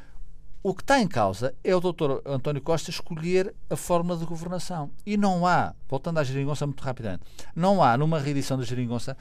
o 0.64 0.74
que 0.74 0.82
está 0.82 1.02
em 1.02 1.08
causa 1.08 1.54
é 1.64 1.76
o 1.76 1.82
Dr. 1.82 2.22
António 2.26 2.62
Costa 2.62 2.90
escolher 2.90 3.54
a 3.70 3.76
forma 3.76 4.16
de 4.16 4.26
governação. 4.26 4.90
E 5.06 5.18
não 5.18 5.46
há, 5.46 5.76
voltando 5.90 6.20
à 6.20 6.24
geringonça 6.24 6.66
muito 6.66 6.82
rapidamente, 6.82 7.24
não 7.54 7.84
há 7.84 7.98
numa 7.98 8.18
reedição 8.18 8.58
da 8.58 8.64
geringonça 8.64 9.18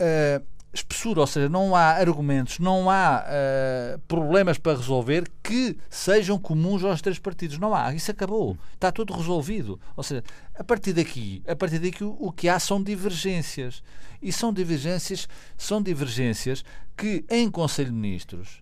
uh, 0.00 0.44
espessura, 0.72 1.20
ou 1.20 1.26
seja, 1.26 1.48
não 1.48 1.76
há 1.76 1.90
argumentos, 1.90 2.58
não 2.58 2.88
há 2.88 3.24
uh, 3.24 3.98
problemas 4.08 4.58
para 4.58 4.76
resolver 4.76 5.30
que 5.42 5.76
sejam 5.90 6.38
comuns 6.38 6.82
aos 6.82 7.02
três 7.02 7.18
partidos. 7.18 7.58
Não 7.58 7.74
há, 7.74 7.92
isso 7.94 8.10
acabou, 8.10 8.56
está 8.72 8.90
tudo 8.90 9.12
resolvido. 9.12 9.78
Ou 9.96 10.02
seja, 10.02 10.24
a 10.54 10.64
partir 10.64 10.92
daqui, 10.92 11.42
a 11.46 11.54
partir 11.54 11.78
daqui 11.78 12.02
o, 12.02 12.16
o 12.18 12.32
que 12.32 12.48
há 12.48 12.58
são 12.58 12.82
divergências. 12.82 13.82
E 14.22 14.32
são 14.32 14.52
divergências, 14.52 15.28
são 15.56 15.82
divergências 15.82 16.64
que 16.96 17.24
em 17.28 17.50
Conselho 17.50 17.90
de 17.90 17.96
Ministros 17.96 18.61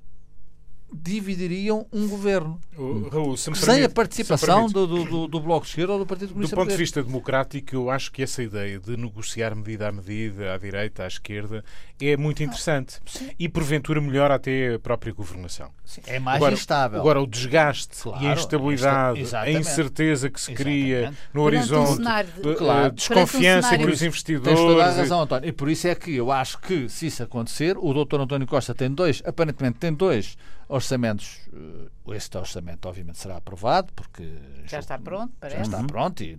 dividiriam 0.92 1.87
um 1.92 2.09
governo. 2.09 2.61
O, 2.76 3.09
Raul, 3.09 3.37
sem 3.37 3.53
permite, 3.53 3.85
a 3.85 3.88
participação 3.88 4.66
do, 4.66 4.87
do, 4.87 5.29
do, 5.29 5.40
Bloco 5.40 5.64
de 5.64 5.70
Esquerda 5.70 5.92
ou 5.92 5.98
do 6.00 6.07
Partido 6.07 6.31
Comunista. 6.31 6.57
Do 6.57 6.59
ponto 6.59 6.70
de 6.70 6.76
vista 6.76 7.03
democrático, 7.03 7.74
eu 7.74 7.91
acho 7.91 8.11
que 8.11 8.22
essa 8.22 8.43
ideia 8.43 8.78
de 8.78 8.97
negociar 8.97 9.55
medida 9.55 9.88
a 9.88 9.93
medida, 9.93 10.55
à 10.55 10.59
direita, 10.59 11.05
à 11.05 11.07
esquerda, 11.07 11.64
é 12.01 12.16
muito 12.16 12.43
interessante. 12.43 13.01
Ah, 13.16 13.34
e 13.38 13.49
porventura 13.49 14.01
melhor 14.01 14.30
até 14.30 14.74
a 14.74 14.78
própria 14.78 15.12
governação. 15.12 15.70
Sim, 15.84 16.01
é 16.07 16.18
mais 16.18 16.36
agora, 16.36 16.55
instável. 16.55 17.01
Agora, 17.01 17.20
o 17.20 17.26
desgaste 17.26 18.03
claro, 18.03 18.24
e 18.24 18.26
a 18.28 18.32
instabilidade, 18.32 19.36
a 19.36 19.51
incerteza 19.51 20.30
que 20.30 20.41
se 20.41 20.53
cria 20.53 20.99
exatamente. 20.99 21.20
no 21.34 21.43
horizonte, 21.43 22.01
um 22.01 22.55
claro, 22.55 22.86
a 22.86 22.88
desconfiança 22.88 23.74
um 23.74 23.78
que 23.78 23.86
os 23.86 24.03
investidores. 24.03 24.59
Tens 24.59 24.68
toda 24.68 24.84
a 24.84 24.91
razão, 24.91 25.22
António. 25.22 25.49
E 25.49 25.53
por 25.53 25.68
isso 25.68 25.86
é 25.86 25.95
que 25.95 26.16
eu 26.16 26.32
acho 26.32 26.59
que, 26.61 26.88
se 26.88 27.07
isso 27.07 27.22
acontecer, 27.22 27.76
o 27.78 27.93
doutor 27.93 28.20
António 28.20 28.47
Costa 28.47 28.74
tem 28.74 28.91
dois, 28.91 29.22
aparentemente 29.24 29.78
tem 29.78 29.93
dois 29.93 30.36
orçamentos, 30.81 31.41
uh, 31.53 32.12
este 32.14 32.37
orçamento 32.37 32.89
obviamente 32.89 33.18
será 33.18 33.37
aprovado, 33.37 33.93
porque 33.95 34.33
já 34.66 34.78
está 34.78 34.99
pronto, 34.99 35.33
parece. 35.39 35.59
Já 35.59 35.62
está 35.62 35.85
pronto 35.85 36.22
e 36.22 36.39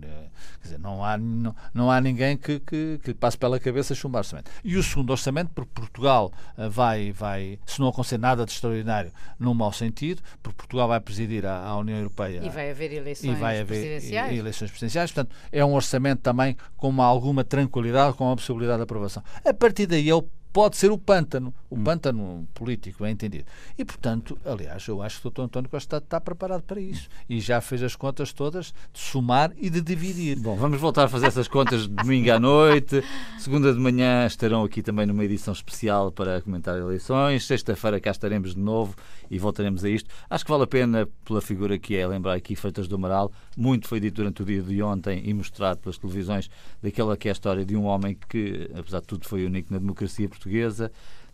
dizer, 0.62 0.78
não, 0.78 1.04
há, 1.04 1.16
não, 1.16 1.54
não 1.72 1.90
há 1.90 2.00
ninguém 2.00 2.36
que, 2.36 2.60
que, 2.60 3.00
que 3.02 3.14
passe 3.14 3.38
pela 3.38 3.58
cabeça 3.58 3.94
chumbar 3.94 4.20
orçamento. 4.20 4.50
E 4.64 4.76
o 4.76 4.82
segundo 4.82 5.10
orçamento, 5.10 5.50
porque 5.54 5.70
Portugal 5.72 6.32
uh, 6.58 6.68
vai, 6.68 7.12
vai, 7.12 7.58
se 7.64 7.80
não 7.80 7.88
acontecer 7.88 8.18
nada 8.18 8.44
de 8.44 8.52
extraordinário, 8.52 9.12
num 9.38 9.54
mau 9.54 9.72
sentido, 9.72 10.22
porque 10.42 10.56
Portugal 10.56 10.88
vai 10.88 11.00
presidir 11.00 11.46
à, 11.46 11.64
à 11.64 11.76
União 11.78 11.98
Europeia. 11.98 12.40
E 12.44 12.48
vai 12.48 12.70
haver 12.70 12.92
eleições 12.92 13.36
e 13.36 13.40
vai 13.40 13.60
haver 13.60 13.80
presidenciais. 13.80 14.38
eleições 14.38 14.70
presidenciais. 14.70 15.12
Portanto, 15.12 15.34
é 15.50 15.64
um 15.64 15.74
orçamento 15.74 16.20
também 16.20 16.56
com 16.76 16.88
uma, 16.88 17.04
alguma 17.04 17.44
tranquilidade, 17.44 18.16
com 18.16 18.24
uma 18.24 18.36
possibilidade 18.36 18.78
de 18.78 18.82
aprovação. 18.82 19.22
A 19.44 19.54
partir 19.54 19.86
daí 19.86 20.08
ele 20.08 20.24
pode 20.52 20.76
ser 20.76 20.90
o 20.90 20.98
pântano, 20.98 21.52
o 21.70 21.76
hum. 21.76 21.84
pântano 21.84 22.46
político, 22.52 23.04
é 23.04 23.10
entendido. 23.10 23.46
E, 23.78 23.84
portanto, 23.84 24.38
aliás, 24.44 24.86
eu 24.86 25.00
acho 25.02 25.20
que 25.20 25.28
o 25.28 25.30
Dr. 25.30 25.42
António 25.42 25.70
Costa 25.70 25.96
está, 25.96 26.20
preparado 26.20 26.62
para 26.62 26.80
isso 26.80 27.08
e 27.28 27.40
já 27.40 27.60
fez 27.60 27.82
as 27.82 27.96
contas 27.96 28.32
todas 28.32 28.74
de 28.92 29.00
somar 29.00 29.52
e 29.56 29.70
de 29.70 29.80
dividir. 29.80 30.38
Bom, 30.38 30.56
vamos 30.56 30.78
voltar 30.78 31.04
a 31.04 31.08
fazer 31.08 31.26
essas 31.26 31.48
contas 31.48 31.86
domingo 31.86 32.30
à 32.30 32.38
noite. 32.38 33.02
Segunda 33.38 33.72
de 33.72 33.80
manhã 33.80 34.26
estarão 34.26 34.62
aqui 34.62 34.82
também 34.82 35.06
numa 35.06 35.24
edição 35.24 35.52
especial 35.52 36.12
para 36.12 36.40
comentar 36.42 36.78
eleições. 36.78 37.46
Sexta-feira 37.46 37.98
cá 37.98 38.10
estaremos 38.10 38.54
de 38.54 38.60
novo 38.60 38.94
e 39.30 39.38
voltaremos 39.38 39.84
a 39.84 39.88
isto. 39.88 40.10
Acho 40.28 40.44
que 40.44 40.50
vale 40.50 40.64
a 40.64 40.66
pena, 40.66 41.08
pela 41.24 41.40
figura 41.40 41.78
que 41.78 41.96
é, 41.96 42.06
lembrar 42.06 42.34
aqui 42.34 42.54
Freitas 42.54 42.86
do 42.86 42.96
Amaral. 42.96 43.32
Muito 43.56 43.88
foi 43.88 44.00
dito 44.00 44.16
durante 44.16 44.42
o 44.42 44.44
dia 44.44 44.62
de 44.62 44.82
ontem 44.82 45.22
e 45.24 45.32
mostrado 45.32 45.80
pelas 45.80 45.96
televisões 45.96 46.50
daquela 46.82 47.16
que 47.16 47.28
é 47.28 47.30
a 47.30 47.32
história 47.32 47.64
de 47.64 47.74
um 47.74 47.84
homem 47.84 48.16
que, 48.28 48.70
apesar 48.74 49.00
de 49.00 49.06
tudo, 49.06 49.26
foi 49.26 49.46
único 49.46 49.72
na 49.72 49.78
democracia 49.78 50.28
portuguesa. 50.28 50.41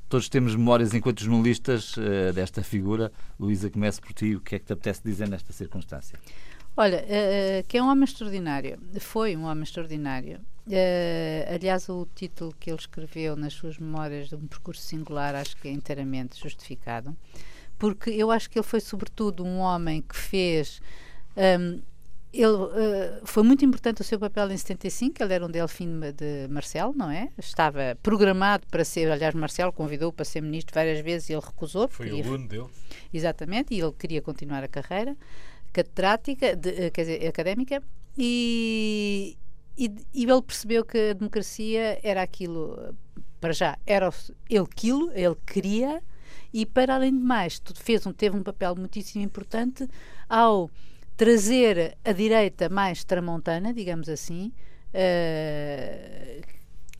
Todos 0.08 0.28
temos 0.28 0.56
memórias, 0.56 0.94
enquanto 0.94 1.22
jornalistas, 1.22 1.96
uh, 1.96 2.32
desta 2.32 2.62
figura. 2.62 3.12
Luísa, 3.38 3.68
comece 3.68 4.00
por 4.00 4.12
ti. 4.12 4.34
O 4.34 4.40
que 4.40 4.56
é 4.56 4.58
que 4.58 4.64
te 4.64 4.72
apetece 4.72 5.02
dizer 5.04 5.28
nesta 5.28 5.52
circunstância? 5.52 6.18
Olha, 6.76 7.04
uh, 7.04 7.66
que 7.66 7.76
é 7.76 7.82
um 7.82 7.88
homem 7.88 8.04
extraordinário. 8.04 8.78
Foi 9.00 9.36
um 9.36 9.44
homem 9.44 9.64
extraordinário. 9.64 10.40
Uh, 10.66 11.54
aliás, 11.54 11.88
o 11.88 12.06
título 12.14 12.54
que 12.58 12.70
ele 12.70 12.78
escreveu 12.78 13.36
nas 13.36 13.52
suas 13.52 13.78
memórias 13.78 14.28
de 14.28 14.34
um 14.36 14.46
percurso 14.46 14.82
singular 14.82 15.34
acho 15.34 15.56
que 15.56 15.68
é 15.68 15.72
inteiramente 15.72 16.40
justificado 16.40 17.14
porque 17.78 18.10
eu 18.10 18.30
acho 18.30 18.50
que 18.50 18.58
ele 18.58 18.66
foi, 18.66 18.80
sobretudo, 18.80 19.44
um 19.44 19.58
homem 19.58 20.02
que 20.02 20.16
fez. 20.16 20.82
Um, 21.36 21.80
ele 22.32 22.46
uh, 22.46 23.20
foi 23.24 23.42
muito 23.42 23.64
importante 23.64 24.02
o 24.02 24.04
seu 24.04 24.18
papel 24.18 24.50
em 24.50 24.56
75, 24.56 25.22
ele 25.22 25.34
era 25.34 25.46
um 25.46 25.50
delfim 25.50 25.98
de 26.14 26.46
Marcel, 26.48 26.92
não 26.94 27.10
é? 27.10 27.30
Estava 27.38 27.96
programado 28.02 28.66
para 28.70 28.84
ser, 28.84 29.10
aliás, 29.10 29.34
Marcel 29.34 29.72
convidou 29.72 30.12
para 30.12 30.24
ser 30.24 30.42
ministro 30.42 30.74
várias 30.74 31.00
vezes 31.00 31.30
e 31.30 31.32
ele 31.32 31.42
recusou. 31.44 31.88
Foi 31.88 32.06
queria, 32.06 32.24
aluno 32.24 32.46
dele. 32.46 32.66
Exatamente, 33.12 33.74
e 33.74 33.80
ele 33.80 33.92
queria 33.92 34.20
continuar 34.20 34.62
a 34.62 34.68
carreira 34.68 35.16
catedrática, 35.72 36.54
de, 36.54 36.70
uh, 36.70 36.90
quer 36.92 37.02
dizer, 37.02 37.26
académica, 37.26 37.82
e, 38.16 39.36
e, 39.76 39.90
e, 40.12 40.24
ele 40.24 40.42
percebeu 40.42 40.84
que 40.84 41.10
a 41.10 41.12
democracia 41.14 41.98
era 42.02 42.22
aquilo, 42.22 42.94
para 43.40 43.52
já, 43.52 43.78
era 43.86 44.12
ele 44.50 44.64
aquilo, 44.64 45.10
ele 45.12 45.36
queria, 45.46 46.02
e 46.52 46.66
para 46.66 46.94
além 46.94 47.16
de 47.16 47.24
mais 47.24 47.60
fez 47.76 48.04
um, 48.06 48.12
teve 48.12 48.36
um 48.36 48.42
papel 48.42 48.74
muitíssimo 48.74 49.22
importante 49.22 49.88
ao 50.28 50.70
trazer 51.18 51.98
a 52.04 52.12
direita 52.12 52.68
mais 52.68 53.02
tramontana, 53.02 53.74
digamos 53.74 54.08
assim, 54.08 54.52
uh, 54.94 56.42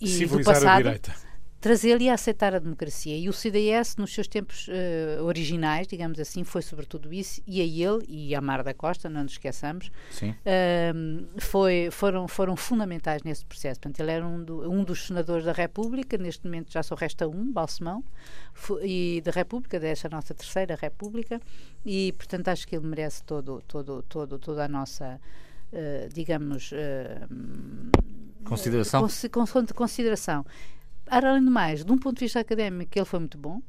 e 0.01 0.27
do 0.27 0.43
passado, 0.43 0.67
a 0.67 0.83
direita 0.83 1.28
trazê-lo 1.61 2.01
e 2.01 2.09
a 2.09 2.15
aceitar 2.15 2.55
a 2.55 2.59
democracia. 2.59 3.17
E 3.17 3.29
o 3.29 3.33
CDS, 3.33 3.97
nos 3.97 4.15
seus 4.15 4.29
tempos 4.29 4.69
uh, 4.69 5.25
originais, 5.25 5.87
digamos 5.87 6.21
assim, 6.21 6.45
foi 6.45 6.63
sobretudo 6.63 7.13
isso, 7.13 7.43
e 7.47 7.61
a 7.61 7.65
ele 7.65 8.05
e 8.09 8.35
a 8.35 8.41
Mar 8.41 8.63
da 8.63 8.73
Costa, 8.73 9.09
não 9.09 9.25
nos 9.25 9.33
esqueçamos, 9.33 9.91
uh, 10.23 11.41
foi, 11.41 11.89
foram, 11.91 12.29
foram 12.29 12.57
fundamentais 12.57 13.23
nesse 13.23 13.45
processo. 13.45 13.81
Portanto, 13.81 14.01
ele 14.01 14.13
era 14.13 14.27
um, 14.27 14.43
do, 14.43 14.71
um, 14.71 14.85
dos 14.85 15.07
senadores 15.07 15.45
da 15.45 15.53
República, 15.53 16.17
neste 16.17 16.45
momento 16.45 16.73
já 16.73 16.83
só 16.83 16.95
resta 16.95 17.27
um, 17.27 17.51
Balsemão, 17.53 18.05
e 18.83 19.21
da 19.25 19.33
República, 19.33 19.81
desta 19.81 20.09
nossa 20.09 20.35
terceira 20.35 20.77
República, 20.81 21.41
e 21.85 22.13
portanto 22.13 22.49
acho 22.49 22.67
que 22.67 22.77
ele 22.77 22.87
merece 22.87 23.23
todo, 23.25 23.63
todo, 23.67 24.03
todo, 24.03 24.39
toda 24.39 24.65
a 24.65 24.69
nossa, 24.69 25.21
uh, 25.73 26.09
digamos, 26.13 26.71
consideração. 29.01 29.01
consideração. 29.75 30.47
Além 31.11 31.45
do 31.45 31.51
mais, 31.51 31.85
de 31.85 31.93
um 31.93 31.99
ponto 31.99 32.19
de 32.19 32.25
vista 32.25 32.41
académico, 32.41 32.91
ele 32.97 33.05
foi 33.05 33.19
muito 33.19 33.39
bom. 33.39 33.61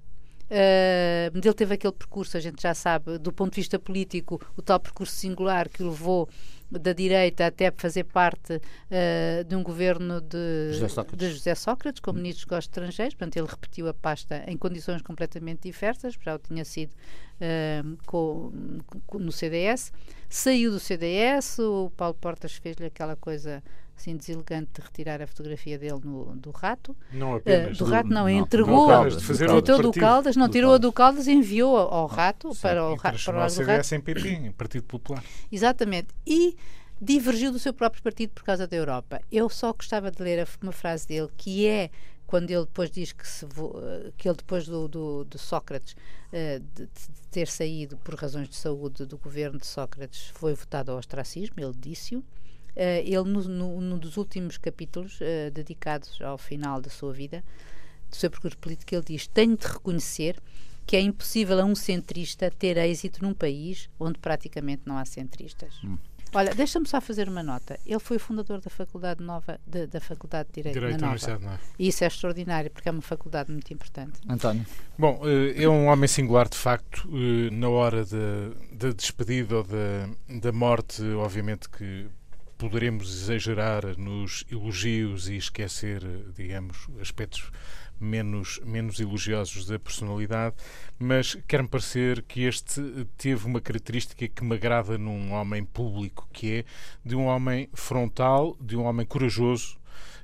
Uh, 0.49 1.29
ele 1.31 1.53
teve 1.53 1.75
aquele 1.75 1.93
percurso, 1.93 2.35
a 2.35 2.39
gente 2.39 2.59
já 2.59 2.73
sabe, 2.73 3.19
do 3.19 3.31
ponto 3.31 3.53
de 3.53 3.61
vista 3.61 3.77
político, 3.77 4.41
o 4.57 4.63
tal 4.63 4.79
percurso 4.79 5.13
singular 5.13 5.69
que 5.69 5.83
o 5.83 5.89
levou 5.89 6.27
da 6.71 6.91
direita 6.91 7.45
até 7.45 7.71
fazer 7.71 8.03
parte 8.05 8.55
uh, 8.55 9.43
de 9.43 9.55
um 9.55 9.61
governo 9.61 10.19
de 10.19 10.73
José 10.73 10.87
Sócrates, 10.87 11.17
de 11.19 11.33
José 11.33 11.55
Sócrates 11.55 11.99
como 11.99 12.17
ministro 12.17 12.47
dos 12.47 12.57
estrangeiros. 12.59 13.13
Portanto, 13.13 13.37
ele 13.37 13.47
repetiu 13.47 13.87
a 13.87 13.93
pasta 13.93 14.43
em 14.47 14.57
condições 14.57 15.03
completamente 15.03 15.63
diversas, 15.63 16.15
já 16.19 16.35
o 16.35 16.39
tinha 16.39 16.65
sido 16.65 16.93
uh, 16.93 17.97
com, 18.07 18.51
com, 19.05 19.19
no 19.19 19.31
CDS. 19.31 19.93
Saiu 20.27 20.71
do 20.71 20.79
CDS, 20.79 21.59
o 21.59 21.91
Paulo 21.95 22.15
Portas 22.15 22.53
fez-lhe 22.53 22.87
aquela 22.87 23.15
coisa 23.15 23.63
assim 23.99 24.15
deselegante 24.15 24.71
de 24.73 24.81
retirar 24.81 25.21
a 25.21 25.27
fotografia 25.27 25.77
dele 25.77 25.99
no, 26.03 26.35
do 26.35 26.51
rato. 26.51 26.95
Não 27.11 27.35
apenas. 27.35 27.79
Uh, 27.79 27.83
do 27.83 27.89
rato 27.89 28.09
não, 28.09 28.21
não 28.21 28.29
entregou, 28.29 28.87
Caldas, 28.87 29.17
de 29.17 29.23
fazer 29.23 29.61
tirou 29.61 29.81
do 29.81 29.91
Caldas, 29.91 30.35
não, 30.35 30.49
tirou 30.49 30.73
a 30.73 30.77
do 30.77 30.91
Caldas 30.91 31.27
e 31.27 31.33
enviou 31.33 31.77
ao 31.77 32.07
rato 32.07 32.53
Sim, 32.53 32.61
para 32.61 32.89
o, 32.89 32.97
para 32.97 33.15
o 33.15 33.39
rato. 33.39 33.95
em 33.95 33.99
PP, 33.99 34.29
em 34.29 34.51
Partido 34.51 34.83
Popular. 34.83 35.23
Exatamente. 35.51 36.07
E 36.25 36.55
divergiu 37.01 37.51
do 37.51 37.59
seu 37.59 37.73
próprio 37.73 38.01
partido 38.01 38.31
por 38.31 38.43
causa 38.43 38.65
da 38.65 38.75
Europa. 38.75 39.21
Eu 39.31 39.49
só 39.49 39.71
gostava 39.73 40.09
de 40.11 40.21
ler 40.21 40.47
uma 40.61 40.71
frase 40.71 41.07
dele 41.07 41.29
que 41.37 41.67
é 41.67 41.89
quando 42.25 42.51
ele 42.51 42.65
depois 42.65 42.91
diz 42.91 43.11
que, 43.11 43.27
se, 43.27 43.45
que 44.17 44.29
ele 44.29 44.37
depois 44.37 44.65
do, 44.65 44.87
do, 44.87 45.23
do 45.23 45.37
Sócrates 45.37 45.93
uh, 45.93 46.59
de, 46.75 46.85
de, 46.85 47.27
ter 47.31 47.47
saído 47.47 47.97
por 47.97 48.15
razões 48.15 48.47
de 48.47 48.55
saúde 48.55 49.05
do 49.05 49.17
governo 49.17 49.57
de 49.57 49.65
Sócrates 49.65 50.29
foi 50.35 50.53
votado 50.53 50.91
ao 50.91 50.99
ostracismo, 50.99 51.55
ele 51.57 51.73
disse-o 51.75 52.23
ele, 53.03 53.23
no, 53.23 53.43
no, 53.43 53.81
num 53.81 53.97
dos 53.97 54.17
últimos 54.17 54.57
capítulos 54.57 55.19
uh, 55.19 55.51
dedicados 55.51 56.21
ao 56.21 56.37
final 56.37 56.81
da 56.81 56.89
sua 56.89 57.11
vida, 57.11 57.43
do 58.09 58.15
seu 58.15 58.29
percurso 58.29 58.57
político, 58.57 58.95
ele 58.95 59.03
diz: 59.05 59.27
Tenho 59.27 59.57
de 59.57 59.67
reconhecer 59.67 60.41
que 60.85 60.95
é 60.95 61.01
impossível 61.01 61.59
a 61.59 61.65
um 61.65 61.75
centrista 61.75 62.49
ter 62.49 62.77
êxito 62.77 63.23
num 63.23 63.33
país 63.33 63.89
onde 63.99 64.17
praticamente 64.17 64.83
não 64.85 64.97
há 64.97 65.05
centristas. 65.05 65.75
Hum. 65.83 65.97
Olha, 66.33 66.53
deixa-me 66.53 66.87
só 66.87 67.01
fazer 67.01 67.27
uma 67.27 67.41
nota. 67.41 67.79
Ele 67.85 67.99
foi 67.99 68.17
o 68.17 68.19
fundador 68.19 68.61
da 68.61 68.69
Faculdade 68.69 69.23
Nova, 69.23 69.59
de, 69.65 69.87
da 69.87 69.99
Faculdade 69.99 70.49
de 70.49 70.55
Direito, 70.55 70.75
Direito 70.75 71.01
na 71.01 71.11
Nova. 71.11 71.27
Nova. 71.39 71.59
E 71.77 71.87
isso 71.87 72.03
é 72.03 72.07
extraordinário, 72.07 72.69
porque 72.69 72.87
é 72.87 72.91
uma 72.91 73.01
faculdade 73.01 73.51
muito 73.51 73.73
importante. 73.73 74.19
António. 74.27 74.65
Bom, 74.97 75.21
eh, 75.23 75.63
é 75.63 75.67
um 75.67 75.87
homem 75.87 76.07
singular, 76.07 76.47
de 76.47 76.57
facto, 76.57 77.09
na 77.51 77.69
hora 77.69 78.05
da 78.05 78.49
de, 78.71 78.89
de 78.89 78.93
despedida 78.93 79.57
ou 79.57 79.63
da, 79.63 80.09
da 80.39 80.51
morte, 80.51 81.01
obviamente 81.03 81.67
que 81.67 82.07
poderemos 82.59 83.09
exagerar 83.09 83.97
nos 83.97 84.43
elogios 84.51 85.29
e 85.29 85.37
esquecer, 85.37 86.03
digamos, 86.35 86.89
aspectos 86.99 87.49
menos, 87.97 88.59
menos 88.65 88.99
elogiosos 88.99 89.65
da 89.65 89.79
personalidade, 89.79 90.57
mas 90.99 91.37
quer-me 91.47 91.69
parecer 91.69 92.21
que 92.23 92.43
este 92.43 92.81
teve 93.17 93.47
uma 93.47 93.61
característica 93.61 94.27
que 94.27 94.43
me 94.43 94.55
agrada 94.55 94.97
num 94.97 95.31
homem 95.31 95.63
público, 95.63 96.27
que 96.33 96.57
é 96.57 96.65
de 97.03 97.15
um 97.15 97.27
homem 97.27 97.69
frontal, 97.73 98.57
de 98.59 98.75
um 98.75 98.83
homem 98.83 99.05
corajoso. 99.05 99.79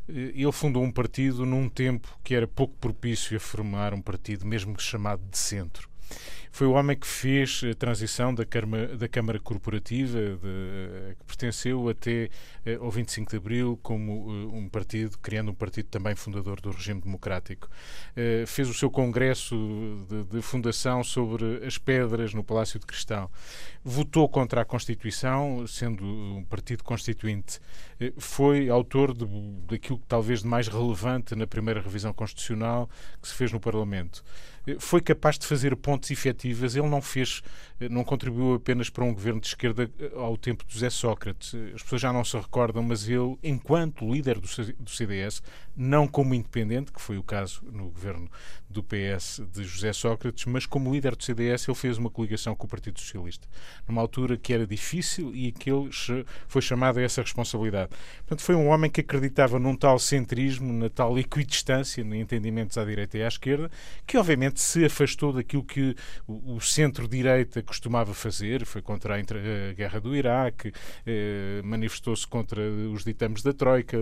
Ele 0.07 0.51
fundou 0.51 0.83
um 0.83 0.91
partido 0.91 1.45
num 1.45 1.69
tempo 1.69 2.19
que 2.21 2.35
era 2.35 2.45
pouco 2.45 2.75
propício 2.75 3.37
a 3.37 3.39
formar 3.39 3.93
um 3.93 4.01
partido, 4.01 4.45
mesmo 4.45 4.77
chamado 4.77 5.21
de 5.31 5.37
centro. 5.37 5.89
Foi 6.55 6.67
o 6.67 6.71
homem 6.71 6.95
que 6.95 7.05
fez 7.05 7.63
a 7.69 7.75
transição 7.75 8.33
da 8.33 8.45
Câmara, 8.45 8.95
da 8.95 9.09
Câmara 9.09 9.37
Corporativa, 9.41 10.17
de, 10.17 11.15
que 11.19 11.25
pertenceu 11.25 11.89
até 11.89 12.29
eh, 12.65 12.75
ao 12.75 12.89
25 12.89 13.29
de 13.29 13.35
Abril, 13.35 13.77
como 13.83 14.29
uh, 14.29 14.55
um 14.55 14.69
partido, 14.69 15.17
criando 15.17 15.51
um 15.51 15.53
partido 15.53 15.89
também 15.89 16.15
fundador 16.15 16.61
do 16.61 16.71
regime 16.71 17.01
democrático. 17.01 17.67
Fez 18.47 18.69
o 18.69 18.73
seu 18.73 18.89
congresso 18.89 19.53
de, 20.07 20.23
de, 20.23 20.41
fundação 20.41 21.03
sobre 21.03 21.65
as 21.65 21.77
pedras 21.77 22.33
no 22.33 22.41
Palácio 22.41 22.79
de 22.79 22.85
Cristal. 22.85 23.29
Votou 23.83 24.29
contra 24.29 24.61
a 24.61 24.65
Constituição, 24.65 25.67
sendo 25.67 26.05
um 26.05 26.45
partido 26.45 26.85
constituinte. 26.85 27.59
Foi 28.17 28.69
autor 28.69 29.13
de, 29.13 29.25
daquilo 29.67 29.99
que 29.99 30.07
talvez 30.07 30.41
de 30.41 30.47
mais 30.47 30.69
relevante 30.69 31.35
na 31.35 31.45
primeira 31.45 31.81
revisão 31.81 32.13
constitucional 32.13 32.89
que 33.21 33.27
se 33.27 33.33
fez 33.33 33.51
no 33.51 33.59
Parlamento 33.59 34.23
foi 34.79 35.01
capaz 35.01 35.37
de 35.37 35.45
fazer 35.45 35.75
pontos 35.75 36.09
efetivas. 36.11 36.75
Ele 36.75 36.87
não 36.87 37.01
fez, 37.01 37.41
não 37.89 38.03
contribuiu 38.03 38.55
apenas 38.55 38.89
para 38.89 39.03
um 39.03 39.13
governo 39.13 39.39
de 39.39 39.47
esquerda 39.47 39.89
eh, 39.99 40.11
ao 40.15 40.37
tempo 40.37 40.65
de 40.65 40.73
José 40.73 40.89
Sócrates. 40.89 41.53
As 41.73 41.83
pessoas 41.83 42.01
já 42.01 42.11
não 42.11 42.23
se 42.23 42.35
recordam, 42.37 42.81
mas 42.81 43.07
ele, 43.07 43.37
enquanto 43.43 44.11
líder 44.11 44.39
do 44.39 44.89
CDS, 44.89 45.41
não 45.75 46.07
como 46.07 46.33
independente, 46.33 46.91
que 46.91 47.01
foi 47.01 47.17
o 47.17 47.23
caso 47.23 47.61
no 47.71 47.89
governo 47.89 48.29
do 48.69 48.83
PS 48.83 49.41
de 49.53 49.63
José 49.63 49.93
Sócrates, 49.93 50.45
mas 50.45 50.65
como 50.65 50.93
líder 50.93 51.15
do 51.15 51.23
CDS 51.23 51.67
ele 51.67 51.77
fez 51.77 51.97
uma 51.97 52.09
coligação 52.09 52.53
com 52.55 52.65
o 52.65 52.69
Partido 52.69 52.99
Socialista, 52.99 53.47
numa 53.87 54.01
altura 54.01 54.37
que 54.37 54.53
era 54.53 54.67
difícil 54.67 55.33
e 55.33 55.51
que 55.51 55.71
ele 55.71 55.89
foi 56.47 56.61
chamado 56.61 56.99
a 56.99 57.01
essa 57.01 57.21
responsabilidade. 57.21 57.91
Portanto, 58.17 58.41
foi 58.41 58.55
um 58.55 58.67
homem 58.67 58.91
que 58.91 58.99
acreditava 59.01 59.57
num 59.57 59.75
tal 59.75 59.97
centrismo, 59.97 60.73
na 60.73 60.89
tal 60.89 61.17
equidistância, 61.17 62.01
em 62.01 62.19
entendimentos 62.19 62.77
à 62.77 62.83
direita 62.83 63.17
e 63.17 63.23
à 63.23 63.27
esquerda, 63.27 63.71
que 64.05 64.17
obviamente 64.17 64.59
se 64.59 64.83
afastou 64.83 65.31
daquilo 65.31 65.63
que 65.63 65.95
o 66.27 66.59
centro-direita 66.59 67.63
costumava 67.63 68.13
fazer, 68.13 68.65
foi 68.65 68.81
contra 68.81 69.15
a 69.15 69.73
guerra 69.73 69.99
do 69.99 70.15
Iraque, 70.15 70.73
eh, 71.05 71.61
manifestou-se 71.63 72.27
contra 72.27 72.61
os 72.91 73.03
ditames 73.03 73.41
da 73.41 73.53
Troika, 73.53 73.97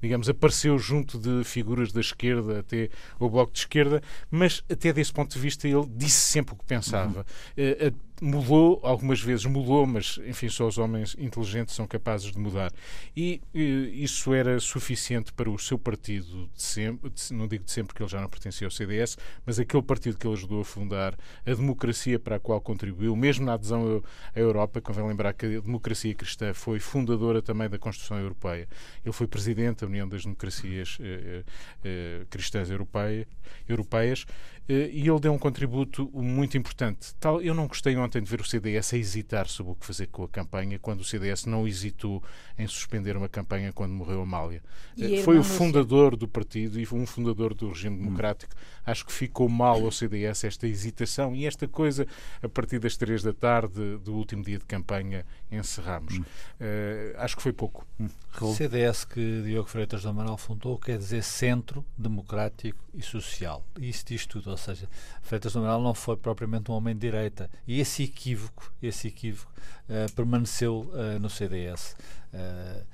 digamos, 0.00 0.28
apareceu 0.28 0.76
junto 0.78 1.07
de 1.16 1.44
figuras 1.44 1.92
da 1.92 2.00
esquerda 2.00 2.60
até 2.60 2.90
o 3.18 3.30
Bloco 3.30 3.52
de 3.52 3.60
Esquerda, 3.60 4.02
mas 4.30 4.64
até 4.70 4.92
desse 4.92 5.12
ponto 5.12 5.32
de 5.32 5.38
vista 5.38 5.68
ele 5.68 5.86
disse 5.96 6.32
sempre 6.32 6.54
o 6.54 6.56
que 6.58 6.64
pensava. 6.64 7.24
Uhum. 7.56 7.88
Uh, 7.88 8.07
mudou, 8.20 8.80
algumas 8.82 9.20
vezes 9.20 9.44
mudou, 9.46 9.86
mas 9.86 10.18
enfim, 10.26 10.48
só 10.48 10.66
os 10.66 10.78
homens 10.78 11.16
inteligentes 11.18 11.74
são 11.74 11.86
capazes 11.86 12.32
de 12.32 12.38
mudar. 12.38 12.72
E, 13.16 13.40
e 13.54 14.02
isso 14.02 14.32
era 14.34 14.58
suficiente 14.60 15.32
para 15.32 15.50
o 15.50 15.58
seu 15.58 15.78
partido 15.78 16.48
de 16.54 16.62
sempre, 16.62 17.10
de, 17.10 17.32
não 17.32 17.46
digo 17.46 17.64
de 17.64 17.70
sempre 17.70 17.94
que 17.94 18.02
ele 18.02 18.10
já 18.10 18.20
não 18.20 18.28
pertencia 18.28 18.66
ao 18.66 18.70
CDS, 18.70 19.16
mas 19.44 19.58
aquele 19.58 19.82
partido 19.82 20.16
que 20.16 20.26
ele 20.26 20.34
ajudou 20.34 20.60
a 20.60 20.64
fundar, 20.64 21.16
a 21.46 21.54
democracia 21.54 22.18
para 22.18 22.36
a 22.36 22.40
qual 22.40 22.60
contribuiu, 22.60 23.14
mesmo 23.14 23.46
na 23.46 23.54
adesão 23.54 24.02
à 24.34 24.38
Europa, 24.38 24.80
convém 24.80 25.06
lembrar 25.06 25.32
que 25.32 25.46
a 25.46 25.60
democracia 25.60 26.14
cristã 26.14 26.52
foi 26.52 26.78
fundadora 26.80 27.40
também 27.40 27.68
da 27.68 27.78
Constituição 27.78 28.18
Europeia. 28.18 28.68
Ele 29.04 29.12
foi 29.12 29.26
presidente 29.26 29.80
da 29.80 29.86
União 29.86 30.08
das 30.08 30.22
Democracias 30.22 30.98
eh, 31.00 31.44
eh, 31.84 32.26
Cristãs 32.30 32.70
Europeia, 32.70 33.26
Europeias 33.68 34.26
eh, 34.28 34.57
e 34.68 35.08
ele 35.08 35.20
deu 35.20 35.32
um 35.32 35.38
contributo 35.38 36.10
muito 36.12 36.58
importante. 36.58 37.14
Tal, 37.18 37.40
eu 37.40 37.54
não 37.54 37.66
gostei 37.66 37.96
ontem 37.96 38.22
de 38.22 38.28
ver 38.28 38.40
o 38.40 38.44
CDS 38.44 38.92
a 38.92 38.98
hesitar 38.98 39.48
sobre 39.48 39.72
o 39.72 39.74
que 39.74 39.86
fazer 39.86 40.08
com 40.08 40.24
a 40.24 40.28
campanha, 40.28 40.78
quando 40.78 41.00
o 41.00 41.04
CDS 41.04 41.46
não 41.46 41.66
hesitou 41.66 42.22
em 42.58 42.66
suspender 42.66 43.16
uma 43.16 43.28
campanha 43.28 43.72
quando 43.72 43.92
morreu 43.92 44.20
Amália. 44.20 44.62
Eh, 44.98 45.22
foi 45.22 45.38
o 45.38 45.42
fundador 45.42 46.16
do 46.16 46.28
partido 46.28 46.78
e 46.78 46.86
um 46.92 47.06
fundador 47.06 47.54
do 47.54 47.68
regime 47.68 47.96
democrático. 47.96 48.54
Hum. 48.54 48.82
Acho 48.84 49.06
que 49.06 49.12
ficou 49.12 49.48
mal 49.48 49.82
ao 49.82 49.90
CDS 49.90 50.44
esta 50.44 50.66
hesitação 50.66 51.34
e 51.34 51.46
esta 51.46 51.66
coisa, 51.66 52.06
a 52.42 52.48
partir 52.48 52.78
das 52.78 52.96
três 52.96 53.22
da 53.22 53.32
tarde 53.32 53.96
do 53.98 54.14
último 54.14 54.42
dia 54.42 54.58
de 54.58 54.66
campanha, 54.66 55.24
encerramos. 55.50 56.18
Hum. 56.18 56.22
Uh, 56.22 57.18
acho 57.18 57.36
que 57.36 57.42
foi 57.42 57.52
pouco. 57.52 57.86
Hum. 57.98 58.08
O 58.40 58.54
CDS 58.54 59.04
que 59.04 59.42
Diogo 59.42 59.68
Freitas 59.68 60.02
do 60.02 60.08
Amaral 60.08 60.36
fundou 60.36 60.78
quer 60.78 60.98
dizer 60.98 61.22
Centro 61.22 61.84
Democrático 61.96 62.78
e 62.94 63.02
Social. 63.02 63.64
E 63.78 63.88
isso 63.88 64.04
diz 64.06 64.26
tudo 64.26 64.50
ou 64.50 64.56
seja, 64.56 64.88
Freitas 65.22 65.52
do 65.52 65.58
Amaral 65.58 65.82
não 65.82 65.94
foi 65.94 66.16
propriamente 66.16 66.70
um 66.70 66.74
homem 66.74 66.94
de 66.94 67.00
direita. 67.00 67.50
E 67.66 67.80
esse 67.80 68.04
equívoco, 68.04 68.72
esse 68.82 69.08
equívoco 69.08 69.52
uh, 69.88 70.12
permaneceu 70.14 70.90
uh, 70.92 71.18
no 71.18 71.28
CDS. 71.30 71.96
Uh, 72.32 72.84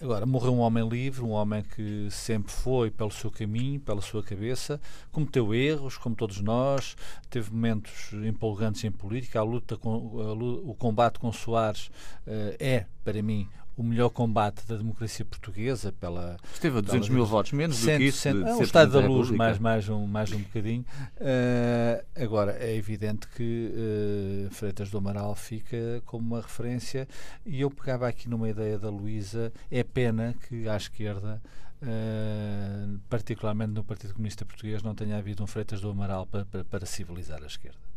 agora, 0.00 0.24
morreu 0.24 0.54
um 0.54 0.60
homem 0.60 0.88
livre, 0.88 1.22
um 1.22 1.30
homem 1.30 1.62
que 1.62 2.08
sempre 2.10 2.52
foi 2.52 2.90
pelo 2.90 3.10
seu 3.10 3.30
caminho, 3.30 3.80
pela 3.80 4.00
sua 4.00 4.22
cabeça, 4.22 4.80
cometeu 5.10 5.54
erros, 5.54 5.96
como 5.96 6.14
todos 6.14 6.40
nós, 6.40 6.96
teve 7.28 7.50
momentos 7.50 8.12
empolgantes 8.12 8.84
em 8.84 8.90
política. 8.90 9.40
A 9.40 9.42
luta 9.42 9.76
com, 9.76 9.90
a, 10.20 10.32
o 10.32 10.74
combate 10.74 11.18
com 11.18 11.32
Soares 11.32 11.90
é, 12.26 12.86
para 13.04 13.20
mim, 13.22 13.48
o 13.80 13.82
melhor 13.82 14.10
combate 14.10 14.66
da 14.66 14.76
democracia 14.76 15.24
portuguesa 15.24 15.90
pela. 15.90 16.36
Esteve 16.52 16.78
a 16.78 16.80
200 16.82 17.08
mil 17.08 17.24
votos, 17.24 17.52
menos 17.52 17.76
cento, 17.76 17.94
do 17.94 17.98
que 17.98 18.04
isso. 18.04 18.18
Cento, 18.18 18.46
é, 18.46 18.54
o 18.54 18.62
Estado 18.62 18.92
da 18.92 19.06
Luz, 19.06 19.30
mais, 19.30 19.58
mais, 19.58 19.88
um, 19.88 20.06
mais 20.06 20.30
um 20.32 20.38
bocadinho. 20.38 20.84
Uh, 21.16 22.04
agora, 22.22 22.58
é 22.60 22.76
evidente 22.76 23.26
que 23.28 23.72
uh, 23.72 24.50
Freitas 24.50 24.90
do 24.90 24.98
Amaral 24.98 25.34
fica 25.34 26.02
como 26.04 26.34
uma 26.34 26.42
referência 26.42 27.08
e 27.46 27.62
eu 27.62 27.70
pegava 27.70 28.06
aqui 28.06 28.28
numa 28.28 28.50
ideia 28.50 28.78
da 28.78 28.90
Luísa. 28.90 29.50
É 29.70 29.82
pena 29.82 30.34
que 30.46 30.68
à 30.68 30.76
esquerda. 30.76 31.40
Uh, 31.82 32.98
particularmente 33.08 33.72
no 33.72 33.82
Partido 33.82 34.12
Comunista 34.12 34.44
Português, 34.44 34.82
não 34.82 34.94
tenha 34.94 35.16
havido 35.16 35.42
um 35.42 35.46
Freitas 35.46 35.80
do 35.80 35.88
Amaral 35.88 36.26
para, 36.26 36.44
para, 36.44 36.62
para 36.62 36.84
civilizar 36.84 37.42
a 37.42 37.46
esquerda. 37.46 37.89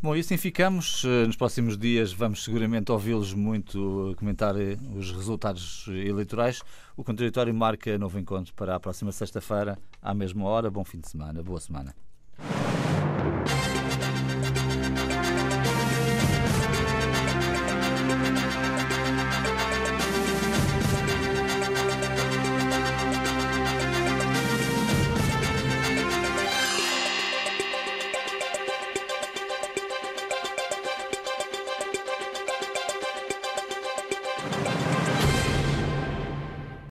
Bom, 0.00 0.14
e 0.14 0.20
assim 0.20 0.36
ficamos. 0.36 1.04
Eh, 1.04 1.26
nos 1.26 1.34
próximos 1.34 1.76
dias 1.76 2.12
vamos 2.12 2.44
seguramente 2.44 2.92
ouvi-los 2.92 3.34
muito 3.34 4.14
comentar 4.16 4.54
eh, 4.56 4.76
os 4.94 5.10
resultados 5.10 5.86
eleitorais. 5.88 6.62
O 6.96 7.02
contraditório 7.02 7.52
marca 7.52 7.98
novo 7.98 8.16
encontro 8.16 8.54
para 8.54 8.76
a 8.76 8.80
próxima 8.80 9.10
sexta-feira, 9.10 9.76
à 10.00 10.14
mesma 10.14 10.44
hora. 10.44 10.70
Bom 10.70 10.84
fim 10.84 11.00
de 11.00 11.08
semana, 11.08 11.42
boa 11.42 11.58
semana. 11.58 11.96